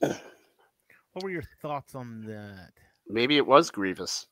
What 0.00 1.22
were 1.22 1.30
your 1.30 1.44
thoughts 1.62 1.94
on 1.94 2.22
that? 2.26 2.72
Maybe 3.08 3.36
it 3.36 3.46
was 3.46 3.70
Grievous. 3.70 4.26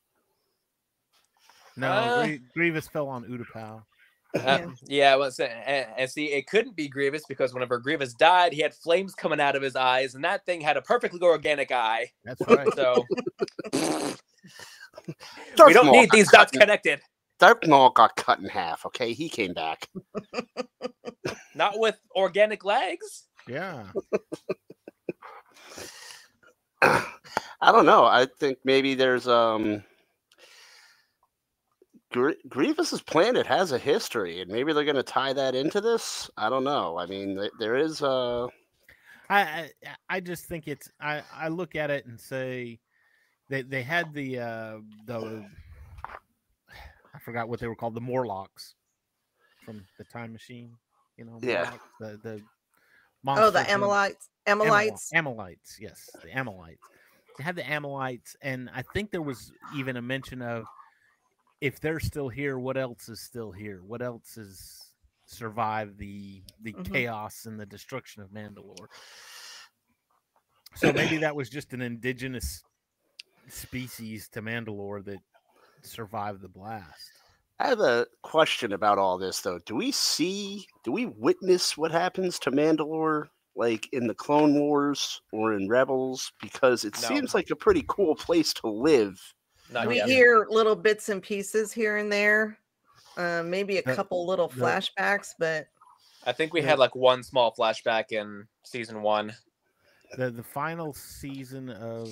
No, 1.77 1.89
Uh, 1.91 2.25
Grie- 2.27 2.41
Grievous 2.55 2.89
fell 2.89 3.09
on 3.09 3.25
Utapau. 3.25 3.85
Uh, 4.35 4.67
yeah, 4.87 5.15
well, 5.15 5.31
so- 5.31 5.45
and, 5.45 5.87
and 5.97 6.11
see, 6.11 6.27
it 6.33 6.47
couldn't 6.47 6.75
be 6.75 6.89
Grievous 6.89 7.25
because 7.29 7.53
whenever 7.53 7.79
Grievous 7.79 8.15
died, 8.15 8.53
he 8.53 8.61
had 8.63 8.75
flames 8.75 9.15
coming 9.15 9.41
out 9.41 9.57
of 9.57 9.63
his 9.63 9.77
eyes, 9.77 10.15
and 10.15 10.25
that 10.25 10.47
thing 10.47 10.61
had 10.61 10.77
a 10.77 10.83
perfectly 10.83 11.21
organic 11.23 11.71
eye. 11.71 12.11
That's 12.25 12.41
right. 12.49 12.69
So 12.75 13.05
Darth 13.73 14.23
we 15.67 15.73
don't 15.75 15.87
Maul 15.87 16.01
need 16.01 16.11
these 16.11 16.31
dots 16.31 16.53
connected. 16.53 17.01
Darth 17.39 17.67
Maul 17.67 17.91
got 17.91 18.17
cut 18.17 18.39
in 18.39 18.47
half. 18.47 18.87
Okay, 18.87 19.13
he 19.13 19.29
came 19.29 19.53
back. 19.53 19.89
Not 21.55 21.79
with 21.79 21.99
organic 22.17 22.65
legs. 22.65 23.25
yeah. 23.49 23.85
I 26.83 27.71
don't 27.71 27.87
know. 27.87 28.05
I 28.05 28.27
think 28.41 28.59
maybe 28.65 28.95
there's 28.95 29.29
um 29.29 29.85
Gr- 32.13 32.31
Grievous's 32.49 33.03
planet 33.03 33.47
has 33.47 33.73
a 33.73 33.79
history, 33.79 34.41
and 34.41 34.51
maybe 34.51 34.73
they're 34.73 34.85
going 34.85 34.97
to 34.97 35.03
tie 35.03 35.33
that 35.33 35.55
into 35.55 35.81
this. 35.81 36.31
I 36.37 36.49
don't 36.49 36.65
know. 36.65 36.99
I 36.99 37.07
mean, 37.07 37.37
th- 37.37 37.51
there 37.59 37.77
is 37.77 38.03
uh 38.03 38.47
I, 39.31 39.41
I 39.41 39.71
I 40.11 40.21
just 40.21 40.47
think 40.47 40.69
it's 40.69 40.91
I 41.01 41.23
I 41.35 41.49
look 41.49 41.75
at 41.75 41.91
it 41.91 42.07
and 42.07 42.21
say 42.21 42.79
they 43.49 43.63
they 43.63 43.83
had 43.83 44.13
the 44.13 44.39
uh 44.39 44.79
the 45.07 45.45
I 47.15 47.19
forgot 47.25 47.49
what 47.49 47.61
they 47.61 47.67
were 47.69 47.77
called 47.77 47.95
the 47.95 48.01
Morlocks 48.01 48.75
from 49.65 49.85
the 49.99 50.05
time 50.05 50.33
machine 50.33 50.73
you 51.17 51.25
know 51.25 51.39
Yeah. 51.43 51.65
Morlocks, 51.65 51.85
the 52.01 52.21
the 52.23 52.43
Oh, 53.25 53.51
the 53.51 53.61
monster 53.61 53.65
from- 53.65 53.83
Amalekites. 53.85 54.29
Amyl- 54.49 54.67
Amalekites. 54.67 55.11
Amylites, 55.15 55.77
yes, 55.81 56.11
the 56.23 56.29
Amylites. 56.31 56.79
They 57.39 57.45
had 57.45 57.55
the 57.55 57.63
Amylites, 57.63 58.35
and 58.43 58.69
I 58.75 58.83
think 58.83 59.13
there 59.13 59.23
was 59.23 59.53
even 59.77 59.97
a 59.97 60.03
mention 60.03 60.43
of 60.43 60.65
if 61.63 61.79
they're 61.81 62.01
still 62.01 62.29
here, 62.29 62.59
what 62.59 62.77
else 62.77 63.09
is 63.09 63.21
still 63.21 63.53
here? 63.53 63.83
What 63.85 64.03
else 64.03 64.35
has 64.35 64.91
survived 65.27 65.97
the 65.97 66.43
the 66.61 66.75
Mhm. 66.75 66.85
chaos 66.85 67.47
and 67.47 67.59
the 67.59 67.67
destruction 67.67 68.21
of 68.23 68.31
Mandalore? 68.31 68.89
So 70.75 70.93
maybe 70.93 71.19
that 71.19 71.37
was 71.37 71.49
just 71.49 71.73
an 71.73 71.83
indigenous 71.83 72.65
species 73.49 74.29
to 74.31 74.43
Mandalore 74.43 75.05
that 75.05 75.23
survived 75.83 76.43
the 76.43 76.49
blast. 76.49 77.23
I 77.59 77.69
have 77.69 77.81
a 77.81 78.07
question 78.23 78.73
about 78.73 78.99
all 78.99 79.19
this 79.19 79.41
though. 79.41 79.59
Do 79.61 79.75
we 79.77 79.93
see 79.93 80.67
do 80.85 80.93
we 80.93 81.07
witness 81.07 81.77
what 81.79 81.91
happens 81.93 82.39
to 82.41 82.51
Mandalore 82.51 83.29
like 83.55 83.89
in 83.93 84.07
the 84.07 84.15
Clone 84.15 84.59
Wars 84.59 85.21
or 85.33 85.53
in 85.55 85.69
Rebels 85.69 86.33
because 86.41 86.85
it 86.85 86.97
No. 86.97 87.09
seems 87.09 87.35
like 87.35 87.51
a 87.51 87.57
pretty 87.57 87.85
cool 87.89 88.17
place 88.17 88.53
to 88.55 88.69
live. 88.69 89.35
Not 89.71 89.87
we 89.89 89.97
yet. 89.97 90.09
hear 90.09 90.47
little 90.51 90.77
bits 90.77 91.09
and 91.09 91.23
pieces 91.23 91.73
here 91.73 91.97
and 91.99 92.13
there. 92.13 92.59
Uh, 93.17 93.43
maybe 93.45 93.79
a 93.79 93.83
The- 93.83 93.95
couple 93.95 94.27
little 94.27 94.49
flashbacks, 94.49 95.35
but 95.39 95.69
I 96.25 96.33
think 96.33 96.53
we 96.53 96.61
Yeah. 96.61 96.69
had 96.69 96.79
like 96.79 96.95
one 96.95 97.23
small 97.23 97.55
flashback 97.55 98.13
in 98.13 98.47
season 98.65 99.03
one 99.03 99.35
The 100.17 100.31
the 100.31 100.43
final 100.43 100.93
season 100.93 101.69
of 101.71 102.09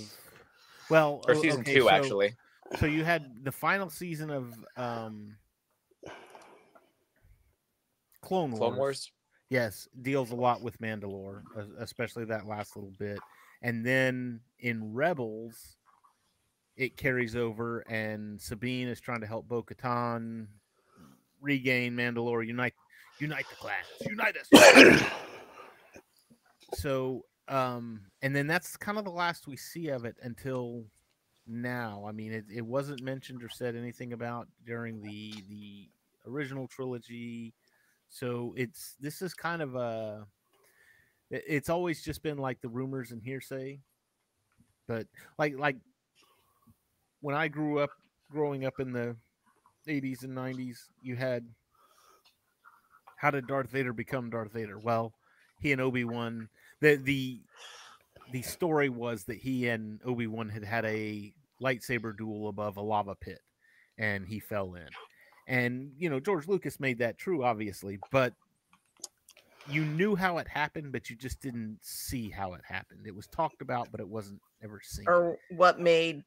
well, 0.88 1.22
or 1.28 1.34
season 1.34 1.60
okay, 1.60 1.74
two, 1.74 1.82
so- 1.82 1.90
actually. 1.90 2.34
So 2.78 2.86
you 2.86 3.04
had 3.04 3.44
the 3.44 3.52
final 3.52 3.90
season 3.90 4.30
of 4.30 4.54
um 4.76 5.36
Clone 8.22 8.50
Wars. 8.52 8.58
Clone 8.58 8.76
Wars. 8.76 9.12
Yes, 9.48 9.88
deals 10.02 10.30
a 10.30 10.36
lot 10.36 10.62
with 10.62 10.78
Mandalore, 10.78 11.42
especially 11.78 12.24
that 12.26 12.46
last 12.46 12.76
little 12.76 12.92
bit. 12.98 13.18
And 13.62 13.84
then 13.84 14.40
in 14.60 14.92
Rebels, 14.94 15.76
it 16.80 16.96
carries 16.96 17.36
over, 17.36 17.80
and 17.80 18.40
Sabine 18.40 18.88
is 18.88 19.00
trying 19.00 19.20
to 19.20 19.26
help 19.26 19.46
Bo 19.46 19.62
Katan 19.62 20.46
regain 21.38 21.94
Mandalore, 21.94 22.46
unite 22.46 22.72
unite 23.18 23.44
the 23.50 23.56
clans, 23.56 23.86
unite 24.00 24.34
us. 24.38 25.02
so 26.74 27.26
um 27.48 28.00
and 28.22 28.34
then 28.34 28.46
that's 28.46 28.78
kind 28.78 28.96
of 28.96 29.04
the 29.04 29.10
last 29.10 29.46
we 29.46 29.58
see 29.58 29.88
of 29.88 30.06
it 30.06 30.16
until 30.22 30.84
now. 31.46 32.06
I 32.08 32.12
mean 32.12 32.32
it, 32.32 32.46
it 32.50 32.64
wasn't 32.64 33.02
mentioned 33.02 33.42
or 33.42 33.50
said 33.50 33.76
anything 33.76 34.14
about 34.14 34.48
during 34.64 35.02
the 35.02 35.34
the 35.50 35.90
original 36.26 36.66
trilogy. 36.66 37.52
So 38.08 38.54
it's 38.56 38.96
this 38.98 39.20
is 39.20 39.34
kind 39.34 39.60
of 39.60 39.74
a 39.74 40.26
it's 41.30 41.68
always 41.68 42.02
just 42.02 42.22
been 42.22 42.38
like 42.38 42.62
the 42.62 42.70
rumors 42.70 43.10
and 43.10 43.22
hearsay. 43.22 43.80
But 44.88 45.06
like 45.38 45.58
like 45.58 45.76
when 47.20 47.34
i 47.34 47.48
grew 47.48 47.78
up 47.78 47.90
growing 48.30 48.64
up 48.64 48.80
in 48.80 48.92
the 48.92 49.16
80s 49.88 50.24
and 50.24 50.36
90s 50.36 50.76
you 51.02 51.16
had 51.16 51.44
how 53.16 53.30
did 53.30 53.46
darth 53.46 53.70
vader 53.70 53.92
become 53.92 54.30
darth 54.30 54.52
vader? 54.52 54.78
Well 54.78 55.12
he 55.58 55.72
and 55.72 55.80
obi-wan 55.80 56.48
the 56.80 56.96
the 56.96 57.40
the 58.32 58.42
story 58.42 58.88
was 58.88 59.24
that 59.24 59.36
he 59.38 59.68
and 59.68 60.00
obi-wan 60.04 60.48
had 60.48 60.64
had 60.64 60.84
a 60.84 61.32
lightsaber 61.62 62.16
duel 62.16 62.48
above 62.48 62.76
a 62.76 62.82
lava 62.82 63.14
pit 63.14 63.40
and 63.98 64.26
he 64.26 64.40
fell 64.40 64.74
in. 64.74 64.88
And 65.46 65.92
you 65.98 66.08
know 66.08 66.20
george 66.20 66.48
lucas 66.48 66.80
made 66.80 66.98
that 66.98 67.18
true 67.18 67.44
obviously 67.44 67.98
but 68.10 68.32
you 69.68 69.84
knew 69.84 70.16
how 70.16 70.38
it 70.38 70.48
happened 70.48 70.92
but 70.92 71.10
you 71.10 71.16
just 71.16 71.40
didn't 71.42 71.78
see 71.82 72.30
how 72.30 72.54
it 72.54 72.62
happened. 72.64 73.06
It 73.06 73.14
was 73.14 73.26
talked 73.26 73.60
about 73.60 73.88
but 73.90 74.00
it 74.00 74.08
wasn't 74.08 74.40
ever 74.62 74.80
seen. 74.82 75.04
Or 75.06 75.36
what 75.50 75.78
made 75.78 76.22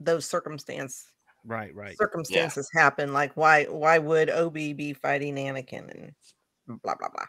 those 0.00 0.26
circumstance 0.26 1.10
right 1.44 1.74
right 1.74 1.96
circumstances 1.96 2.68
happen. 2.74 3.12
Like 3.12 3.36
why 3.36 3.64
why 3.64 3.98
would 3.98 4.30
Obi 4.30 4.72
be 4.72 4.92
fighting 4.92 5.36
Anakin 5.36 5.90
and 5.90 6.12
blah 6.82 6.94
blah 6.94 7.08
blah. 7.08 7.26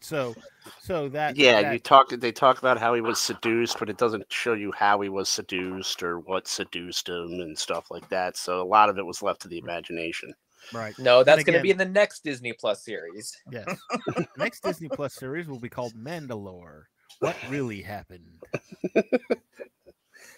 so 0.00 0.34
so 0.80 1.08
that 1.10 1.36
Yeah, 1.36 1.62
that- 1.62 1.72
you 1.72 1.78
talk. 1.78 2.08
They 2.10 2.32
talk 2.32 2.58
about 2.58 2.78
how 2.78 2.94
he 2.94 3.00
was 3.00 3.18
seduced, 3.18 3.78
but 3.78 3.88
it 3.90 3.98
doesn't 3.98 4.30
show 4.32 4.54
you 4.54 4.72
how 4.72 5.00
he 5.00 5.08
was 5.08 5.28
seduced 5.28 6.02
or 6.02 6.18
what 6.20 6.48
seduced 6.48 7.08
him 7.08 7.28
and 7.40 7.56
stuff 7.58 7.90
like 7.90 8.08
that. 8.08 8.36
So 8.36 8.60
a 8.60 8.64
lot 8.64 8.88
of 8.88 8.98
it 8.98 9.06
was 9.06 9.22
left 9.22 9.42
to 9.42 9.48
the 9.48 9.58
imagination. 9.58 10.32
right 10.72 10.94
No, 10.98 11.22
that's 11.24 11.44
going 11.44 11.56
to 11.58 11.62
be 11.62 11.70
in 11.70 11.78
the 11.78 11.84
next 11.84 12.24
Disney 12.24 12.52
Plus 12.52 12.84
series. 12.84 13.36
yes 13.50 13.66
next 14.36 14.62
disney 14.62 14.88
plus 14.88 15.14
series 15.14 15.46
will 15.48 15.58
be 15.60 15.68
called 15.68 15.92
mandalore 15.94 16.82
what 17.20 17.36
really 17.48 17.82
happened 17.82 18.42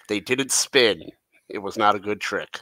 They 0.09 0.21
didn't 0.21 0.53
spin. 0.53 1.03
It 1.49 1.59
was 1.59 1.77
not 1.77 1.95
a 1.95 2.01
good 2.01 2.21
trick. 2.21 2.61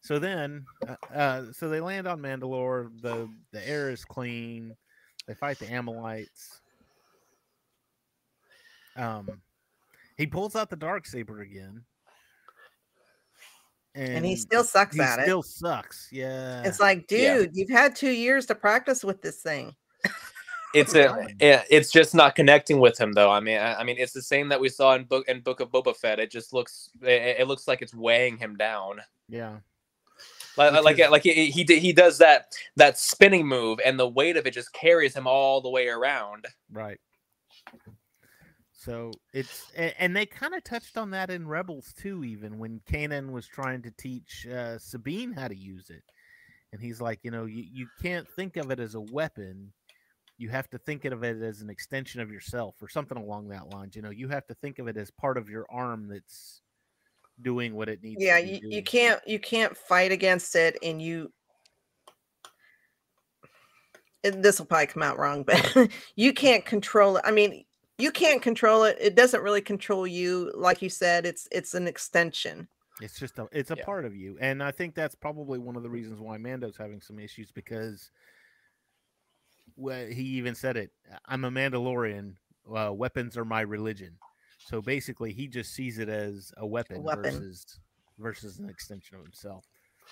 So 0.00 0.18
then, 0.20 0.64
uh, 0.86 0.94
uh, 1.12 1.44
so 1.52 1.68
they 1.68 1.80
land 1.80 2.06
on 2.06 2.20
Mandalore. 2.20 2.90
the 3.02 3.28
The 3.52 3.68
air 3.68 3.90
is 3.90 4.04
clean. 4.04 4.76
They 5.26 5.34
fight 5.34 5.58
the 5.58 5.72
Amalekites. 5.72 6.60
Um, 8.94 9.42
he 10.16 10.26
pulls 10.26 10.54
out 10.54 10.70
the 10.70 10.76
dark 10.76 11.06
saber 11.06 11.40
again, 11.40 11.84
And, 13.94 14.24
he 14.24 14.36
still 14.36 14.62
sucks 14.64 14.94
he 14.94 15.02
at 15.02 15.20
still 15.22 15.40
it. 15.40 15.46
Still 15.46 15.70
sucks. 15.70 16.08
Yeah, 16.12 16.62
It's 16.64 16.78
like, 16.80 17.10
Yeah. 17.10 17.38
dude, 17.38 17.50
you've 17.54 17.68
had 17.70 17.96
two 17.96 18.10
years 18.12 18.46
to 18.46 18.54
practice 18.54 19.02
with 19.02 19.20
this 19.22 19.42
thing. 19.42 19.74
It's 20.76 20.94
a, 20.94 21.26
it's 21.40 21.90
just 21.90 22.14
not 22.14 22.34
connecting 22.34 22.80
with 22.80 22.98
him 23.00 23.12
though. 23.12 23.30
I 23.30 23.40
mean, 23.40 23.58
I, 23.58 23.80
I 23.80 23.84
mean, 23.84 23.96
it's 23.98 24.12
the 24.12 24.22
same 24.22 24.48
that 24.50 24.60
we 24.60 24.68
saw 24.68 24.94
in 24.94 25.04
book 25.04 25.26
in 25.28 25.40
Book 25.40 25.60
of 25.60 25.70
Boba 25.70 25.96
Fett. 25.96 26.18
It 26.18 26.30
just 26.30 26.52
looks, 26.52 26.90
it, 27.02 27.40
it 27.40 27.48
looks 27.48 27.66
like 27.66 27.82
it's 27.82 27.94
weighing 27.94 28.36
him 28.36 28.56
down. 28.56 29.00
yeah, 29.28 29.58
Like, 30.56 30.84
like, 30.84 31.10
like 31.10 31.22
he 31.22 31.50
he 31.50 31.64
he 31.64 31.92
does 31.92 32.18
that 32.18 32.54
that 32.76 32.98
spinning 32.98 33.46
move, 33.46 33.78
and 33.84 33.98
the 33.98 34.08
weight 34.08 34.36
of 34.36 34.46
it 34.46 34.54
just 34.54 34.72
carries 34.72 35.14
him 35.14 35.26
all 35.26 35.60
the 35.60 35.70
way 35.70 35.88
around. 35.88 36.46
right. 36.72 36.98
So 38.72 39.10
it's 39.32 39.72
and 39.98 40.14
they 40.16 40.26
kind 40.26 40.54
of 40.54 40.62
touched 40.62 40.96
on 40.96 41.10
that 41.10 41.28
in 41.28 41.48
Rebels 41.48 41.92
too. 41.98 42.22
Even 42.22 42.58
when 42.58 42.80
Kanan 42.88 43.32
was 43.32 43.46
trying 43.48 43.82
to 43.82 43.90
teach 43.90 44.46
uh, 44.46 44.78
Sabine 44.78 45.32
how 45.32 45.48
to 45.48 45.56
use 45.56 45.90
it, 45.90 46.04
and 46.72 46.80
he's 46.80 47.00
like, 47.00 47.18
you 47.24 47.32
know, 47.32 47.46
you, 47.46 47.64
you 47.72 47.88
can't 48.00 48.28
think 48.28 48.56
of 48.56 48.70
it 48.70 48.78
as 48.78 48.94
a 48.94 49.00
weapon. 49.00 49.72
You 50.38 50.48
have 50.50 50.68
to 50.70 50.78
think 50.78 51.04
of 51.06 51.24
it 51.24 51.40
as 51.40 51.62
an 51.62 51.70
extension 51.70 52.20
of 52.20 52.30
yourself, 52.30 52.76
or 52.82 52.88
something 52.88 53.16
along 53.16 53.48
that 53.48 53.72
lines. 53.72 53.96
You 53.96 54.02
know, 54.02 54.10
you 54.10 54.28
have 54.28 54.46
to 54.48 54.54
think 54.54 54.78
of 54.78 54.86
it 54.86 54.96
as 54.96 55.10
part 55.10 55.38
of 55.38 55.48
your 55.48 55.66
arm 55.70 56.08
that's 56.08 56.60
doing 57.40 57.74
what 57.74 57.88
it 57.88 58.02
needs. 58.02 58.22
Yeah, 58.22 58.38
to 58.38 58.44
be 58.46 58.60
you, 58.62 58.70
you 58.70 58.82
can't 58.82 59.20
you 59.26 59.38
can't 59.38 59.76
fight 59.76 60.12
against 60.12 60.54
it, 60.56 60.76
and 60.82 61.00
you. 61.00 61.32
This 64.22 64.58
will 64.58 64.66
probably 64.66 64.88
come 64.88 65.02
out 65.02 65.18
wrong, 65.18 65.44
but 65.44 65.74
you 66.16 66.32
can't 66.32 66.64
control 66.64 67.16
it. 67.16 67.22
I 67.24 67.30
mean, 67.30 67.64
you 67.96 68.10
can't 68.10 68.42
control 68.42 68.82
it. 68.82 68.98
It 69.00 69.14
doesn't 69.14 69.42
really 69.42 69.60
control 69.60 70.06
you, 70.06 70.52
like 70.54 70.82
you 70.82 70.90
said. 70.90 71.24
It's 71.24 71.48
it's 71.52 71.74
an 71.74 71.86
extension. 71.86 72.68
It's 73.00 73.18
just 73.18 73.38
a 73.38 73.46
it's 73.52 73.70
a 73.70 73.76
Yeah. 73.76 73.84
part 73.84 74.04
of 74.04 74.16
you, 74.16 74.36
and 74.40 74.62
I 74.62 74.70
think 74.70 74.94
that's 74.94 75.14
probably 75.14 75.58
one 75.58 75.76
of 75.76 75.82
the 75.82 75.90
reasons 75.90 76.20
why 76.20 76.36
Mando's 76.38 76.76
having 76.76 77.00
some 77.00 77.18
issues 77.18 77.50
because. 77.52 78.10
Well, 79.76 80.06
he 80.06 80.22
even 80.22 80.54
said 80.54 80.76
it. 80.76 80.90
I'm 81.26 81.44
a 81.44 81.50
Mandalorian. 81.50 82.34
Uh, 82.74 82.92
weapons 82.92 83.36
are 83.36 83.44
my 83.44 83.60
religion. 83.60 84.16
So 84.58 84.80
basically, 84.82 85.32
he 85.32 85.46
just 85.46 85.74
sees 85.74 85.98
it 85.98 86.08
as 86.08 86.50
a 86.56 86.66
weapon, 86.66 87.02
weapon. 87.02 87.22
versus 87.24 87.78
versus 88.18 88.58
an 88.58 88.68
extension 88.70 89.16
of 89.18 89.22
himself. 89.22 89.66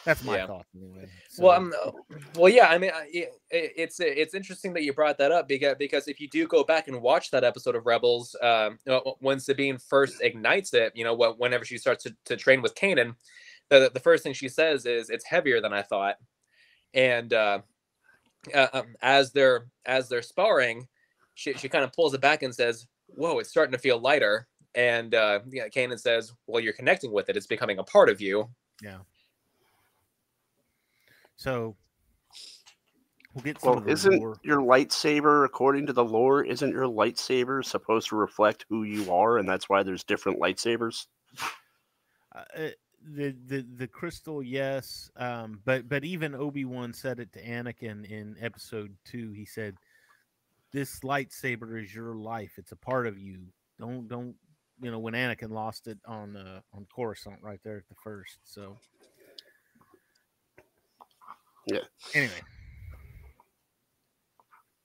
That's 0.05 0.23
my 0.25 0.37
Yeah. 0.37 0.47
thought 0.49 0.67
anyway. 0.77 1.09
Well, 1.39 1.53
So- 1.57 1.57
um, 1.57 1.75
uh, 1.85 2.17
well, 2.37 2.49
yeah. 2.53 2.67
I 2.69 2.79
mean, 2.79 2.91
it, 3.13 3.33
it- 3.51 3.73
it's 3.77 4.01
it's 4.01 4.35
interesting 4.35 4.73
that 4.75 4.83
you 4.83 4.93
brought 4.93 5.17
that 5.19 5.33
up 5.33 5.49
because 5.49 5.77
because 5.79 6.09
if 6.09 6.21
you 6.21 6.29
do 6.29 6.47
go 6.47 6.63
back 6.65 6.89
and 6.89 7.01
watch 7.01 7.31
that 7.31 7.43
episode 7.45 7.75
of 7.77 7.87
Rebels, 7.87 8.37
um, 8.43 8.79
when 9.21 9.41
Sabine 9.41 9.79
first 9.79 10.21
ignites 10.21 10.75
it, 10.75 10.93
you 10.95 11.05
know, 11.05 11.15
whenever 11.39 11.65
she 11.65 11.79
starts 11.79 12.03
to, 12.05 12.15
to 12.27 12.37
train 12.37 12.61
with 12.61 12.75
Kanan, 12.75 13.15
the 13.71 13.91
the 13.95 14.01
first 14.01 14.23
thing 14.25 14.33
she 14.35 14.49
says 14.49 14.85
is, 14.85 15.11
"It's 15.11 15.25
heavier 15.25 15.61
than 15.61 15.73
I 15.73 15.83
thought," 15.83 16.17
and 16.93 17.33
uh, 17.33 17.61
uh, 18.53 18.69
um, 18.73 18.97
as 19.03 19.33
they're 19.33 19.67
as 19.87 20.09
they're 20.09 20.23
sparring, 20.23 20.89
she 21.35 21.55
she 21.55 21.69
kind 21.69 21.85
of 21.85 21.93
pulls 21.93 22.15
it 22.15 22.21
back 22.21 22.43
and 22.43 22.55
says, 22.55 22.87
"Whoa, 23.07 23.39
it's 23.39 23.51
starting 23.51 23.73
to 23.73 23.79
feel 23.79 23.99
lighter." 23.99 24.49
And 24.75 25.15
uh, 25.15 25.41
yeah, 25.51 25.69
Kanan 25.69 25.99
says, 26.01 26.33
"Well, 26.47 26.63
you're 26.63 26.73
connecting 26.73 27.13
with 27.13 27.29
it; 27.29 27.37
it's 27.37 27.47
becoming 27.47 27.79
a 27.79 27.85
part 27.85 28.09
of 28.09 28.21
you." 28.21 28.49
Yeah. 28.83 28.99
So 31.37 31.77
we'll 33.35 33.43
get 33.45 33.61
some 33.61 33.71
Well, 33.71 33.79
of 33.79 33.85
the 33.85 33.91
isn't 33.93 34.19
lore. 34.21 34.39
your 34.43 34.61
lightsaber, 34.61 35.45
according 35.45 35.87
to 35.87 35.93
the 35.93 36.05
lore, 36.05 36.45
isn't 36.45 36.71
your 36.71 36.87
lightsaber 36.87 37.65
supposed 37.65 38.09
to 38.09 38.17
reflect 38.17 38.67
who 38.69 38.85
you 38.85 39.13
are, 39.13 39.39
and 39.39 39.49
that's 39.49 39.69
why 39.69 39.83
there's 39.83 40.05
different 40.05 40.41
lightsabers? 40.41 41.07
Uh, 42.35 42.45
uh, 42.57 42.69
the 43.05 43.35
the 43.47 43.67
the 43.77 43.89
crystal, 43.89 44.43
yes, 44.43 45.11
um, 45.17 45.61
but 45.65 45.89
but 45.89 46.05
even 46.05 46.35
Obi 46.35 46.65
Wan 46.65 46.93
said 46.93 47.21
it 47.21 47.33
to 47.35 47.43
Anakin 47.43 48.05
in 48.11 48.37
Episode 48.41 48.95
Two. 49.05 49.33
He 49.33 49.45
said, 49.45 49.77
"This 50.73 51.01
lightsaber 51.01 51.83
is 51.83 51.95
your 51.95 52.15
life. 52.15 52.53
It's 52.59 52.73
a 52.73 52.77
part 52.77 53.07
of 53.07 53.19
you. 53.19 53.41
Don't 53.79 54.09
don't." 54.09 54.35
You 54.81 54.91
know 54.91 54.99
when 54.99 55.15
Anakin 55.15 55.51
lost 55.51 55.87
it 55.87 55.99
on 56.07 56.37
uh, 56.37 56.61
on 56.73 56.87
Coruscant 56.95 57.41
right 57.43 57.61
there 57.65 57.77
at 57.79 57.89
the 57.89 57.95
first. 58.03 58.39
So 58.45 58.77
Yeah. 61.67 61.81
Anyway, 62.15 62.33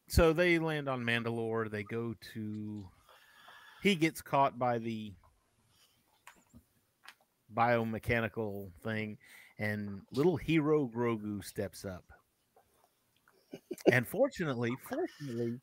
so 0.07 0.33
they 0.33 0.59
land 0.59 0.87
on 0.87 1.03
Mandalore. 1.03 1.69
They 1.69 1.83
go 1.83 2.15
to. 2.33 2.87
He 3.83 3.95
gets 3.95 4.21
caught 4.21 4.59
by 4.59 4.77
the 4.77 5.13
biomechanical 7.55 8.71
thing, 8.83 9.17
and 9.57 10.01
little 10.13 10.37
hero 10.37 10.89
Grogu 10.93 11.43
steps 11.43 11.85
up. 11.85 12.03
And 13.91 14.07
fortunately, 14.07 14.71
fortunately, 14.87 15.59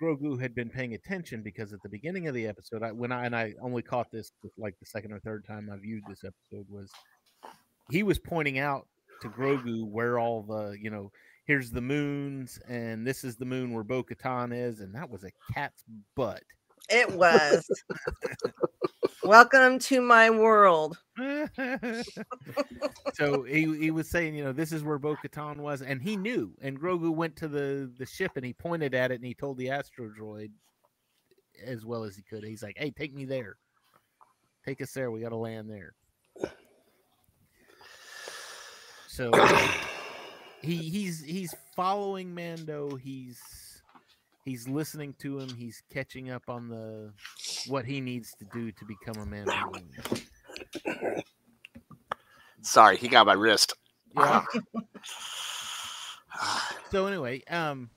Grogu 0.00 0.40
had 0.40 0.54
been 0.54 0.68
paying 0.68 0.94
attention 0.94 1.42
because 1.42 1.72
at 1.72 1.82
the 1.82 1.88
beginning 1.88 2.28
of 2.28 2.34
the 2.34 2.46
episode, 2.46 2.82
I, 2.82 2.92
when 2.92 3.12
I 3.12 3.24
and 3.26 3.34
I 3.34 3.54
only 3.62 3.82
caught 3.82 4.10
this 4.10 4.30
like 4.58 4.78
the 4.78 4.86
second 4.86 5.12
or 5.12 5.20
third 5.20 5.44
time 5.46 5.70
I 5.72 5.76
viewed 5.76 6.04
this 6.08 6.24
episode 6.24 6.66
was 6.68 6.90
he 7.90 8.02
was 8.02 8.18
pointing 8.18 8.58
out 8.58 8.86
to 9.22 9.28
Grogu 9.28 9.84
where 9.86 10.18
all 10.18 10.42
the 10.42 10.76
you 10.80 10.90
know 10.90 11.10
here's 11.46 11.70
the 11.70 11.80
moons 11.80 12.58
and 12.68 13.06
this 13.06 13.24
is 13.24 13.36
the 13.36 13.44
moon 13.44 13.72
where 13.72 13.84
Bo 13.84 14.02
Katan 14.02 14.52
is, 14.54 14.80
and 14.80 14.94
that 14.94 15.10
was 15.10 15.24
a 15.24 15.30
cat's 15.52 15.82
butt. 16.14 16.42
It 16.88 17.12
was. 17.12 17.68
Welcome 19.24 19.78
to 19.80 20.00
my 20.00 20.30
world. 20.30 20.98
so 23.14 23.42
he, 23.42 23.76
he 23.76 23.90
was 23.90 24.08
saying, 24.08 24.34
you 24.34 24.44
know, 24.44 24.52
this 24.52 24.70
is 24.70 24.84
where 24.84 24.98
Bo 24.98 25.16
Katan 25.16 25.56
was, 25.56 25.82
and 25.82 26.00
he 26.00 26.16
knew. 26.16 26.52
And 26.60 26.80
Grogu 26.80 27.12
went 27.12 27.34
to 27.36 27.48
the, 27.48 27.90
the 27.98 28.06
ship 28.06 28.32
and 28.36 28.44
he 28.44 28.52
pointed 28.52 28.94
at 28.94 29.10
it 29.10 29.16
and 29.16 29.24
he 29.24 29.34
told 29.34 29.58
the 29.58 29.70
astro 29.70 30.08
droid 30.08 30.50
as 31.64 31.84
well 31.84 32.04
as 32.04 32.14
he 32.14 32.22
could. 32.22 32.44
He's 32.44 32.62
like, 32.62 32.76
Hey, 32.78 32.90
take 32.90 33.14
me 33.14 33.24
there. 33.24 33.56
Take 34.64 34.80
us 34.80 34.92
there. 34.92 35.10
We 35.10 35.20
gotta 35.20 35.36
land 35.36 35.70
there. 35.70 35.94
So 39.08 39.30
he 40.60 40.76
he's 40.76 41.22
he's 41.22 41.54
following 41.74 42.34
Mando, 42.34 42.96
he's 42.96 43.40
he's 44.46 44.66
listening 44.66 45.14
to 45.18 45.38
him, 45.40 45.50
he's 45.54 45.82
catching 45.92 46.30
up 46.30 46.44
on 46.48 46.68
the 46.68 47.12
what 47.66 47.84
he 47.84 48.00
needs 48.00 48.32
to 48.38 48.46
do 48.46 48.72
to 48.72 48.84
become 48.86 49.22
a 49.22 49.26
Mandalorian. 49.26 51.22
Sorry, 52.62 52.96
he 52.96 53.08
got 53.08 53.26
my 53.26 53.34
wrist. 53.34 53.74
Yeah. 54.16 54.42
So 56.90 57.06
anyway, 57.06 57.42
um, 57.50 57.88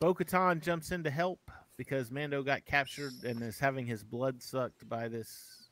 Bo 0.00 0.14
Katan 0.14 0.62
jumps 0.62 0.90
in 0.90 1.04
to 1.04 1.10
help 1.10 1.38
because 1.76 2.10
Mando 2.10 2.42
got 2.42 2.64
captured 2.64 3.12
and 3.24 3.42
is 3.42 3.58
having 3.58 3.84
his 3.86 4.02
blood 4.02 4.42
sucked 4.42 4.88
by 4.88 5.06
this 5.08 5.68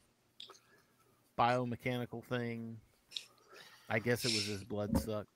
biomechanical 1.38 2.22
thing. 2.24 2.76
I 3.88 3.98
guess 3.98 4.24
it 4.26 4.32
was 4.34 4.44
his 4.46 4.62
blood 4.62 4.96
sucked. 4.98 5.30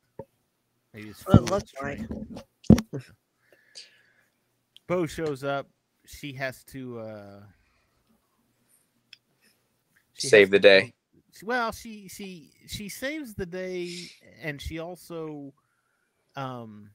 Maybe 0.93 1.09
his 1.09 1.25
Well, 1.27 1.37
it 1.43 1.49
fluid 1.49 1.51
looks 1.51 1.73
like. 1.83 1.99
drained. 2.09 2.43
Bo 4.91 5.07
shows 5.07 5.45
up. 5.45 5.69
She 6.05 6.33
has 6.33 6.65
to 6.65 6.99
uh 6.99 7.41
she 10.15 10.27
has 10.27 10.31
Save 10.31 10.51
the 10.51 10.59
to 10.59 10.63
day. 10.63 10.95
Well, 11.45 11.71
she 11.71 12.09
she 12.09 12.51
she 12.67 12.89
saves 12.89 13.35
the 13.35 13.47
day 13.47 13.95
and 14.43 14.61
she 14.61 14.81
also 14.81 15.55
um 16.35 16.91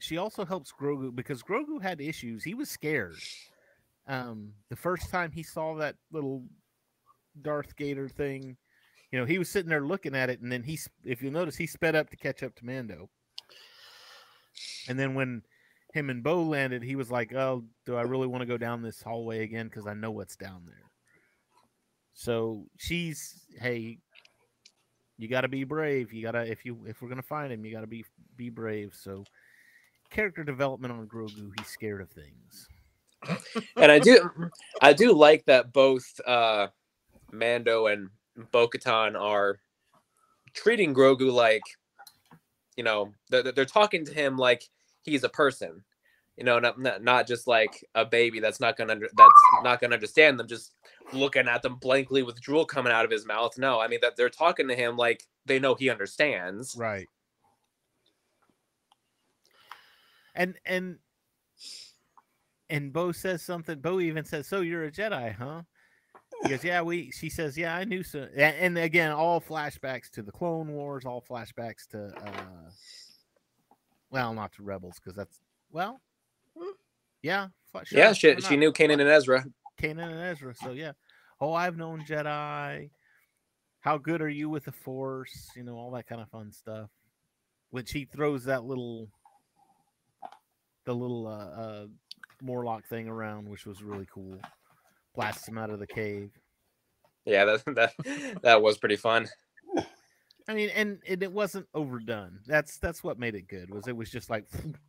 she 0.00 0.16
also 0.16 0.44
helps 0.44 0.72
Grogu 0.72 1.14
because 1.14 1.40
Grogu 1.40 1.80
had 1.80 2.00
issues. 2.00 2.42
He 2.42 2.54
was 2.54 2.68
scared. 2.68 3.14
Um 4.08 4.54
the 4.70 4.76
first 4.76 5.08
time 5.08 5.30
he 5.30 5.44
saw 5.44 5.76
that 5.76 5.94
little 6.10 6.42
Darth 7.42 7.76
Gator 7.76 8.08
thing, 8.08 8.56
you 9.12 9.20
know, 9.20 9.24
he 9.24 9.38
was 9.38 9.48
sitting 9.48 9.70
there 9.70 9.86
looking 9.86 10.16
at 10.16 10.30
it 10.30 10.40
and 10.40 10.50
then 10.50 10.64
he, 10.64 10.80
if 11.04 11.22
you 11.22 11.30
notice 11.30 11.54
he 11.54 11.68
sped 11.68 11.94
up 11.94 12.10
to 12.10 12.16
catch 12.16 12.42
up 12.42 12.56
to 12.56 12.66
Mando. 12.66 13.08
And 14.88 14.98
then 14.98 15.14
when 15.14 15.42
him 15.92 16.10
and 16.10 16.22
Bo 16.22 16.42
landed, 16.42 16.82
he 16.82 16.96
was 16.96 17.10
like, 17.10 17.34
"Oh, 17.34 17.64
do 17.86 17.96
I 17.96 18.02
really 18.02 18.26
want 18.26 18.42
to 18.42 18.46
go 18.46 18.56
down 18.56 18.82
this 18.82 19.02
hallway 19.02 19.42
again 19.42 19.66
because 19.66 19.86
I 19.86 19.94
know 19.94 20.10
what's 20.10 20.36
down 20.36 20.62
there." 20.66 20.90
So 22.14 22.66
she's, 22.76 23.46
"Hey, 23.58 23.98
you 25.18 25.28
got 25.28 25.42
to 25.42 25.48
be 25.48 25.64
brave. 25.64 26.12
You 26.12 26.22
got 26.22 26.32
to 26.32 26.50
if 26.50 26.64
you 26.64 26.84
if 26.86 27.02
we're 27.02 27.08
to 27.20 27.22
find 27.22 27.52
him, 27.52 27.64
you 27.64 27.72
got 27.72 27.80
to 27.80 27.86
be 27.86 28.04
be 28.36 28.50
brave." 28.50 28.94
So 28.94 29.24
character 30.10 30.44
development 30.44 30.92
on 30.92 31.06
Grogu, 31.06 31.50
he's 31.56 31.68
scared 31.68 32.00
of 32.00 32.10
things. 32.10 32.68
and 33.76 33.92
I 33.92 33.98
do 33.98 34.30
I 34.80 34.92
do 34.92 35.12
like 35.12 35.44
that 35.46 35.72
both 35.72 36.20
uh 36.26 36.68
Mando 37.32 37.86
and 37.86 38.08
Bo-Katan 38.50 39.18
are 39.20 39.58
treating 40.54 40.94
Grogu 40.94 41.32
like 41.32 41.62
you 42.76 42.84
know 42.84 43.12
they're, 43.28 43.52
they're 43.52 43.64
talking 43.64 44.04
to 44.06 44.14
him 44.14 44.36
like 44.36 44.68
he's 45.02 45.24
a 45.24 45.28
person 45.28 45.82
you 46.36 46.44
know 46.44 46.58
not, 46.58 47.02
not 47.02 47.26
just 47.26 47.46
like 47.46 47.84
a 47.94 48.04
baby 48.04 48.40
that's 48.40 48.60
not 48.60 48.76
gonna 48.76 48.92
under, 48.92 49.08
that's 49.16 49.62
not 49.62 49.80
gonna 49.80 49.94
understand 49.94 50.38
them 50.38 50.46
just 50.46 50.74
looking 51.12 51.48
at 51.48 51.62
them 51.62 51.76
blankly 51.76 52.22
with 52.22 52.40
drool 52.40 52.64
coming 52.64 52.92
out 52.92 53.04
of 53.04 53.10
his 53.10 53.26
mouth 53.26 53.56
no 53.58 53.80
I 53.80 53.88
mean 53.88 54.00
that 54.02 54.16
they're 54.16 54.28
talking 54.28 54.68
to 54.68 54.74
him 54.74 54.96
like 54.96 55.24
they 55.46 55.58
know 55.58 55.74
he 55.74 55.90
understands 55.90 56.76
Right. 56.78 57.06
And 60.34 60.54
and 60.64 60.98
and 62.70 62.92
Bo 62.92 63.10
says 63.12 63.42
something. 63.42 63.80
Bo 63.80 64.00
even 64.00 64.24
says, 64.24 64.46
"So 64.46 64.60
you're 64.60 64.84
a 64.84 64.92
Jedi, 64.92 65.34
huh?" 65.34 65.62
He 66.44 66.50
goes, 66.50 66.62
"Yeah, 66.64 66.82
we." 66.82 67.10
She 67.10 67.28
says, 67.28 67.58
"Yeah, 67.58 67.74
I 67.74 67.84
knew 67.84 68.04
so." 68.04 68.28
a- 68.34 68.40
And 68.40 68.78
again, 68.78 69.10
all 69.10 69.40
flashbacks 69.40 70.08
to 70.10 70.22
the 70.22 70.30
Clone 70.30 70.68
Wars, 70.72 71.04
all 71.04 71.20
flashbacks 71.20 71.88
to, 71.88 72.14
uh 72.24 72.70
well, 74.10 74.34
not 74.34 74.52
to 74.54 74.62
Rebels 74.62 74.96
because 74.96 75.16
that's 75.16 75.40
well, 75.72 76.00
Hmm. 76.58 76.72
yeah, 77.22 77.48
fla- 77.70 77.84
yeah 77.92 78.12
sure, 78.12 78.36
she, 78.36 78.42
she 78.42 78.56
knew 78.56 78.72
Kanan 78.72 79.00
and 79.00 79.08
Ezra 79.08 79.44
Kanan 79.80 80.10
and 80.10 80.20
Ezra. 80.20 80.54
So 80.54 80.72
yeah. 80.72 80.92
Oh, 81.40 81.54
I've 81.54 81.76
known 81.76 82.04
Jedi. 82.04 82.90
How 83.80 83.96
good 83.96 84.20
are 84.20 84.28
you 84.28 84.50
with 84.50 84.64
the 84.66 84.72
Force? 84.72 85.50
You 85.56 85.62
know, 85.62 85.76
all 85.76 85.90
that 85.92 86.06
kind 86.06 86.20
of 86.20 86.28
fun 86.28 86.52
stuff. 86.52 86.90
Which 87.70 87.92
he 87.92 88.04
throws 88.04 88.44
that 88.44 88.64
little 88.64 89.08
the 90.84 90.94
little 90.94 91.26
uh, 91.26 91.60
uh 91.60 91.86
Morlock 92.42 92.86
thing 92.86 93.08
around, 93.08 93.48
which 93.48 93.66
was 93.66 93.82
really 93.82 94.06
cool. 94.12 94.38
Blasts 95.14 95.48
him 95.48 95.58
out 95.58 95.70
of 95.70 95.78
the 95.78 95.86
cave. 95.86 96.30
Yeah, 97.24 97.44
that 97.44 97.64
that 97.74 98.40
that 98.42 98.62
was 98.62 98.78
pretty 98.78 98.96
fun. 98.96 99.28
I 100.50 100.54
mean, 100.54 100.70
and, 100.70 100.98
and 101.06 101.22
it 101.22 101.30
wasn't 101.32 101.66
overdone. 101.74 102.40
That's 102.46 102.78
that's 102.78 103.04
what 103.04 103.18
made 103.20 103.36
it 103.36 103.46
good. 103.46 103.70
Was 103.72 103.86
it 103.86 103.96
was 103.96 104.10
just 104.10 104.28
like, 104.30 104.46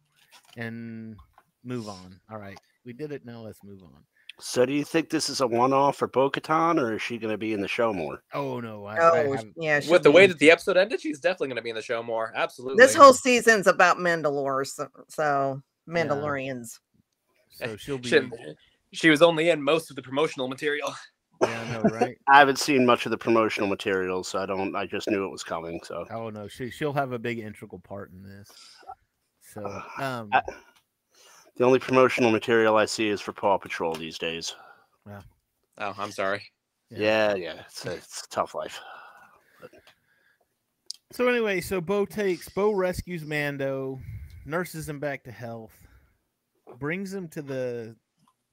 and 0.57 1.16
move 1.64 1.88
on. 1.88 2.20
All 2.32 2.38
right, 2.39 2.57
we 2.86 2.93
did 2.93 3.12
it. 3.12 3.26
Now 3.26 3.41
let's 3.41 3.64
move 3.64 3.84
on. 3.84 4.03
So, 4.39 4.66
do 4.66 4.74
you 4.74 4.84
think 4.84 5.12
this 5.12 5.30
is 5.30 5.41
a 5.41 5.45
one-off 5.45 5.97
for 5.97 6.07
Bo-Katan, 6.07 6.82
or 6.82 6.95
is 6.95 7.01
she 7.03 7.20
going 7.20 7.32
to 7.32 7.38
be 7.38 7.53
in 7.53 7.62
the 7.62 7.68
show 7.68 7.93
more? 7.93 8.24
Oh 8.34 8.59
no! 8.59 8.86
I, 8.86 8.95
I 8.95 9.09
Oh, 9.26 9.32
haven't- 9.34 9.53
yeah. 9.55 9.80
With 9.88 10.01
the 10.01 10.09
way 10.09 10.26
that 10.26 10.39
the 10.39 10.49
episode 10.49 10.78
ended, 10.78 10.99
she's 10.99 11.20
definitely 11.20 11.49
going 11.49 11.57
to 11.57 11.62
be 11.62 11.70
in 11.70 11.76
the 11.76 11.82
show 11.84 12.01
more. 12.01 12.34
Absolutely. 12.36 12.84
this 12.84 12.95
whole 12.95 13.14
season's 13.14 13.68
about 13.68 13.97
Mandalore, 13.97 14.66
so, 14.66 14.88
so 15.09 15.62
Mandalorians. 15.88 16.80
so 17.51 17.78
she'll 17.78 17.97
be. 17.99 18.09
she, 18.09 18.22
she 18.93 19.09
was 19.12 19.22
only 19.22 19.49
in 19.49 19.62
most 19.62 19.91
of 19.91 19.95
the 19.95 20.01
promotional 20.01 20.47
material. 20.47 20.91
Yeah, 21.42 21.62
I 21.62 21.66
know, 21.66 21.82
right? 21.82 22.18
I 22.28 22.39
haven't 22.39 22.60
seen 22.60 22.86
much 22.86 23.06
of 23.06 23.12
the 23.12 23.18
promotional 23.18 23.68
materials, 23.70 24.28
so 24.28 24.39
I 24.39 24.46
don't. 24.46 24.76
I 24.76 24.86
just 24.86 25.10
knew 25.10 25.26
it 25.26 25.32
was 25.32 25.44
coming. 25.44 25.80
So, 25.84 26.06
Oh 26.12 26.30
no, 26.30 26.48
she 26.48 26.70
she'll 26.70 26.94
have 26.94 27.12
a 27.12 27.20
big 27.20 27.39
integral 27.39 27.80
part 27.80 28.12
in 28.12 28.24
this. 28.24 28.50
So, 29.42 29.82
um, 30.00 30.30
I- 30.32 30.42
the 31.58 31.66
only 31.66 31.80
promotional 31.80 32.32
material 32.32 32.78
I 32.78 32.86
see 32.86 33.10
is 33.10 33.20
for 33.22 33.34
Paw 33.34 33.58
Patrol 33.58 33.94
these 33.94 34.18
days. 34.18 34.56
Yeah. 35.06 35.22
Oh, 35.78 35.94
I'm 35.98 36.12
sorry. 36.12 36.44
Yeah, 36.89 37.36
yeah, 37.36 37.64
it's 37.68 37.86
a, 37.86 37.94
it's 37.94 38.24
a 38.26 38.30
tough 38.30 38.54
life. 38.56 38.80
So 41.12 41.28
anyway, 41.28 41.60
so 41.62 41.82
Bo 41.82 42.06
takes 42.06 42.48
Bo 42.50 42.72
rescues 42.72 43.26
Mando, 43.26 44.00
nurses 44.46 44.88
him 44.88 45.00
back 45.00 45.24
to 45.26 45.32
health, 45.32 45.74
brings 46.80 47.14
him 47.14 47.28
to 47.30 47.42
the 47.42 47.96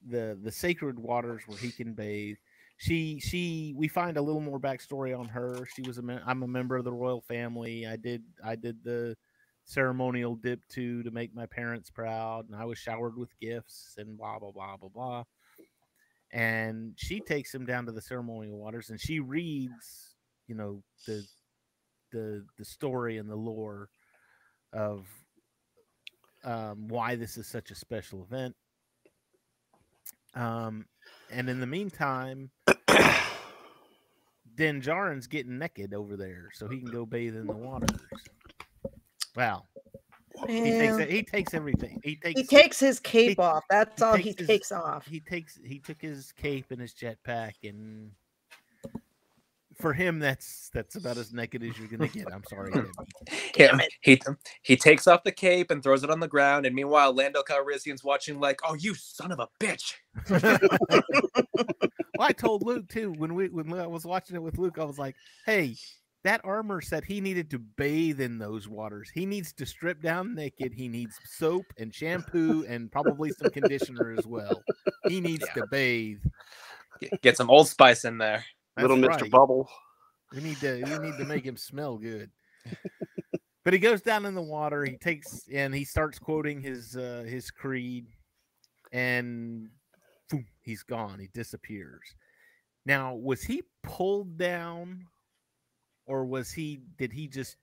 the 0.07 0.39
the 0.43 0.53
sacred 0.53 0.99
waters 0.99 1.43
where 1.47 1.59
he 1.59 1.71
can 1.71 1.95
bathe. 1.95 2.37
She 2.79 3.19
she 3.19 3.75
we 3.77 3.89
find 3.89 4.17
a 4.17 4.23
little 4.23 4.41
more 4.41 4.61
backstory 4.61 5.19
on 5.19 5.27
her. 5.29 5.67
She 5.75 5.83
was 5.83 5.99
a 5.99 6.03
mem- 6.03 6.23
I'm 6.25 6.45
a 6.45 6.49
member 6.49 6.77
of 6.77 6.85
the 6.85 6.93
royal 6.93 7.21
family. 7.21 7.87
I 7.87 7.97
did 7.97 8.23
I 8.45 8.55
did 8.55 8.85
the 8.85 9.17
ceremonial 9.65 10.37
dip 10.37 10.61
too 10.69 11.03
to 11.03 11.11
make 11.11 11.35
my 11.35 11.47
parents 11.47 11.91
proud, 11.91 12.47
and 12.49 12.57
I 12.57 12.65
was 12.65 12.79
showered 12.79 13.19
with 13.19 13.37
gifts 13.41 13.95
and 13.99 14.17
blah 14.17 14.39
blah 14.39 14.53
blah 14.53 14.77
blah 14.77 14.89
blah. 14.89 15.25
And 16.33 16.93
she 16.97 17.21
takes 17.21 17.53
him 17.53 17.67
down 17.67 17.87
to 17.87 17.93
the 17.93 18.01
ceremonial 18.03 18.59
waters, 18.59 18.91
and 18.91 19.01
she 19.01 19.19
reads, 19.19 20.15
you 20.47 20.55
know, 20.55 20.83
the 21.07 21.25
the 22.13 22.45
the 22.59 22.65
story 22.65 23.19
and 23.19 23.29
the 23.29 23.37
lore 23.37 23.89
of 24.73 25.07
um, 26.45 26.89
why 26.89 27.17
this 27.17 27.37
is 27.37 27.47
such 27.49 27.71
a 27.73 27.75
special 27.75 28.23
event. 28.23 28.55
Um, 30.35 30.87
and 31.31 31.49
in 31.49 31.61
the 31.61 31.67
meantime, 31.67 32.51
Din 34.57 34.81
Djarin's 34.81 35.27
getting 35.27 35.59
naked 35.59 35.95
over 35.95 36.17
there, 36.17 36.49
so 36.53 36.69
he 36.69 36.79
can 36.79 36.91
go 36.91 37.07
bathe 37.07 37.37
in 37.37 37.47
the 37.47 37.53
waters. 37.55 38.01
Wow, 39.37 39.65
he 40.49 40.63
takes 40.73 40.97
it. 40.99 41.11
He 41.11 41.23
takes 41.23 41.55
everything. 41.55 42.01
He 42.03 42.17
takes. 42.17 42.41
He 42.41 42.47
takes 42.47 42.81
his 42.81 42.99
cape 42.99 43.39
off. 43.39 43.63
That's 43.71 44.01
he 44.01 44.05
all 44.05 44.17
he 44.17 44.23
takes 44.25 44.39
his- 44.41 44.47
takes 44.49 44.73
off. 44.73 45.07
He 45.07 45.21
takes. 45.21 45.59
He 45.65 45.79
took 45.79 46.01
his 46.01 46.33
cape 46.33 46.67
and 46.71 46.81
his 46.81 46.93
jetpack, 46.95 47.55
and 47.63 48.11
for 49.79 49.93
him, 49.93 50.19
that's 50.19 50.71
that's 50.75 50.97
about 50.97 51.17
as 51.17 51.33
naked 51.35 51.63
as 51.63 51.79
you're 51.79 51.89
gonna 51.89 52.09
get. 52.09 52.33
I'm 52.33 52.45
sorry, 52.49 52.73
Debbie. 52.73 52.89
Damn 53.55 53.81
it. 53.81 53.93
He 54.01 54.21
he 54.63 54.77
takes 54.77 55.07
off 55.07 55.23
the 55.25 55.33
cape 55.33 55.71
and 55.71 55.83
throws 55.83 56.05
it 56.05 56.11
on 56.11 56.21
the 56.21 56.29
ground, 56.29 56.67
and 56.67 56.75
meanwhile, 56.75 57.13
Lando 57.15 57.43
Calrissian's 57.43 58.05
watching 58.05 58.41
like, 58.41 58.61
"Oh, 58.65 58.75
you 58.75 58.95
son 58.95 59.33
of 59.33 59.39
a 59.41 59.49
bitch!" 59.61 59.95
well, 60.31 61.03
I 62.21 62.33
told 62.33 62.65
Luke 62.65 62.89
too 62.89 63.13
when 63.13 63.35
we 63.35 63.49
when 63.49 63.73
I 63.79 63.87
was 63.87 64.05
watching 64.05 64.37
it 64.37 64.43
with 64.43 64.59
Luke. 64.59 64.79
I 64.79 64.85
was 64.85 64.99
like, 64.99 65.15
"Hey, 65.47 65.77
that 66.25 66.41
armor 66.45 66.81
said 66.81 67.05
he 67.05 67.21
needed 67.21 67.51
to 67.51 67.59
bathe 67.59 68.21
in 68.21 68.39
those 68.39 68.69
waters. 68.69 69.11
He 69.15 69.25
needs 69.27 69.53
to 69.55 69.67
strip 69.67 70.03
down 70.03 70.35
naked. 70.35 70.73
He 70.75 70.89
needs 70.89 71.17
soap 71.25 71.65
and 71.79 71.95
shampoo 71.95 72.65
and 72.69 72.91
probably 72.91 73.31
some 73.31 73.51
conditioner 73.51 74.15
as 74.19 74.27
well. 74.27 74.63
He 75.07 75.21
needs 75.21 75.47
Yeah. 75.47 75.63
to 75.63 75.67
bathe. 75.69 76.23
Get, 77.01 77.23
get 77.23 77.37
some 77.37 77.49
Old 77.49 77.69
Spice 77.69 78.05
in 78.05 78.19
there. 78.19 78.45
Little 78.81 78.97
That's 79.01 79.23
Mr. 79.23 79.31
Bubble. 79.31 79.69
We 80.35 80.41
need 80.41 80.59
to 80.61 80.83
we 80.85 80.99
need 80.99 81.17
to 81.19 81.25
make 81.25 81.45
him 81.45 81.57
smell 81.57 81.97
good. 81.97 82.31
but 83.65 83.73
he 83.73 83.79
goes 83.79 84.03
down 84.03 84.27
in 84.27 84.35
the 84.35 84.43
water. 84.43 84.85
He 84.85 84.97
takes 84.97 85.49
and 85.53 85.75
he 85.75 85.85
starts 85.85 86.19
quoting 86.19 86.61
his 86.61 86.97
uh, 86.97 87.25
his 87.27 87.51
creed, 87.51 88.07
and 88.93 89.69
boom, 90.31 90.47
he's 90.61 90.83
gone. 90.83 91.19
He 91.19 91.29
disappears. 91.33 92.03
Now, 92.87 93.15
was 93.15 93.43
he 93.43 93.63
pulled 93.83 94.37
down, 94.39 95.05
or 96.07 96.25
was 96.25 96.51
he? 96.51 96.81
Did 96.99 97.13
he 97.13 97.27
just? 97.27 97.57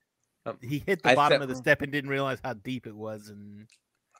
Um, 0.46 0.58
He 0.62 0.80
hit 0.86 1.02
the 1.02 1.10
I 1.10 1.16
bottom 1.16 1.40
fe- 1.40 1.44
of 1.44 1.50
the 1.50 1.56
step 1.56 1.82
and 1.82 1.92
didn't 1.92 2.10
realize 2.12 2.40
how 2.44 2.54
deep 2.54 2.86
it 2.88 2.96
was, 2.96 3.30
and 3.30 3.68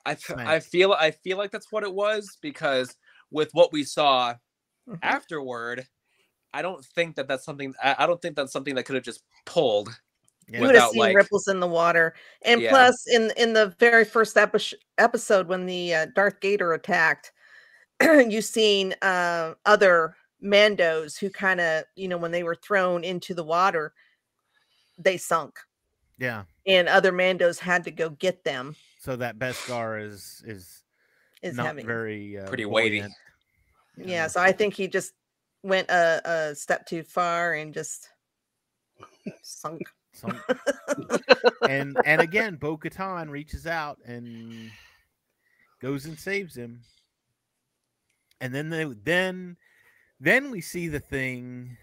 I 0.04 0.12
f- 0.12 0.30
I 0.30 0.34
Smacked. 0.34 0.66
feel 0.66 0.92
I 0.92 1.10
feel 1.12 1.38
like 1.38 1.50
that's 1.50 1.70
what 1.70 1.84
it 1.84 1.92
was 1.92 2.38
because 2.42 2.96
with 3.30 3.50
what 3.52 3.72
we 3.72 3.84
saw 3.84 4.34
afterward, 5.02 5.84
I 6.56 6.62
don't 6.62 6.84
think 6.84 7.16
that 7.16 7.28
that's 7.28 7.44
something. 7.44 7.74
I, 7.82 7.96
I 8.00 8.06
don't 8.06 8.20
think 8.22 8.36
that's 8.36 8.52
something 8.52 8.74
that 8.76 8.84
could 8.84 8.94
have 8.94 9.04
just 9.04 9.22
pulled. 9.44 9.88
yeah, 10.48 10.60
You 10.60 10.66
would 10.66 10.74
have 10.74 10.90
seen 10.90 11.00
like- 11.00 11.16
ripples 11.16 11.48
in 11.48 11.60
the 11.60 11.66
water, 11.66 12.14
and 12.42 12.60
Yeah. 12.60 12.70
plus, 12.70 13.06
in 13.08 13.30
in 13.36 13.52
the 13.52 13.74
very 13.78 14.04
first 14.04 14.36
epi- 14.36 14.78
episode 14.98 15.48
when 15.48 15.66
the 15.66 15.94
uh, 15.94 16.06
Darth 16.14 16.40
Gator 16.40 16.72
attacked, 16.72 17.32
you 18.02 18.40
seen 18.40 18.94
uh, 19.02 19.54
other 19.66 20.16
Mandos 20.42 21.18
who 21.18 21.30
kind 21.30 21.60
of, 21.60 21.84
you 21.96 22.08
know, 22.08 22.16
when 22.18 22.30
they 22.30 22.42
were 22.42 22.54
thrown 22.54 23.04
into 23.04 23.34
the 23.34 23.42
water, 23.44 23.92
they 24.98 25.16
sunk, 25.16 25.58
yeah. 26.18 26.44
and 26.66 26.88
other 26.88 27.12
Mandos 27.12 27.58
had 27.58 27.84
to 27.84 27.90
go 27.90 28.10
get 28.10 28.44
them. 28.44 28.76
So 29.00 29.16
that 29.16 29.38
Beskar 29.38 30.02
is 30.02 30.42
is, 30.46 30.82
Is 31.42 31.56
not 31.56 31.66
having 31.66 31.86
very 31.86 32.38
uh, 32.38 32.48
Pretty 32.48 32.64
weighty. 32.64 33.04
yeah. 33.96 34.26
So 34.26 34.40
I 34.40 34.52
think 34.52 34.74
he 34.74 34.88
just 34.88 35.12
went 35.66 35.90
a, 35.90 36.22
a 36.24 36.54
step 36.54 36.86
too 36.86 37.02
far 37.02 37.54
and 37.54 37.74
just 37.74 38.08
sunk. 39.42 39.82
Some, 40.12 40.40
and 41.68 41.98
and 42.06 42.22
again, 42.22 42.56
Bo 42.56 42.78
Katan 42.78 43.28
reaches 43.28 43.66
out 43.66 43.98
and 44.06 44.70
goes 45.82 46.06
and 46.06 46.18
saves 46.18 46.56
him. 46.56 46.80
And 48.40 48.54
then 48.54 48.70
they, 48.70 48.84
then 49.04 49.58
then 50.18 50.50
we 50.50 50.62
see 50.62 50.88
the 50.88 51.00
thing 51.00 51.76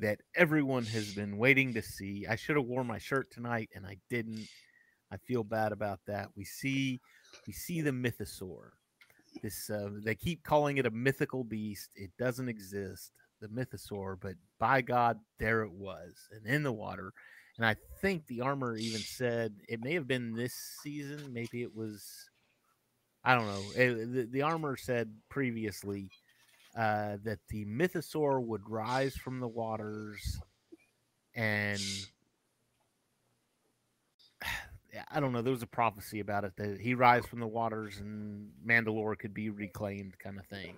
that 0.00 0.18
everyone 0.34 0.84
has 0.86 1.14
been 1.14 1.38
waiting 1.38 1.72
to 1.74 1.82
see. 1.82 2.26
I 2.28 2.34
should 2.34 2.56
have 2.56 2.64
worn 2.64 2.88
my 2.88 2.98
shirt 2.98 3.30
tonight 3.30 3.70
and 3.76 3.86
I 3.86 3.98
didn't. 4.10 4.48
I 5.12 5.18
feel 5.18 5.44
bad 5.44 5.70
about 5.70 6.00
that. 6.08 6.30
We 6.34 6.44
see 6.44 7.00
we 7.46 7.52
see 7.52 7.80
the 7.80 7.92
mythosaur. 7.92 8.70
This 9.42 9.70
uh, 9.70 9.90
they 10.04 10.14
keep 10.14 10.42
calling 10.44 10.78
it 10.78 10.86
a 10.86 10.90
mythical 10.90 11.44
beast. 11.44 11.90
It 11.96 12.10
doesn't 12.18 12.48
exist, 12.48 13.12
the 13.40 13.48
mythosaur, 13.48 14.16
but 14.20 14.34
by 14.58 14.82
God, 14.82 15.18
there 15.38 15.62
it 15.62 15.72
was, 15.72 16.14
and 16.32 16.46
in 16.46 16.62
the 16.62 16.72
water. 16.72 17.12
And 17.56 17.66
I 17.66 17.76
think 18.00 18.26
the 18.26 18.40
armor 18.40 18.76
even 18.76 19.00
said 19.00 19.54
it 19.68 19.82
may 19.82 19.94
have 19.94 20.06
been 20.06 20.34
this 20.34 20.54
season. 20.82 21.32
Maybe 21.32 21.62
it 21.62 21.74
was, 21.74 22.04
I 23.24 23.34
don't 23.34 23.46
know. 23.46 23.62
It- 23.76 24.12
the, 24.12 24.28
the 24.30 24.42
armor 24.42 24.76
said 24.76 25.12
previously 25.28 26.10
uh, 26.76 27.18
that 27.24 27.40
the 27.50 27.64
mythosaur 27.66 28.42
would 28.44 28.68
rise 28.68 29.16
from 29.16 29.40
the 29.40 29.48
waters 29.48 30.40
and 31.34 31.80
I 35.10 35.20
don't 35.20 35.32
know. 35.32 35.42
There 35.42 35.52
was 35.52 35.62
a 35.62 35.66
prophecy 35.66 36.20
about 36.20 36.44
it 36.44 36.52
that 36.56 36.78
he 36.80 36.94
rise 36.94 37.24
from 37.26 37.40
the 37.40 37.46
waters 37.46 37.98
and 37.98 38.50
Mandalore 38.66 39.18
could 39.18 39.32
be 39.32 39.48
reclaimed, 39.50 40.18
kind 40.18 40.38
of 40.38 40.46
thing. 40.46 40.76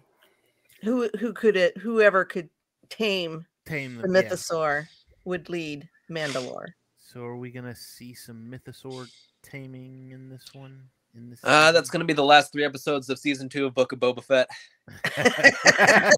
Who 0.83 1.09
who 1.19 1.33
could 1.33 1.57
it? 1.57 1.77
Whoever 1.79 2.25
could 2.25 2.49
tame 2.91 3.47
Tame 3.67 3.97
the 3.97 4.03
them. 4.03 4.15
yeah. 4.15 4.23
Mythosaur 4.23 4.87
would 5.25 5.49
lead 5.49 5.89
Mandalore. 6.11 6.69
So 6.99 7.23
are 7.25 7.37
we 7.37 7.51
gonna 7.51 7.75
see 7.75 8.15
some 8.15 8.51
mythosaur 8.51 9.09
taming 9.43 10.11
in 10.11 10.29
this 10.29 10.53
one? 10.53 10.83
In 11.17 11.31
this, 11.31 11.41
Uh, 11.45 11.71
that's 11.71 11.91
going 11.91 12.01
to 12.01 12.07
be 12.07 12.13
the 12.13 12.25
last 12.25 12.51
three 12.53 12.65
episodes 12.65 13.09
of 13.09 13.21
season 13.21 13.49
two 13.49 13.67
of 13.67 13.75
Book 13.75 13.93
of 13.93 14.01
Boba 14.01 14.25
Fett. 14.25 14.49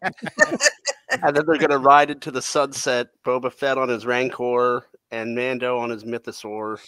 and 1.11 1.37
then 1.37 1.45
they're 1.47 1.59
gonna 1.59 1.77
ride 1.77 2.11
into 2.11 2.31
the 2.31 2.41
sunset. 2.41 3.09
Boba 3.25 3.53
Fett 3.53 3.77
on 3.77 3.91
his 3.91 4.07
Rancor 4.07 4.87
and 5.11 5.35
Mando 5.35 5.79
on 5.79 5.91
his 5.91 6.05
Mythosaur. 6.05 6.81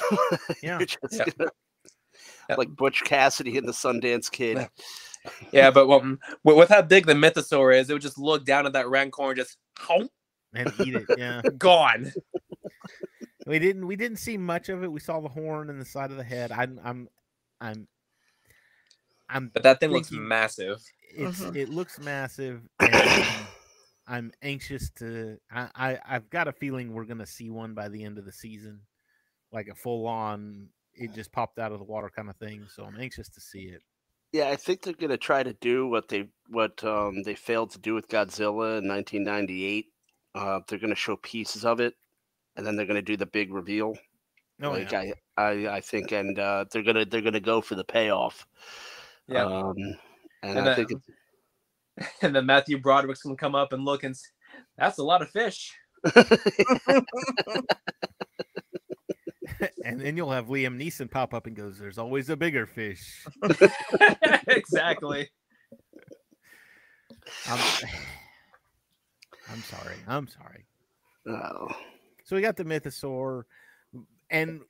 Yeah. 0.62 0.78
You're 0.78 0.86
just 0.86 0.98
Yeah. 1.12 1.24
gonna- 1.38 1.50
Yeah. 2.48 2.56
like 2.56 2.68
Butch 2.70 3.02
Cassidy 3.04 3.58
and 3.58 3.66
the 3.68 3.72
Sundance 3.72 4.30
Kid. 4.30 4.56
Yeah. 4.58 4.68
Yeah, 5.52 5.70
but 5.72 5.90
um, 5.90 6.20
with, 6.44 6.56
with 6.56 6.68
how 6.68 6.82
big 6.82 7.04
the 7.06 7.14
mythosaur 7.14 7.76
is, 7.76 7.90
it 7.90 7.92
would 7.92 8.02
just 8.02 8.16
look 8.18 8.44
down 8.44 8.64
at 8.66 8.72
that 8.74 8.88
rancor 8.88 9.22
and 9.30 9.36
just 9.36 9.56
"Honk," 9.76 10.08
and 10.54 10.72
eat 10.84 10.94
it. 10.94 11.04
Yeah. 11.18 11.42
gone. 11.58 12.12
We 13.44 13.58
didn't 13.58 13.86
we 13.88 13.96
didn't 13.96 14.18
see 14.18 14.36
much 14.38 14.68
of 14.68 14.84
it. 14.84 14.92
We 14.92 15.00
saw 15.00 15.18
the 15.20 15.28
horn 15.28 15.68
and 15.68 15.80
the 15.80 15.84
side 15.84 16.12
of 16.12 16.16
the 16.16 16.22
head. 16.24 16.52
I'm 16.52 16.80
I'm 16.84 17.08
I'm 17.60 17.88
I'm 19.28 19.50
But 19.52 19.64
that 19.64 19.80
thing 19.80 19.90
looks 19.90 20.12
massive. 20.12 20.80
it's 21.10 21.40
Mhm. 21.40 21.56
it 21.56 21.68
looks 21.70 21.98
massive 21.98 22.62
and 22.78 23.24
I'm 24.06 24.32
anxious 24.42 24.90
to. 24.98 25.38
I, 25.50 25.68
I 25.74 25.98
I've 26.06 26.30
got 26.30 26.46
a 26.46 26.52
feeling 26.52 26.92
we're 26.92 27.04
gonna 27.04 27.26
see 27.26 27.50
one 27.50 27.74
by 27.74 27.88
the 27.88 28.04
end 28.04 28.18
of 28.18 28.24
the 28.24 28.32
season, 28.32 28.80
like 29.56 29.68
a 29.68 29.74
full 29.74 30.06
on. 30.06 30.68
It 30.94 31.14
just 31.14 31.32
popped 31.32 31.58
out 31.58 31.72
of 31.72 31.78
the 31.78 31.84
water 31.84 32.10
kind 32.14 32.28
of 32.30 32.36
thing. 32.36 32.66
So 32.72 32.84
I'm 32.84 33.00
anxious 33.00 33.28
to 33.30 33.40
see 33.40 33.64
it. 33.64 33.82
Yeah, 34.32 34.48
I 34.48 34.56
think 34.56 34.82
they're 34.82 34.92
gonna 34.94 35.16
try 35.16 35.42
to 35.42 35.54
do 35.54 35.88
what 35.88 36.08
they 36.08 36.28
what 36.48 36.82
um, 36.84 37.22
they 37.22 37.34
failed 37.34 37.70
to 37.70 37.78
do 37.78 37.94
with 37.94 38.08
Godzilla 38.08 38.78
in 38.78 38.88
1998. 38.88 39.86
Uh, 40.34 40.60
they're 40.68 40.78
gonna 40.78 40.94
show 40.94 41.16
pieces 41.16 41.64
of 41.64 41.80
it, 41.80 41.94
and 42.56 42.66
then 42.66 42.76
they're 42.76 42.86
gonna 42.86 43.02
do 43.02 43.16
the 43.16 43.26
big 43.26 43.52
reveal. 43.52 43.96
Oh 44.62 44.70
like 44.72 44.92
yeah. 44.92 45.12
I, 45.36 45.42
I, 45.42 45.76
I 45.76 45.80
think, 45.80 46.12
and 46.12 46.38
uh, 46.38 46.64
they're 46.70 46.82
gonna 46.82 47.04
they're 47.06 47.22
gonna 47.22 47.40
go 47.40 47.60
for 47.60 47.76
the 47.76 47.84
payoff. 47.84 48.46
Yeah. 49.28 49.44
Um, 49.44 49.74
and, 49.76 49.96
And 50.42 50.58
I 50.60 50.64
that- 50.64 50.76
think 50.76 50.90
it's, 50.92 51.08
and 52.22 52.34
then 52.36 52.46
Matthew 52.46 52.78
Broderick's 52.78 53.22
gonna 53.22 53.36
come 53.36 53.54
up 53.54 53.72
and 53.72 53.84
look 53.84 54.04
and 54.04 54.14
that's 54.76 54.98
a 54.98 55.04
lot 55.04 55.22
of 55.22 55.30
fish. 55.30 55.72
and 59.84 60.00
then 60.00 60.16
you'll 60.16 60.30
have 60.30 60.46
Liam 60.46 60.76
Neeson 60.80 61.10
pop 61.10 61.32
up 61.34 61.46
and 61.46 61.56
goes, 61.56 61.78
"There's 61.78 61.98
always 61.98 62.28
a 62.30 62.36
bigger 62.36 62.66
fish." 62.66 63.24
exactly. 64.48 65.28
I'm, 67.48 67.58
I'm 69.52 69.62
sorry. 69.62 69.96
I'm 70.06 70.28
sorry. 70.28 70.66
oh, 71.28 71.68
So 72.24 72.36
we 72.36 72.42
got 72.42 72.56
the 72.56 72.64
mythosaur, 72.64 73.44
and 74.30 74.60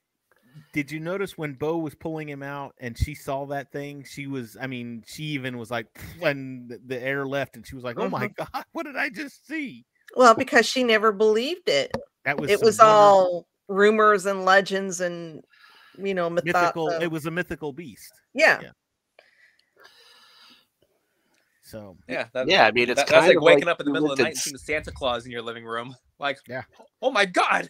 did 0.73 0.91
you 0.91 1.01
notice 1.01 1.37
when 1.37 1.53
Bo 1.55 1.79
was 1.79 1.95
pulling 1.95 2.29
him 2.29 2.43
out 2.43 2.75
and 2.81 2.97
she 2.97 3.15
saw 3.15 3.45
that 3.47 3.71
thing? 3.73 4.05
She 4.09 4.27
was, 4.27 4.57
I 4.61 4.67
mean, 4.67 5.05
she 5.07 5.25
even 5.25 5.59
was 5.59 5.71
like, 5.71 5.87
when 6.19 6.69
the- 6.69 6.81
the 6.87 7.03
air 7.03 7.27
left, 7.27 7.57
and 7.57 7.67
she 7.67 7.75
was 7.75 7.85
like, 7.85 7.99
"Oh 7.99 8.09
my 8.09 8.27
uh-huh. 8.27 8.47
god, 8.53 8.65
what 8.73 8.87
did 8.87 8.97
I 8.97 9.09
just 9.11 9.47
see?" 9.47 9.85
well, 10.17 10.35
because 10.35 10.67
she 10.67 10.85
never 10.85 11.13
believed 11.13 11.69
it. 11.69 11.91
That 12.25 12.39
was 12.41 12.51
It 12.51 12.61
was 12.63 12.79
wonder- 12.79 12.93
all 12.93 13.47
rumors 13.69 14.27
and 14.27 14.45
legends 14.45 15.01
and 15.01 15.43
you 15.99 16.15
know 16.15 16.29
mytho- 16.31 16.45
mythical. 16.45 16.89
uh, 16.91 16.99
It 17.01 17.11
was 17.11 17.27
a 17.27 17.31
mythical 17.31 17.73
beast. 17.73 18.13
yeah. 18.35 18.61
yeah. 18.63 18.71
So 21.63 21.97
Yeah. 22.09 22.27
That, 22.33 22.49
yeah. 22.49 22.67
I 22.67 22.71
mean, 22.71 22.89
it's 22.91 23.01
that- 23.01 23.09
kind 23.09 23.23
that's 23.23 23.29
like 23.29 23.37
of 23.39 23.43
waking 23.43 23.65
like 23.65 23.73
up 23.73 23.81
in 23.81 23.87
the 23.87 23.93
middle 23.93 24.11
of 24.13 24.17
the 24.19 24.23
night 24.25 24.35
and 24.35 24.39
seeing 24.39 24.57
Santa 24.59 24.93
Claus 24.93 25.25
in 25.27 25.33
your 25.33 25.43
living 25.43 25.65
room. 25.65 25.95
Like, 26.19 26.39
Yeah. 26.49 26.63
oh 27.03 27.11
my 27.11 27.27
god. 27.27 27.69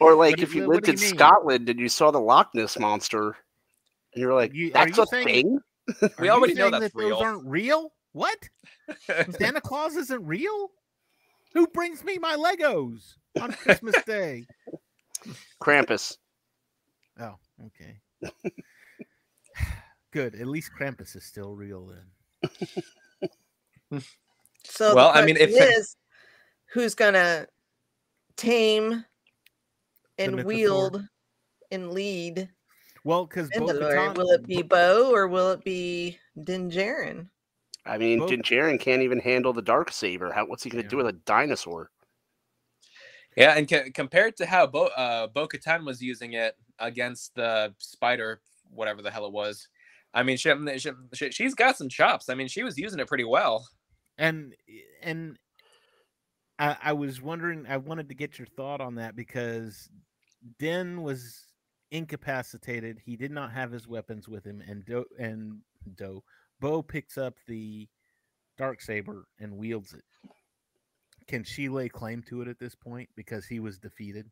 Or 0.00 0.14
like 0.16 0.40
if 0.40 0.52
you- 0.52 0.62
you 0.62 0.66
lived 0.66 0.86
do 0.86 0.92
in 0.92 0.98
mean? 1.00 1.14
Scotland 1.14 1.68
and 1.68 1.78
you 1.78 1.88
saw 1.88 2.10
the 2.10 2.18
Loch 2.18 2.52
Ness 2.54 2.76
monster, 2.76 3.36
and 4.12 4.20
you're 4.20 4.34
like, 4.34 4.52
You- 4.52 4.72
"That's 4.72 4.96
you 4.96 5.02
a 5.04 5.06
saying- 5.06 5.24
thing." 5.26 5.60
We 6.18 6.26
you 6.26 6.32
already 6.32 6.54
know 6.54 6.70
that's 6.70 6.92
that 6.92 6.98
those 6.98 7.20
aren't 7.22 7.46
real. 7.46 7.92
What? 8.12 8.36
Santa 9.38 9.60
Claus 9.60 9.94
isn't 9.94 10.26
real? 10.26 10.70
Who 11.54 11.68
brings 11.68 12.02
me 12.02 12.18
my 12.18 12.34
Legos 12.34 13.14
on 13.40 13.52
Christmas 13.52 13.94
Day? 14.04 14.46
Krampus. 15.60 16.16
Oh, 17.20 17.34
okay. 17.66 18.00
Good. 20.10 20.34
At 20.34 20.46
least 20.46 20.70
Krampus 20.78 21.16
is 21.16 21.24
still 21.24 21.54
real 21.54 21.86
then. 23.90 24.02
So 24.64 24.94
Well, 24.94 25.12
the 25.12 25.20
I 25.20 25.24
mean, 25.24 25.36
if- 25.36 25.50
is, 25.50 25.96
who's 26.72 26.94
gonna 26.94 27.46
tame 28.36 29.04
and 30.18 30.44
wield 30.44 31.02
and 31.70 31.92
lead 31.92 32.48
Well, 33.04 33.26
because 33.26 33.50
Mandalorian? 33.50 34.16
Will 34.16 34.30
it 34.30 34.46
be 34.46 34.62
Bo 34.62 35.12
or 35.14 35.28
will 35.28 35.52
it 35.52 35.64
be 35.64 36.18
Din 36.42 36.70
Djarin? 36.70 37.28
I 37.84 37.98
mean, 37.98 38.18
Bo- 38.18 38.28
Din 38.28 38.42
Djarin 38.42 38.80
can't 38.80 39.02
even 39.02 39.20
handle 39.20 39.52
the 39.52 39.62
dark 39.62 39.92
saber. 39.92 40.32
How? 40.32 40.46
What's 40.46 40.64
he 40.64 40.70
gonna 40.70 40.82
do 40.82 40.96
with 40.96 41.06
a 41.06 41.12
dinosaur? 41.12 41.90
Yeah, 43.36 43.54
and 43.56 43.94
compared 43.94 44.36
to 44.38 44.46
how 44.46 44.66
Bo 44.66 44.86
uh, 44.86 45.26
Bo 45.28 45.46
Katan 45.46 45.84
was 45.84 46.02
using 46.02 46.32
it 46.34 46.56
against 46.78 47.34
the 47.34 47.74
spider, 47.78 48.40
whatever 48.70 49.02
the 49.02 49.10
hell 49.10 49.26
it 49.26 49.32
was, 49.32 49.68
I 50.14 50.22
mean, 50.22 50.38
she, 50.38 50.52
she, 50.78 50.90
she 51.14 51.30
she's 51.30 51.54
got 51.54 51.76
some 51.76 51.88
chops. 51.90 52.28
I 52.30 52.34
mean, 52.34 52.48
she 52.48 52.62
was 52.62 52.78
using 52.78 52.98
it 53.00 53.08
pretty 53.08 53.24
well. 53.24 53.68
and 54.18 54.54
and 55.02 55.38
I, 56.58 56.76
I 56.82 56.92
was 56.94 57.20
wondering 57.20 57.66
i 57.68 57.76
wanted 57.76 58.08
to 58.08 58.14
get 58.14 58.38
your 58.38 58.46
thought 58.56 58.80
on 58.80 58.94
that 58.96 59.14
because 59.16 59.88
Din 60.58 61.02
was 61.02 61.44
incapacitated 61.90 62.98
he 63.04 63.16
did 63.16 63.30
not 63.30 63.52
have 63.52 63.70
his 63.72 63.86
weapons 63.86 64.28
with 64.28 64.44
him 64.44 64.62
and 64.66 64.84
do 64.84 65.04
and 65.18 65.60
do 65.96 66.22
bo 66.60 66.82
picks 66.82 67.16
up 67.18 67.34
the 67.46 67.88
dark 68.58 68.80
saber 68.80 69.28
and 69.38 69.56
wields 69.56 69.92
it 69.92 70.02
can 71.28 71.42
she 71.44 71.68
lay 71.68 71.88
claim 71.88 72.22
to 72.28 72.42
it 72.42 72.48
at 72.48 72.58
this 72.58 72.74
point 72.74 73.08
because 73.16 73.46
he 73.46 73.58
was 73.60 73.78
defeated 73.78 74.26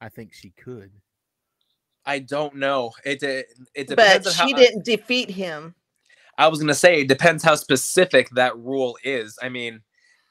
i 0.00 0.08
think 0.08 0.32
she 0.32 0.50
could 0.50 0.90
I 2.08 2.20
don't 2.20 2.54
know. 2.54 2.92
It 3.04 3.20
it, 3.24 3.46
it 3.74 3.88
But 3.88 3.96
depends 3.96 4.26
on 4.28 4.32
how. 4.34 4.46
she 4.46 4.52
didn't 4.54 4.84
defeat 4.84 5.28
him. 5.28 5.74
I 6.38 6.46
was 6.46 6.60
gonna 6.60 6.72
say 6.72 7.00
it 7.00 7.08
depends 7.08 7.42
how 7.42 7.56
specific 7.56 8.28
that 8.36 8.56
rule 8.56 8.96
is. 9.02 9.36
I 9.42 9.48
mean, 9.48 9.80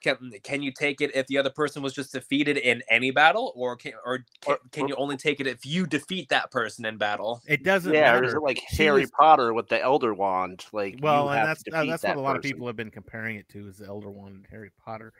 can 0.01 0.31
can 0.41 0.61
you 0.61 0.71
take 0.71 1.01
it 1.01 1.13
if 1.13 1.27
the 1.27 1.37
other 1.37 1.49
person 1.49 1.83
was 1.83 1.91
just 1.93 2.13
defeated 2.13 2.55
in 2.55 2.81
any 2.89 3.11
battle, 3.11 3.51
or 3.57 3.75
can 3.75 3.91
or 4.05 4.19
can, 4.39 4.53
Or- 4.53 4.59
can 4.71 4.87
you 4.87 4.95
only 4.95 5.17
take 5.17 5.41
it 5.41 5.47
if 5.47 5.65
you 5.65 5.85
defeat 5.85 6.29
that 6.29 6.49
person 6.49 6.85
in 6.85 6.95
battle? 6.97 7.41
it 7.45 7.65
doesn't 7.65 7.91
Yeah, 7.93 8.11
or 8.11 8.21
matter 8.21 8.27
is 8.27 8.33
it 8.35 8.41
like 8.41 8.61
She 8.69 8.83
Harry 8.85 9.01
was- 9.01 9.11
Potter 9.11 9.53
with 9.53 9.67
the 9.67 9.81
Elder 9.81 10.13
Wand? 10.13 10.63
Like, 10.71 10.99
well 11.01 11.25
you 11.25 11.29
and 11.31 11.39
have 11.39 11.47
that's 11.47 11.63
to 11.63 11.75
uh, 11.75 11.79
defeat 11.81 11.89
that's 11.89 12.03
what 12.05 12.15
a 12.15 12.21
lot 12.21 12.37
of 12.37 12.41
people 12.41 12.67
have 12.67 12.77
been 12.77 12.89
comparing 12.89 13.35
it 13.35 13.49
to 13.49 13.67
is 13.67 13.79
the 13.79 13.85
elder 13.87 14.09
Wand 14.09 14.35
and 14.35 14.47
harry 14.49 14.71
potter 14.81 15.11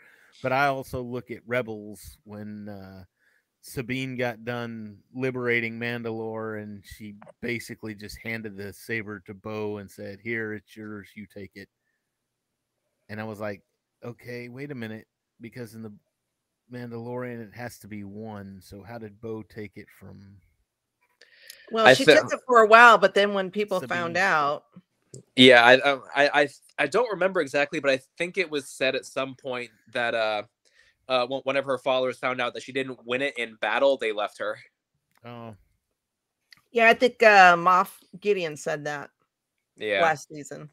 but 0.42 0.52
i 0.52 0.68
also 0.68 1.02
look 1.02 1.32
at 1.32 1.40
rebels 1.46 2.18
when 2.24 2.70
uh 2.70 3.04
sabine 3.62 4.16
got 4.16 4.46
done 4.46 4.98
liberating 5.14 5.80
mandalore 5.80 6.62
and 6.62 6.84
she 6.86 7.16
basically 7.42 7.96
just 7.96 8.18
handed 8.24 8.56
the 8.56 8.72
saber 8.72 9.20
to 9.20 9.34
bo 9.34 9.78
and 9.78 9.90
said 9.90 10.20
here 10.22 10.54
it's 10.54 10.76
yours 10.76 11.10
you 11.16 11.26
take 11.26 11.52
it. 11.56 11.68
And 13.10 13.20
i 13.20 13.24
was 13.24 13.40
like 13.40 13.62
okay 14.04 14.50
wait 14.50 14.72
a 14.72 14.76
minute 14.76 15.08
because 15.42 15.74
in 15.74 15.82
the 15.82 15.94
mandalorian 16.72 17.42
it 17.42 17.56
has 17.56 17.80
to 17.80 17.88
be 17.88 18.04
one 18.04 18.60
so 18.62 18.84
how 18.84 18.98
did 18.98 19.20
bo 19.20 19.42
take 19.42 19.78
it 19.78 19.88
from 20.00 20.38
Well, 21.72 21.88
I 21.88 21.94
she 21.94 22.06
fe- 22.06 22.16
took 22.16 22.32
it 22.32 22.40
for 22.46 22.62
a 22.62 22.68
while, 22.68 22.98
but 22.98 23.14
then 23.14 23.34
when 23.34 23.52
people 23.52 23.80
found 23.82 24.18
out, 24.18 24.66
Yeah, 25.36 25.64
I, 25.64 25.80
um, 25.82 26.04
I 26.16 26.30
I 26.42 26.50
I 26.80 26.88
don't 26.88 27.12
remember 27.12 27.42
exactly, 27.42 27.80
but 27.80 27.92
I 27.92 28.00
think 28.18 28.38
it 28.38 28.50
was 28.50 28.70
said 28.70 28.96
at 28.96 29.06
some 29.06 29.36
point 29.36 29.70
that 29.94 30.16
uh, 30.16 30.44
uh, 31.08 31.28
when- 31.28 31.42
whenever 31.42 31.72
her 31.74 31.78
followers 31.78 32.18
found 32.18 32.42
out 32.42 32.54
that 32.54 32.64
she 32.64 32.72
didn't 32.72 33.06
win 33.06 33.22
it 33.22 33.38
in 33.38 33.56
battle, 33.56 33.98
they 33.98 34.12
left 34.12 34.40
her. 34.40 34.58
oh 35.26 35.56
yeah, 36.72 36.90
I 36.90 36.94
think 36.94 37.24
uh, 37.24 37.56
Moff 37.56 37.92
Gideon 38.20 38.58
said 38.58 38.86
that 38.86 39.10
Yeah, 39.78 40.02
last 40.02 40.28
season. 40.30 40.70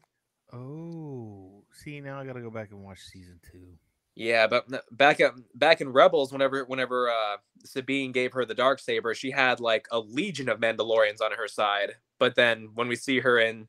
oh 0.51 1.63
see 1.71 1.99
now 1.99 2.19
i 2.19 2.25
gotta 2.25 2.41
go 2.41 2.51
back 2.51 2.69
and 2.71 2.83
watch 2.83 2.99
season 2.99 3.39
two 3.51 3.75
yeah, 4.15 4.45
but 4.45 4.67
back 4.91 5.19
at 5.19 5.33
back 5.55 5.81
in 5.81 5.91
Rebels, 5.91 6.31
whenever 6.31 6.63
whenever 6.65 7.09
uh, 7.09 7.37
Sabine 7.65 8.11
gave 8.11 8.31
her 8.33 8.45
the 8.45 8.53
dark 8.53 8.79
saber, 8.79 9.15
she 9.15 9.31
had 9.31 9.59
like 9.59 9.87
a 9.91 9.99
legion 9.99 10.49
of 10.49 10.59
Mandalorians 10.59 11.19
on 11.19 11.31
her 11.31 11.47
side. 11.47 11.95
But 12.19 12.35
then 12.35 12.69
when 12.75 12.87
we 12.87 12.95
see 12.95 13.21
her 13.21 13.39
in 13.39 13.67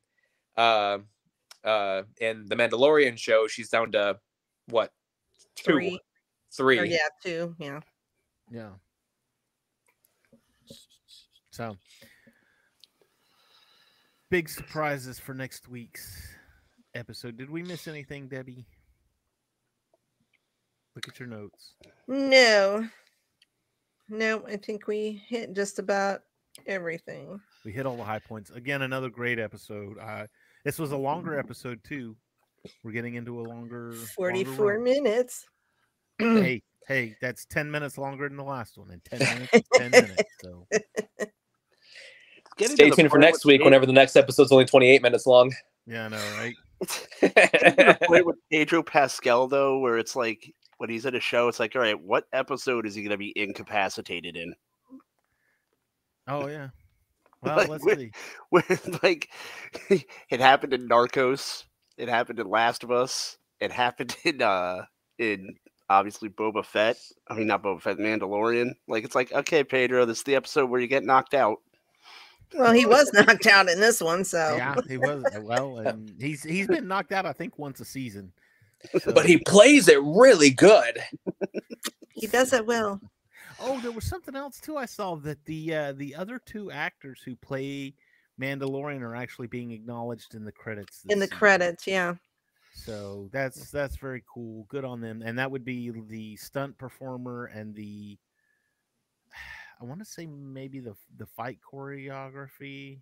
uh, 0.57 0.99
uh, 1.63 2.03
in 2.19 2.45
the 2.47 2.55
Mandalorian 2.55 3.17
show, 3.17 3.47
she's 3.47 3.69
down 3.69 3.91
to 3.93 4.17
what 4.67 4.91
two, 5.55 5.71
Three. 5.73 5.99
three. 6.51 6.79
Or, 6.79 6.85
yeah, 6.85 7.07
two. 7.23 7.55
Yeah. 7.59 7.79
Yeah. 8.51 8.69
So, 11.51 11.77
big 14.29 14.49
surprises 14.49 15.19
for 15.19 15.33
next 15.33 15.69
week's 15.69 16.35
episode. 16.95 17.37
Did 17.37 17.49
we 17.49 17.63
miss 17.63 17.87
anything, 17.87 18.27
Debbie? 18.27 18.65
Look 20.95 21.07
at 21.07 21.19
your 21.19 21.27
notes. 21.27 21.73
No. 22.07 22.87
No, 24.09 24.45
I 24.45 24.57
think 24.57 24.87
we 24.87 25.21
hit 25.27 25.53
just 25.53 25.79
about 25.79 26.21
everything. 26.67 27.39
We 27.65 27.71
hit 27.71 27.85
all 27.85 27.97
the 27.97 28.03
high 28.03 28.19
points. 28.19 28.49
Again, 28.51 28.83
another 28.83 29.09
great 29.09 29.39
episode. 29.39 29.97
Uh, 29.97 30.27
this 30.65 30.77
was 30.77 30.91
a 30.91 30.97
longer 30.97 31.31
mm-hmm. 31.31 31.39
episode 31.39 31.79
too. 31.85 32.17
We're 32.83 32.91
getting 32.91 33.15
into 33.15 33.39
a 33.39 33.43
longer 33.43 33.91
longer 33.91 34.05
44 34.17 34.73
run. 34.73 34.83
minutes. 34.83 35.45
Hey, 36.19 36.63
hey, 36.87 37.15
that's 37.21 37.45
ten 37.45 37.69
minutes 37.69 37.97
longer 37.97 38.29
than 38.29 38.37
the 38.37 38.43
last 38.43 38.77
one, 38.77 38.89
and 38.89 39.03
ten 39.03 39.19
minutes 39.19 39.69
ten 39.73 39.91
minutes. 39.91 40.23
So 40.41 40.65
Getting 42.57 42.77
to 42.77 42.83
Stay 42.83 42.89
tuned 42.89 43.11
for 43.11 43.19
next 43.19 43.43
week 43.43 43.59
Pe- 43.59 43.65
whenever 43.65 43.85
the 43.85 43.91
next 43.91 44.15
epissode's 44.15 44.51
only 44.51 44.65
28 44.65 45.01
minutes 45.01 45.27
long. 45.27 45.53
yeah, 45.85 46.05
I 46.05 46.07
know, 46.07 46.23
right? 46.37 46.55
getting 47.21 47.95
point 48.07 48.25
with 48.25 48.37
Pedro 48.49 48.81
Pascal 48.81 49.47
though, 49.47 49.79
where 49.79 49.97
it's 49.97 50.15
like 50.15 50.53
when 50.77 50.89
he's 50.89 51.05
at 51.05 51.15
a 51.15 51.19
show, 51.19 51.47
it's 51.47 51.59
like, 51.59 51.75
all 51.75 51.81
right, 51.81 51.99
what 51.99 52.25
episode 52.31 52.85
is 52.85 52.95
he 52.95 53.01
going 53.01 53.11
to 53.11 53.17
be 53.17 53.33
incapacitated 53.35 54.37
in? 54.37 54.55
Oh 56.27 56.47
yeah. 56.47 56.69
Well, 57.45 57.55
Like, 57.57 57.69
let's 57.69 57.85
where- 57.85 57.95
see. 57.97 58.11
Where 58.49 58.63
like 59.03 59.29
it 60.29 60.39
happened 60.39 60.73
in 60.73 60.87
Narcos, 60.89 61.63
it 61.97 62.09
happened 62.09 62.39
in 62.39 62.49
Last 62.49 62.83
of 62.83 62.91
Us, 62.91 63.37
it 63.59 63.71
happened 63.71 64.15
in 64.23 64.41
uh 64.41 64.83
in 65.17 65.55
obviously 65.89 66.29
Boba 66.29 66.65
Fett. 66.65 66.97
I 67.29 67.35
mean, 67.35 67.47
not 67.47 67.63
Boba 67.63 67.81
Fett, 67.81 67.97
Mandalorian. 67.97 68.71
Like 68.87 69.03
it's 69.03 69.15
like, 69.15 69.31
okay, 69.31 69.63
Pedro, 69.63 70.05
this 70.05 70.17
is 70.19 70.23
the 70.23 70.35
episode 70.35 70.69
where 70.69 70.81
you 70.81 70.87
get 70.87 71.03
knocked 71.05 71.33
out. 71.33 71.57
Well, 72.53 72.73
he 72.73 72.85
was 72.85 73.11
knocked 73.13 73.47
out 73.47 73.69
in 73.69 73.79
this 73.79 74.01
one, 74.01 74.23
so 74.23 74.55
Yeah, 74.55 74.75
he 74.87 74.97
was 74.97 75.23
uh, 75.25 75.41
well, 75.41 75.79
and 75.79 76.13
he's 76.19 76.43
he's 76.43 76.67
been 76.67 76.87
knocked 76.87 77.11
out, 77.11 77.25
I 77.25 77.33
think, 77.33 77.57
once 77.57 77.79
a 77.79 77.85
season. 77.85 78.31
So- 79.01 79.13
But 79.13 79.25
he 79.25 79.37
plays 79.39 79.87
it 79.87 79.99
really 80.03 80.51
good. 80.51 80.99
he 82.13 82.27
does 82.27 82.53
it 82.53 82.65
well. 82.65 83.01
Oh, 83.59 83.79
there 83.81 83.91
was 83.91 84.05
something 84.05 84.35
else 84.35 84.59
too. 84.59 84.77
I 84.77 84.85
saw 84.85 85.15
that 85.17 85.43
the 85.45 85.73
uh, 85.73 85.93
the 85.93 86.15
other 86.15 86.39
two 86.45 86.71
actors 86.71 87.21
who 87.23 87.35
play 87.35 87.95
Mandalorian 88.39 89.01
are 89.01 89.15
actually 89.15 89.47
being 89.47 89.71
acknowledged 89.71 90.35
in 90.35 90.43
the 90.43 90.51
credits. 90.51 91.05
In 91.09 91.19
the 91.19 91.25
season. 91.25 91.37
credits, 91.37 91.87
yeah. 91.87 92.15
So 92.73 93.29
that's 93.31 93.71
that's 93.71 93.95
very 93.95 94.23
cool. 94.31 94.65
Good 94.69 94.83
on 94.83 94.99
them. 94.99 95.21
And 95.21 95.39
that 95.39 95.49
would 95.49 95.63
be 95.63 95.91
the 95.91 96.35
stunt 96.35 96.77
performer 96.77 97.45
and 97.45 97.73
the 97.73 98.17
I 99.81 99.85
want 99.85 99.99
to 99.99 100.05
say 100.05 100.25
maybe 100.25 100.79
the 100.79 100.95
the 101.17 101.25
fight 101.25 101.59
choreography 101.61 102.99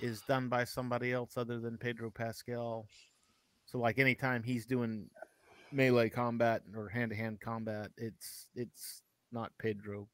is 0.00 0.22
done 0.22 0.48
by 0.48 0.64
somebody 0.64 1.12
else 1.12 1.36
other 1.36 1.60
than 1.60 1.76
Pedro 1.76 2.10
Pascal. 2.10 2.86
So 3.66 3.78
like 3.78 3.98
anytime 3.98 4.42
he's 4.42 4.66
doing 4.66 5.08
melee 5.74 6.08
combat 6.08 6.62
or 6.76 6.88
hand 6.88 7.10
to 7.10 7.16
hand 7.16 7.40
combat, 7.40 7.90
it's 7.96 8.48
it's 8.54 9.02
not 9.32 9.52
Pedro. 9.58 10.08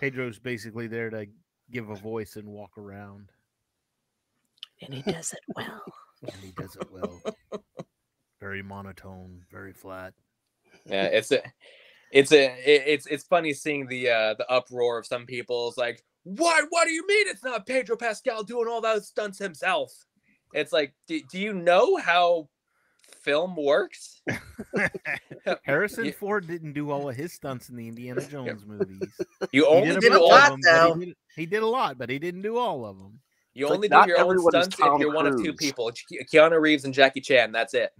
Pedro's 0.00 0.38
basically 0.38 0.86
there 0.88 1.10
to 1.10 1.26
give 1.70 1.90
a 1.90 1.94
voice 1.94 2.36
and 2.36 2.48
walk 2.48 2.76
around. 2.78 3.30
And 4.82 4.92
he 4.94 5.02
does 5.02 5.32
it 5.32 5.40
well. 5.54 5.82
And 6.22 6.32
he 6.42 6.50
does 6.52 6.74
it 6.76 6.90
well. 6.90 7.20
very 8.40 8.62
monotone, 8.62 9.42
very 9.52 9.74
flat. 9.74 10.14
Yeah, 10.86 11.04
it's 11.04 11.30
a, 11.30 11.42
it's 12.10 12.32
a, 12.32 12.44
it- 12.64 12.84
it's 12.86 13.06
it's 13.06 13.24
funny 13.24 13.52
seeing 13.52 13.86
the 13.86 14.08
uh 14.08 14.34
the 14.34 14.50
uproar 14.50 14.98
of 14.98 15.06
some 15.06 15.26
people. 15.26 15.68
It's 15.68 15.76
like, 15.76 16.02
what? 16.24 16.64
What 16.70 16.86
do 16.86 16.92
you 16.92 17.06
mean 17.06 17.26
it's 17.28 17.44
not 17.44 17.66
Pedro 17.66 17.96
Pascal 17.98 18.44
doing 18.44 18.66
all 18.66 18.80
those 18.80 19.08
stunts 19.08 19.38
himself? 19.38 19.92
It's 20.54 20.72
like, 20.72 20.94
do, 21.06 21.20
do 21.30 21.38
you 21.38 21.52
know 21.52 21.96
how 21.98 22.48
film 23.22 23.56
works? 23.56 24.22
Harrison 25.62 26.06
Yeah. 26.06 26.12
Ford 26.12 26.46
didn't 26.46 26.72
do 26.72 26.90
all 26.90 27.08
of 27.08 27.16
his 27.16 27.32
stunts 27.32 27.68
in 27.68 27.76
the 27.76 27.88
Indiana 27.88 28.20
Jones 28.28 28.64
movies. 28.66 29.00
You 29.52 29.62
He 29.62 29.66
only 29.68 29.88
did, 29.94 30.00
did 30.00 30.12
do 30.12 30.18
a 30.18 30.20
all, 30.20 30.28
lot, 30.30 30.50
of 30.52 30.60
them, 30.60 30.60
though. 30.62 30.94
He 30.94 31.04
did, 31.06 31.14
he 31.36 31.46
did 31.46 31.62
a 31.62 31.66
lot, 31.66 31.98
but 31.98 32.10
he 32.10 32.18
didn't 32.18 32.42
do 32.42 32.56
all 32.56 32.84
of 32.84 32.98
them. 32.98 33.20
you 33.54 33.66
It's 33.66 33.70
like 33.70 33.76
only 33.76 33.88
not 33.88 34.04
do 34.06 34.10
your 34.10 34.20
own 34.20 34.30
everyone 34.32 34.54
is 34.56 34.64
stunts 34.64 34.78
if 34.78 34.84
Tom 34.84 35.00
you're 35.00 35.12
one 35.12 35.26
of 35.26 35.42
two 35.42 35.52
people: 35.52 35.90
Ke- 35.90 36.26
Keanu 36.32 36.60
Reeves 36.60 36.84
and 36.84 36.94
Jackie 36.94 37.20
Chan. 37.20 37.52
That's 37.52 37.74
it. 37.74 37.90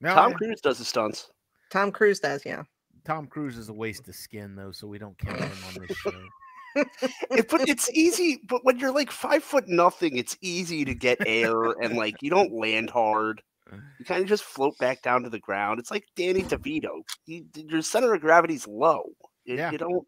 No, 0.00 0.14
Tom 0.14 0.32
I- 0.32 0.34
Cruise 0.34 0.60
does 0.60 0.78
the 0.78 0.84
stunts. 0.84 1.30
Tom 1.70 1.90
Cruise 1.92 2.20
does, 2.20 2.44
yeah. 2.44 2.62
Tom 3.04 3.26
Cruise 3.26 3.56
is 3.58 3.68
a 3.68 3.72
waste 3.72 4.06
of 4.08 4.14
skin, 4.14 4.54
though, 4.54 4.70
so 4.72 4.86
we 4.86 4.98
don't 4.98 5.16
count 5.18 5.40
him 5.40 5.50
on 5.68 5.86
this 5.86 5.96
show. 5.96 6.12
It- 7.30 7.50
but 7.50 7.68
it's 7.68 7.90
easy. 7.90 8.40
But 8.48 8.64
when 8.64 8.78
you're 8.78 8.92
like 8.94 9.10
five 9.10 9.44
foot 9.44 9.68
nothing, 9.68 10.16
it's 10.16 10.36
easy 10.40 10.84
to 10.86 10.94
get 10.94 11.18
air 11.26 11.72
and 11.82 11.96
like 11.98 12.16
you 12.22 12.30
don't 12.30 12.52
land 12.52 12.88
hard. 12.88 13.42
You 13.98 14.04
kind 14.04 14.22
of 14.22 14.28
just 14.28 14.44
float 14.44 14.76
back 14.78 15.02
down 15.02 15.22
to 15.22 15.30
the 15.30 15.38
ground. 15.38 15.78
It's 15.80 15.90
like 15.90 16.04
Danny 16.16 16.42
DeVito. 16.42 17.02
You, 17.26 17.44
your 17.54 17.82
center 17.82 18.12
of 18.14 18.20
gravity's 18.20 18.66
low. 18.66 19.04
You, 19.44 19.56
Yeah. 19.56 19.70
you 19.70 19.78
don't. 19.78 20.06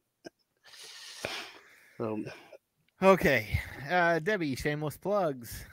Um, 2.01 2.25
Okay, 3.03 3.59
uh, 3.91 4.19
Debbie, 4.21 4.55
shameless 4.57 4.97
plugs. 4.97 5.65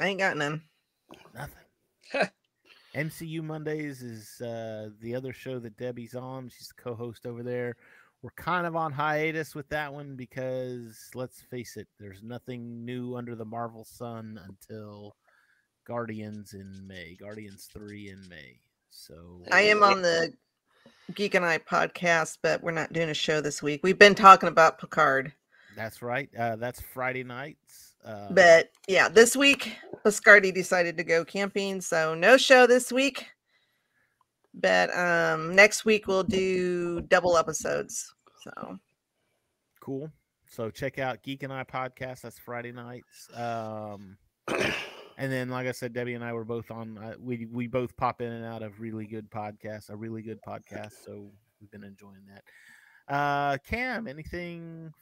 I 0.00 0.06
ain't 0.08 0.18
got 0.18 0.36
none. 0.36 0.62
Nothing. 1.34 2.28
MCU 2.96 3.42
Mondays 3.42 4.02
is 4.02 4.40
uh, 4.40 4.88
the 5.00 5.14
other 5.14 5.32
show 5.32 5.58
that 5.60 5.76
Debbie's 5.76 6.14
on. 6.14 6.48
She's 6.48 6.72
the 6.76 6.82
co-host 6.82 7.24
over 7.24 7.42
there. 7.44 7.76
We're 8.22 8.30
kind 8.36 8.66
of 8.66 8.74
on 8.74 8.90
hiatus 8.90 9.54
with 9.54 9.68
that 9.68 9.92
one 9.92 10.16
because 10.16 11.08
let's 11.14 11.40
face 11.42 11.76
it, 11.76 11.86
there's 12.00 12.22
nothing 12.22 12.84
new 12.84 13.14
under 13.14 13.36
the 13.36 13.44
Marvel 13.44 13.84
sun 13.84 14.40
until 14.48 15.14
Guardians 15.84 16.54
in 16.54 16.86
May. 16.86 17.16
Guardians 17.18 17.68
3 17.72 18.10
in 18.10 18.28
May. 18.28 18.60
So 18.90 19.42
I 19.52 19.62
am 19.62 19.82
on 19.82 20.02
the 20.02 20.32
Geek 21.14 21.34
and 21.34 21.44
I 21.44 21.58
podcast, 21.58 22.38
but 22.42 22.62
we're 22.62 22.70
not 22.72 22.92
doing 22.92 23.10
a 23.10 23.14
show 23.14 23.40
this 23.40 23.62
week. 23.62 23.80
We've 23.82 23.98
been 23.98 24.14
talking 24.14 24.48
about 24.48 24.78
Picard. 24.78 25.32
That's 25.76 26.02
right. 26.02 26.28
Uh, 26.38 26.56
that's 26.56 26.80
Friday 26.80 27.24
nights. 27.24 27.94
Uh, 28.04 28.28
But 28.32 28.70
yeah, 28.88 29.08
this 29.08 29.36
week 29.36 29.76
Biscardi 30.04 30.52
decided 30.52 30.96
to 30.96 31.04
go 31.04 31.24
camping, 31.24 31.80
so 31.80 32.14
no 32.14 32.36
show 32.36 32.66
this 32.66 32.90
week. 32.92 33.26
But 34.52 34.94
um 34.96 35.54
next 35.54 35.84
week 35.84 36.06
we'll 36.08 36.24
do 36.24 37.00
double 37.02 37.36
episodes. 37.36 38.12
So 38.42 38.78
cool. 39.80 40.10
So 40.48 40.70
check 40.70 40.98
out 40.98 41.22
Geek 41.22 41.44
and 41.44 41.52
I 41.52 41.62
podcast. 41.62 42.22
That's 42.22 42.38
Friday 42.38 42.72
nights. 42.72 43.28
Um, 43.34 44.16
and 45.20 45.30
then, 45.30 45.50
like 45.50 45.66
I 45.66 45.72
said, 45.72 45.92
Debbie 45.92 46.14
and 46.14 46.24
I 46.24 46.32
were 46.32 46.46
both 46.46 46.70
on. 46.70 46.96
Uh, 46.96 47.12
we 47.20 47.46
we 47.52 47.66
both 47.66 47.94
pop 47.98 48.22
in 48.22 48.32
and 48.32 48.42
out 48.42 48.62
of 48.62 48.80
really 48.80 49.06
good 49.06 49.30
podcasts. 49.30 49.90
A 49.90 49.96
really 49.96 50.22
good 50.22 50.40
podcast. 50.40 50.92
So 51.04 51.30
we've 51.60 51.70
been 51.70 51.84
enjoying 51.84 52.24
that. 52.28 53.14
Uh, 53.14 53.58
Cam, 53.58 54.08
anything? 54.08 54.94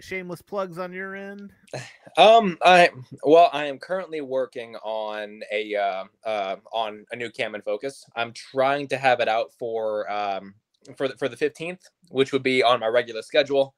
Shameless 0.00 0.40
plugs 0.40 0.78
on 0.78 0.92
your 0.92 1.14
end. 1.14 1.52
Um, 2.18 2.58
I 2.62 2.90
well, 3.24 3.48
I 3.54 3.64
am 3.64 3.78
currently 3.78 4.20
working 4.20 4.76
on 4.76 5.40
a 5.50 5.74
uh, 5.74 6.04
uh, 6.26 6.56
on 6.74 7.06
a 7.10 7.16
new 7.16 7.30
cam 7.30 7.54
and 7.54 7.64
focus. 7.64 8.04
I'm 8.14 8.34
trying 8.34 8.86
to 8.88 8.98
have 8.98 9.20
it 9.20 9.28
out 9.28 9.50
for 9.58 10.10
um 10.12 10.54
for 10.98 11.08
the, 11.08 11.16
for 11.16 11.26
the 11.26 11.36
15th, 11.36 11.80
which 12.10 12.32
would 12.32 12.42
be 12.42 12.62
on 12.62 12.80
my 12.80 12.88
regular 12.88 13.22
schedule. 13.22 13.74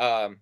Um, 0.00 0.38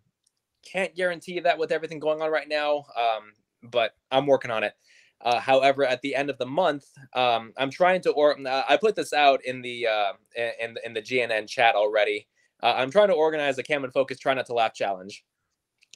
can't 0.65 0.95
guarantee 0.95 1.39
that 1.41 1.59
with 1.59 1.71
everything 1.71 1.99
going 1.99 2.23
on 2.23 2.31
right 2.31 2.49
now. 2.49 2.87
Um, 2.97 3.35
but 3.71 3.95
I'm 4.11 4.27
working 4.27 4.51
on 4.51 4.62
it. 4.65 4.75
Uh, 5.21 5.41
however, 5.41 5.85
at 5.87 6.03
the 6.03 6.15
end 6.15 6.29
of 6.29 6.37
the 6.39 6.47
month, 6.47 6.85
um, 7.15 7.53
I'm 7.57 7.71
trying 7.71 8.03
to 8.03 8.11
or 8.12 8.37
uh, 8.47 8.62
I 8.69 8.77
put 8.77 8.95
this 8.95 9.12
out 9.12 9.45
in 9.45 9.62
the 9.62 9.87
uh, 9.87 10.12
in 10.37 10.77
in 10.85 10.93
the 10.93 11.01
GNN 11.03 11.49
chat 11.49 11.75
already. 11.75 12.29
Uh, 12.62 12.75
I'm 12.77 12.91
trying 12.91 13.09
to 13.09 13.15
organize 13.15 13.57
a 13.59 13.62
Cam 13.62 13.85
and 13.85 13.93
Focus 13.93 14.19
Try 14.19 14.35
Not 14.35 14.47
to 14.47 14.55
Laugh 14.55 14.75
challenge, 14.75 15.25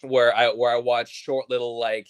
where 0.03 0.35
I 0.35 0.49
where 0.49 0.75
I 0.75 0.79
watch 0.79 1.11
short 1.11 1.51
little 1.51 1.79
like, 1.79 2.09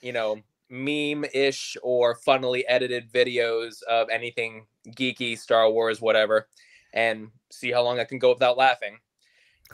you 0.00 0.12
know, 0.12 0.40
meme-ish 0.68 1.76
or 1.82 2.14
funnily 2.14 2.66
edited 2.68 3.10
videos 3.12 3.82
of 3.84 4.08
anything 4.10 4.66
geeky, 4.90 5.36
Star 5.38 5.70
Wars, 5.70 6.00
whatever, 6.00 6.48
and 6.92 7.28
see 7.50 7.72
how 7.72 7.82
long 7.82 7.98
I 7.98 8.04
can 8.04 8.18
go 8.18 8.30
without 8.32 8.56
laughing. 8.56 8.98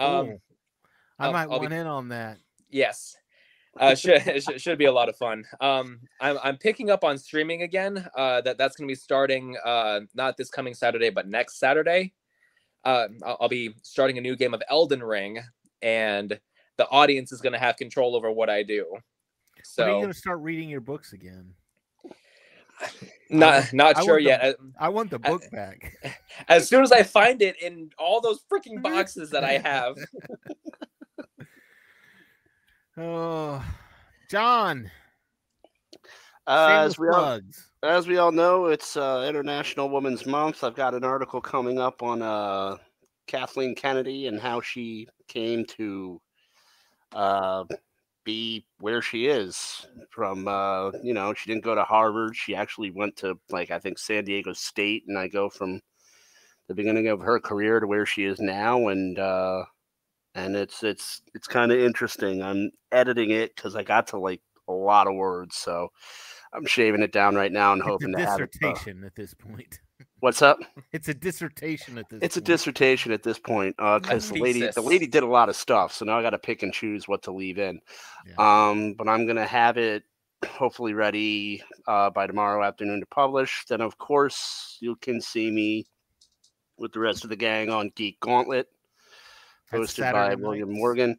Um, 0.00 0.26
Cool. 0.26 0.42
I 1.18 1.26
I'll- 1.26 1.32
might 1.32 1.40
I'll 1.42 1.58
be- 1.60 1.66
want 1.66 1.72
in 1.74 1.86
on 1.86 2.08
that. 2.08 2.38
Yes. 2.70 3.16
Uh, 3.78 3.94
should, 3.94 4.22
it 4.26 4.60
should 4.60 4.78
be 4.78 4.86
a 4.86 4.92
lot 4.92 5.08
of 5.08 5.16
fun. 5.16 5.44
Um, 5.60 6.00
I'm 6.20 6.38
I'm 6.42 6.56
picking 6.56 6.90
up 6.90 7.04
on 7.04 7.18
streaming 7.18 7.62
again. 7.62 8.06
Uh, 8.16 8.40
that 8.42 8.58
that's 8.58 8.76
going 8.76 8.88
to 8.88 8.90
be 8.92 8.96
starting 8.96 9.56
uh 9.64 10.00
not 10.14 10.36
this 10.36 10.50
coming 10.50 10.74
Saturday, 10.74 11.10
but 11.10 11.28
next 11.28 11.58
Saturday. 11.58 12.12
Uh, 12.84 13.08
I'll, 13.24 13.36
I'll 13.42 13.48
be 13.48 13.74
starting 13.82 14.16
a 14.18 14.20
new 14.20 14.36
game 14.36 14.54
of 14.54 14.62
Elden 14.70 15.02
Ring, 15.02 15.40
and 15.82 16.38
the 16.76 16.88
audience 16.90 17.32
is 17.32 17.40
going 17.40 17.52
to 17.52 17.58
have 17.58 17.76
control 17.76 18.14
over 18.14 18.30
what 18.30 18.48
I 18.48 18.62
do. 18.62 18.86
when 18.90 18.98
are 18.98 19.58
you 19.58 19.62
So 19.64 19.84
going 20.00 20.12
to 20.12 20.14
start 20.14 20.40
reading 20.40 20.68
your 20.68 20.80
books 20.82 21.12
again? 21.12 21.52
not 23.30 23.72
not 23.72 23.96
I 23.96 24.04
sure 24.04 24.16
the- 24.16 24.22
yet. 24.24 24.42
Uh, 24.44 24.52
I 24.78 24.88
want 24.90 25.10
the 25.10 25.20
I- 25.24 25.28
book 25.30 25.42
back. 25.50 25.92
As 26.48 26.68
soon 26.68 26.82
as 26.82 26.92
I 26.92 27.02
find 27.02 27.42
it 27.42 27.60
in 27.60 27.90
all 27.98 28.20
those 28.20 28.40
freaking 28.52 28.80
boxes 28.90 29.30
that 29.30 29.42
I 29.44 29.58
have, 29.58 29.96
Oh, 32.98 33.62
John. 34.30 34.90
uh, 36.46 36.84
as 36.86 36.98
we 36.98 37.08
all 37.08 37.40
as 37.82 38.06
we 38.06 38.16
all 38.16 38.32
know, 38.32 38.66
it's 38.66 38.96
uh, 38.96 39.26
International 39.28 39.90
Women's 39.90 40.24
Month. 40.24 40.64
I've 40.64 40.74
got 40.74 40.94
an 40.94 41.04
article 41.04 41.40
coming 41.40 41.78
up 41.78 42.02
on 42.02 42.22
uh, 42.22 42.76
Kathleen 43.26 43.74
Kennedy 43.74 44.28
and 44.28 44.40
how 44.40 44.62
she 44.62 45.08
came 45.28 45.66
to 45.76 46.20
uh, 47.12 47.64
be 48.24 48.64
where 48.80 49.02
she 49.02 49.26
is. 49.26 49.86
From 50.10 50.48
uh, 50.48 50.92
you 51.02 51.12
know, 51.12 51.34
she 51.34 51.50
didn't 51.50 51.64
go 51.64 51.74
to 51.74 51.84
Harvard. 51.84 52.34
She 52.34 52.56
actually 52.56 52.92
went 52.92 53.16
to 53.16 53.38
like 53.50 53.70
I 53.70 53.78
think 53.78 53.98
San 53.98 54.24
Diego 54.24 54.54
State, 54.54 55.04
and 55.06 55.18
I 55.18 55.28
go 55.28 55.50
from 55.50 55.82
the 56.68 56.74
beginning 56.74 57.08
of 57.08 57.20
her 57.20 57.38
career 57.40 57.78
to 57.78 57.86
where 57.86 58.06
she 58.06 58.24
is 58.24 58.40
now, 58.40 58.88
and 58.88 59.18
uh, 59.18 59.64
and 60.36 60.56
it's 60.56 60.82
it's 60.82 61.22
it's 61.34 61.46
kind 61.48 61.72
of 61.72 61.78
interesting. 61.78 62.42
I'm 62.42 62.70
editing 62.92 63.30
it 63.30 63.54
because 63.56 63.74
I 63.76 63.82
got 63.82 64.06
to 64.08 64.18
like 64.18 64.40
a 64.68 64.72
lot 64.72 65.06
of 65.06 65.14
words, 65.14 65.56
so. 65.56 65.88
I'm 66.52 66.64
shaving 66.64 67.02
it 67.02 67.12
down 67.12 67.34
right 67.34 67.52
now 67.52 67.72
and 67.72 67.80
It's 67.80 67.86
a 67.86 67.90
hoping 67.90 68.12
to 68.12 68.24
have 68.24 68.40
it. 68.40 68.44
uh, 68.44 68.46
dissertation 68.72 69.04
at 69.04 69.14
this 69.14 69.34
point. 69.34 69.80
what's 70.20 70.40
up? 70.40 70.58
It's 70.92 71.08
a 71.08 71.12
dissertation 71.12 71.98
at 71.98 72.08
this. 72.08 72.20
It's 72.22 72.36
a 72.36 72.40
point. 72.40 72.46
dissertation 72.46 73.12
at 73.12 73.22
this 73.22 73.38
point 73.38 73.76
because 73.76 74.30
the 74.30 74.40
lady 74.40 74.60
the 74.74 74.80
lady 74.80 75.06
did 75.06 75.22
a 75.22 75.26
lot 75.26 75.50
of 75.50 75.56
stuff, 75.56 75.92
so 75.92 76.06
now 76.06 76.18
I 76.18 76.22
got 76.22 76.30
to 76.30 76.38
pick 76.38 76.62
and 76.62 76.72
choose 76.72 77.06
what 77.08 77.22
to 77.24 77.32
leave 77.32 77.58
in. 77.58 77.80
Yeah. 78.26 78.68
Um, 78.70 78.94
but 78.94 79.06
I'm 79.06 79.26
gonna 79.26 79.44
have 79.44 79.76
it 79.76 80.04
hopefully 80.46 80.94
ready 80.94 81.62
uh, 81.88 82.08
by 82.10 82.26
tomorrow 82.26 82.62
afternoon 82.64 83.00
to 83.00 83.06
publish. 83.06 83.64
Then, 83.68 83.82
of 83.82 83.98
course, 83.98 84.78
you 84.80 84.96
can 84.96 85.20
see 85.20 85.50
me 85.50 85.84
with 86.78 86.92
the 86.92 87.00
rest 87.00 87.24
of 87.24 87.28
the 87.30 87.36
gang 87.36 87.68
on 87.70 87.90
Geek 87.96 88.18
Gauntlet, 88.20 88.68
That's 89.70 89.94
hosted 89.94 90.12
by 90.12 90.12
Saturday 90.12 90.42
William 90.42 90.68
nights. 90.70 90.78
Morgan. 90.78 91.18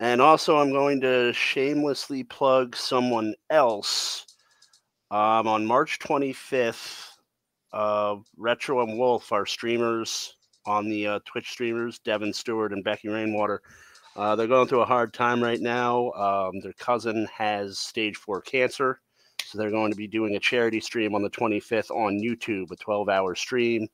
And 0.00 0.20
also, 0.20 0.58
I'm 0.58 0.72
going 0.72 1.00
to 1.00 1.32
shamelessly 1.32 2.22
plug 2.24 2.76
someone 2.76 3.34
else. 3.50 4.26
Um, 5.10 5.46
on 5.46 5.64
March 5.64 5.98
25th, 6.00 7.08
uh, 7.72 8.16
Retro 8.36 8.82
and 8.82 8.98
Wolf, 8.98 9.32
our 9.32 9.46
streamers 9.46 10.34
on 10.66 10.88
the 10.88 11.06
uh, 11.06 11.18
Twitch 11.24 11.50
streamers, 11.50 12.00
Devin 12.00 12.32
Stewart 12.32 12.72
and 12.72 12.82
Becky 12.82 13.08
Rainwater, 13.08 13.62
uh, 14.16 14.34
they're 14.34 14.46
going 14.46 14.66
through 14.66 14.80
a 14.80 14.86
hard 14.86 15.12
time 15.12 15.42
right 15.42 15.60
now. 15.60 16.10
Um, 16.12 16.60
their 16.60 16.72
cousin 16.72 17.28
has 17.36 17.78
stage 17.78 18.16
four 18.16 18.40
cancer. 18.40 19.00
So 19.44 19.58
they're 19.58 19.70
going 19.70 19.92
to 19.92 19.96
be 19.96 20.08
doing 20.08 20.34
a 20.34 20.40
charity 20.40 20.80
stream 20.80 21.14
on 21.14 21.22
the 21.22 21.30
25th 21.30 21.90
on 21.90 22.18
YouTube, 22.18 22.70
a 22.70 22.76
12 22.76 23.08
hour 23.08 23.34
stream. 23.34 23.86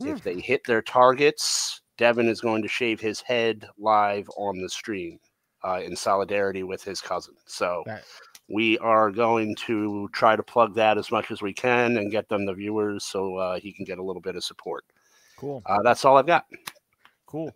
If 0.00 0.22
they 0.22 0.38
hit 0.38 0.62
their 0.64 0.82
targets, 0.82 1.80
Devin 1.96 2.28
is 2.28 2.40
going 2.40 2.62
to 2.62 2.68
shave 2.68 3.00
his 3.00 3.20
head 3.20 3.68
live 3.78 4.28
on 4.36 4.60
the 4.60 4.68
stream 4.68 5.18
uh, 5.64 5.80
in 5.84 5.96
solidarity 5.96 6.62
with 6.62 6.82
his 6.82 7.00
cousin. 7.00 7.34
So 7.46 7.82
That- 7.86 8.04
we 8.48 8.78
are 8.78 9.10
going 9.10 9.56
to 9.66 10.08
try 10.12 10.36
to 10.36 10.42
plug 10.42 10.74
that 10.74 10.98
as 10.98 11.10
much 11.10 11.30
as 11.30 11.42
we 11.42 11.52
can 11.52 11.96
and 11.96 12.12
get 12.12 12.28
them 12.28 12.46
the 12.46 12.54
viewers 12.54 13.04
so 13.04 13.36
uh, 13.36 13.58
he 13.58 13.72
can 13.72 13.84
get 13.84 13.98
a 13.98 14.02
little 14.02 14.22
bit 14.22 14.36
of 14.36 14.44
support. 14.44 14.84
Cool. 15.36 15.62
Uh, 15.66 15.82
that's 15.82 16.04
all 16.04 16.16
I've 16.16 16.26
got. 16.26 16.46
Cool. 17.26 17.52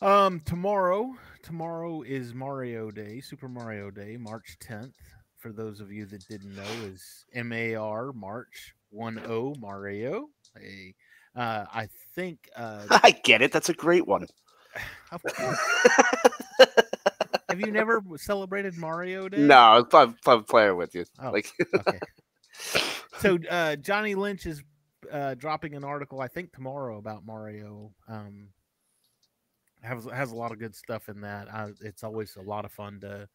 Um, 0.00 0.40
tomorrow, 0.40 1.14
tomorrow 1.42 2.02
is 2.02 2.34
Mario 2.34 2.90
Day, 2.90 3.20
Super 3.20 3.48
Mario 3.48 3.90
Day, 3.90 4.16
March 4.16 4.56
10th. 4.60 4.94
For 5.38 5.52
those 5.52 5.80
of 5.80 5.92
you 5.92 6.06
that 6.06 6.26
didn't 6.28 6.56
know, 6.56 6.62
is 6.84 7.24
M 7.34 7.52
A 7.52 7.74
R 7.76 8.12
March 8.12 8.74
one 8.90 9.18
O 9.26 9.54
Mario. 9.58 10.28
A, 10.56 10.94
uh, 11.36 11.66
I 11.72 11.88
think, 12.14 12.48
uh, 12.56 12.86
I 13.02 13.10
get 13.10 13.42
it. 13.42 13.52
That's 13.52 13.68
a 13.68 13.74
great 13.74 14.06
one. 14.06 14.26
of 15.12 15.22
course. 15.34 15.58
Have 17.48 17.60
you 17.60 17.70
never 17.70 18.02
celebrated 18.16 18.76
Mario 18.76 19.28
Day? 19.28 19.38
no, 19.38 19.86
I'm, 19.92 20.16
I'm, 20.26 20.44
playing 20.44 20.76
with 20.76 20.94
you. 20.94 21.04
Oh, 21.22 21.30
Like, 21.30 21.52
okay. 21.74 22.00
So 23.18 23.38
uh, 23.50 23.76
Johnny 23.76 24.14
Lynch 24.14 24.46
is 24.46 24.62
uh, 25.12 25.34
dropping 25.34 25.74
an 25.74 25.84
article, 25.84 26.20
I 26.20 26.28
think 26.28 26.52
tomorrow, 26.52 26.98
about 26.98 27.24
Mario. 27.24 27.92
Um, 28.08 28.48
has 29.82 30.06
has 30.12 30.32
a 30.32 30.34
lot 30.34 30.52
of 30.52 30.58
good 30.58 30.74
stuff 30.74 31.08
in 31.08 31.20
that. 31.20 31.48
Uh, 31.52 31.68
it's 31.82 32.02
always 32.02 32.36
a 32.36 32.42
lot 32.42 32.64
of 32.64 32.72
fun 32.72 32.98
to 33.00 33.28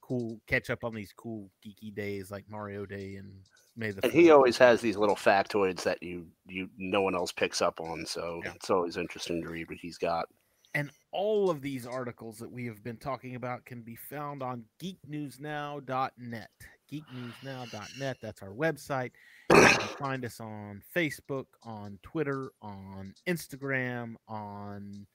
cool 0.00 0.40
catch 0.46 0.70
up 0.70 0.84
on 0.84 0.94
these 0.94 1.12
cool 1.12 1.50
geeky 1.64 1.94
days 1.94 2.30
like 2.30 2.44
Mario 2.48 2.86
Day 2.86 3.16
and 3.16 3.32
May 3.76 3.90
the. 3.90 4.04
and 4.04 4.12
he 4.12 4.30
always 4.30 4.56
has 4.58 4.80
these 4.80 4.96
little 4.96 5.16
factoids 5.16 5.82
that 5.82 6.02
you 6.02 6.26
you 6.46 6.68
no 6.78 7.02
one 7.02 7.14
else 7.14 7.32
picks 7.32 7.60
up 7.60 7.80
on. 7.80 8.06
So 8.06 8.40
Yeah. 8.44 8.52
it's 8.54 8.70
always 8.70 8.96
interesting 8.96 9.42
to 9.42 9.48
read 9.48 9.68
what 9.68 9.78
he's 9.78 9.98
got. 9.98 10.26
And 10.74 10.90
all 11.12 11.48
of 11.48 11.62
these 11.62 11.86
articles 11.86 12.38
that 12.38 12.50
we 12.50 12.66
have 12.66 12.82
been 12.84 12.98
talking 12.98 13.34
about 13.34 13.64
can 13.64 13.80
be 13.82 13.96
found 13.96 14.42
on 14.42 14.64
geeknewsnow.net. 14.82 16.50
Geeknewsnow.net. 16.92 18.16
That's 18.20 18.42
our 18.42 18.50
website. 18.50 19.12
You 19.50 19.56
can 19.62 19.96
find 19.98 20.24
us 20.24 20.38
on 20.38 20.82
Facebook, 20.94 21.46
on 21.62 21.98
Twitter, 22.02 22.50
on 22.60 23.14
Instagram, 23.26 24.16
on 24.28 25.06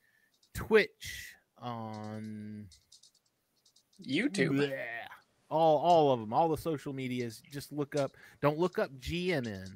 Twitch, 0.55 1.36
on 1.59 2.68
YouTube. 4.03 4.49
Bleh. 4.57 4.80
All 5.51 5.77
all 5.79 6.11
of 6.11 6.19
them, 6.19 6.33
all 6.33 6.49
the 6.49 6.57
social 6.57 6.93
medias. 6.93 7.41
Just 7.51 7.71
look 7.71 7.95
up. 7.95 8.13
Don't 8.41 8.57
look 8.57 8.79
up 8.79 8.89
GNN 8.99 9.69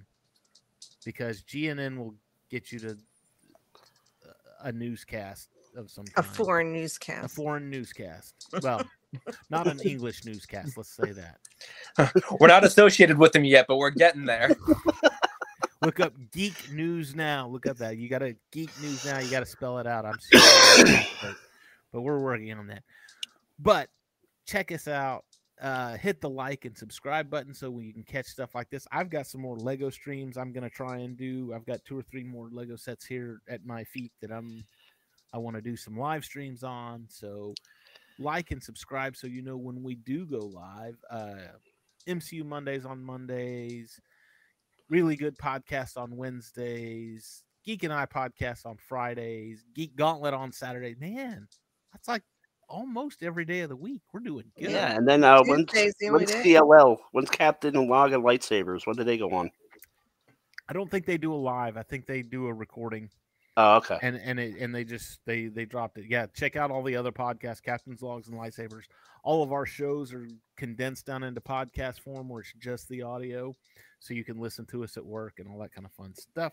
because 1.04 1.44
GNN 1.44 1.98
will 1.98 2.16
get 2.50 2.72
you 2.72 2.80
to 2.80 2.92
uh, 2.92 4.32
a 4.64 4.72
newscast 4.72 5.50
of 5.76 5.92
some 5.92 6.06
A 6.16 6.24
foreign 6.24 6.72
newscast, 6.72 7.26
a 7.26 7.28
foreign 7.28 7.70
newscast. 7.70 8.34
Well, 8.62 8.82
not 9.50 9.68
an 9.68 9.80
English 9.82 10.26
newscast. 10.26 10.78
Let's 10.78 10.90
say 10.90 11.12
that. 11.12 11.40
We're 12.40 12.48
not 12.48 12.64
associated 12.64 13.18
with 13.18 13.34
them 13.34 13.44
yet, 13.44 13.66
but 13.68 13.78
we're 13.78 13.92
getting 13.92 14.26
there. 14.26 14.56
Look 15.82 16.00
up 16.00 16.14
Geek 16.32 16.72
News 16.72 17.16
Now. 17.16 17.48
Look 17.48 17.68
up 17.68 17.78
that. 17.78 17.98
You 17.98 18.10
got 18.10 18.20
to 18.20 18.36
Geek 18.52 18.72
News 18.82 19.06
Now. 19.06 19.20
You 19.20 19.30
got 19.30 19.42
to 19.42 19.46
spell 19.46 19.78
it 19.78 19.86
out. 19.86 20.06
I'm 20.06 20.18
sorry, 20.20 21.08
but, 21.22 21.36
but 21.92 22.02
we're 22.02 22.20
working 22.20 22.52
on 22.54 22.68
that. 22.68 22.82
But 23.60 23.90
check 24.46 24.72
us 24.72 24.88
out. 24.88 25.26
Uh, 25.62 25.96
hit 25.96 26.20
the 26.20 26.30
like 26.30 26.66
and 26.66 26.78
subscribe 26.78 27.30
button 27.30 27.54
so 27.54 27.80
you 27.80 27.94
can 27.94 28.04
catch 28.04 28.26
stuff 28.26 28.54
like 28.54 28.70
this. 28.70 28.86
I've 28.92 29.10
got 29.10 29.26
some 29.26 29.40
more 29.40 29.56
Lego 29.56 29.90
streams 29.90 30.36
I'm 30.36 30.52
gonna 30.52 30.70
try 30.70 30.98
and 30.98 31.16
do. 31.16 31.54
I've 31.56 31.66
got 31.66 31.84
two 31.86 31.98
or 31.98 32.02
three 32.02 32.26
more 32.26 32.50
Lego 32.52 32.76
sets 32.76 33.06
here 33.06 33.40
at 33.48 33.66
my 33.66 33.86
feet 33.86 34.12
that 34.22 34.32
I'm 34.32 34.66
I 35.34 35.38
want 35.38 35.56
to 35.56 35.62
do 35.62 35.78
some 35.78 35.98
live 35.98 36.26
streams 36.26 36.64
on. 36.64 37.06
So 37.10 37.54
like 38.20 38.52
and 38.52 38.62
subscribe 38.62 39.16
so 39.16 39.28
you 39.28 39.42
know 39.42 39.58
when 39.58 39.84
we 39.84 39.96
do 39.96 40.26
go 40.26 40.40
live. 40.40 40.98
Uh, 41.10 41.58
MCU 42.08 42.46
Mondays 42.46 42.86
on 42.86 43.04
Mondays, 43.04 44.00
really 44.90 45.16
good 45.16 45.38
podcast 45.38 45.98
on 45.98 46.16
Wednesdays, 46.16 47.44
Geek 47.66 47.84
and 47.84 47.92
I 47.92 48.06
podcast 48.06 48.66
on 48.66 48.78
Fridays, 48.78 49.66
Geek 49.74 49.96
Gauntlet 49.96 50.34
on 50.34 50.52
Saturday. 50.52 50.96
Man, 51.00 51.48
that's 51.92 52.08
like 52.08 52.24
almost 52.70 53.24
every 53.24 53.46
day 53.46 53.62
of 53.62 53.70
the 53.70 53.76
week. 53.76 54.02
We're 54.14 54.20
doing 54.22 54.46
good. 54.60 54.72
Yeah, 54.72 54.96
and 54.96 55.08
then 55.08 55.24
uh, 55.24 55.44
when's, 55.44 55.66
Tuesday's 55.66 55.96
the 56.00 56.10
only 56.10 56.26
when's. 56.26 56.32
CLL? 56.46 56.98
When's 57.12 57.30
Captain 57.30 57.76
and 57.76 57.90
Log 57.90 58.14
and 58.14 58.24
Lightsabers? 58.24 58.86
When 58.86 58.96
do 58.96 59.04
they 59.04 59.18
go 59.18 59.32
on? 59.32 59.52
I 60.68 60.74
don't 60.74 60.90
think 60.90 61.06
they 61.06 61.18
do 61.18 61.34
a 61.34 61.36
live. 61.36 61.78
I 61.78 61.84
think 61.84 62.06
they 62.08 62.22
do 62.22 62.48
a 62.48 62.54
recording 62.54 63.10
Oh, 63.58 63.78
okay. 63.78 63.98
and 64.02 64.18
and 64.18 64.40
it, 64.40 64.56
and 64.60 64.76
they 64.76 64.84
just 64.84 65.20
they 65.26 65.48
they 65.48 65.64
dropped 65.66 65.98
it. 65.98 66.06
Yeah, 66.10 66.26
check 66.34 66.56
out 66.56 66.72
all 66.72 66.84
the 66.84 66.96
other 66.98 67.12
podcasts, 67.12 67.62
Captain's 67.64 68.02
Logs 68.02 68.28
and 68.28 68.38
Lightsabers. 68.38 68.84
All 69.24 69.44
of 69.44 69.54
our 69.54 69.66
shows 69.66 70.14
are 70.14 70.28
condensed 70.58 71.06
down 71.06 71.24
into 71.24 71.40
podcast 71.40 72.02
form 72.02 72.28
where 72.28 72.42
it's 72.42 72.54
just 72.60 72.90
the 72.90 73.02
audio, 73.04 73.56
so 74.00 74.14
you 74.14 74.26
can 74.26 74.40
listen 74.40 74.66
to 74.68 74.84
us 74.84 74.98
at 74.98 75.06
work 75.06 75.36
and 75.40 75.48
all 75.48 75.60
that 75.60 75.74
kind 75.74 75.86
of 75.86 75.92
fun 75.94 76.14
stuff. 76.16 76.52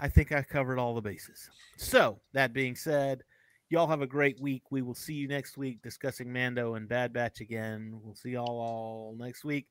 I 0.00 0.08
think 0.08 0.32
I 0.32 0.42
covered 0.42 0.78
all 0.78 0.94
the 0.94 1.00
bases. 1.00 1.50
So 1.76 2.20
that 2.32 2.52
being 2.52 2.76
said, 2.76 3.22
y'all 3.68 3.88
have 3.88 4.02
a 4.02 4.06
great 4.06 4.40
week. 4.40 4.62
We 4.70 4.82
will 4.82 4.94
see 4.94 5.14
you 5.14 5.28
next 5.28 5.56
week 5.56 5.82
discussing 5.82 6.32
Mando 6.32 6.74
and 6.74 6.88
Bad 6.88 7.12
Batch 7.12 7.40
again. 7.40 7.98
We'll 8.02 8.14
see 8.14 8.30
y'all 8.30 8.60
all 8.60 9.16
next 9.18 9.44
week. 9.44 9.66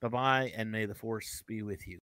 Bye 0.00 0.08
bye, 0.08 0.52
and 0.56 0.70
may 0.70 0.86
the 0.86 0.94
force 0.94 1.42
be 1.46 1.62
with 1.62 1.86
you. 1.86 1.98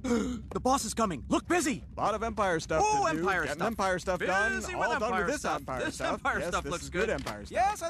the 0.02 0.60
boss 0.60 0.84
is 0.84 0.94
coming. 0.94 1.24
Look 1.28 1.48
busy. 1.48 1.84
A 1.96 2.00
lot 2.00 2.14
of 2.14 2.22
Empire 2.22 2.60
stuff 2.60 2.84
Oh, 2.86 3.06
to 3.06 3.12
do. 3.12 3.18
Empire 3.18 3.42
Getting 3.42 3.56
stuff. 3.56 3.66
Empire 3.66 3.98
stuff 3.98 4.20
done. 4.20 4.56
Busy 4.56 4.74
All 4.74 4.80
with 4.90 4.98
done 5.00 5.16
with 5.16 5.26
this 5.26 5.40
stuff. 5.40 5.56
Empire 5.56 5.84
This 5.84 5.94
stuff. 5.96 6.12
Empire 6.14 6.38
yes, 6.38 6.48
stuff 6.48 6.64
this 6.64 6.70
looks 6.70 6.84
is 6.84 6.90
good. 6.90 7.10
Empire 7.10 7.44
stuff. 7.44 7.50
Yes, 7.50 7.82
I 7.82 7.86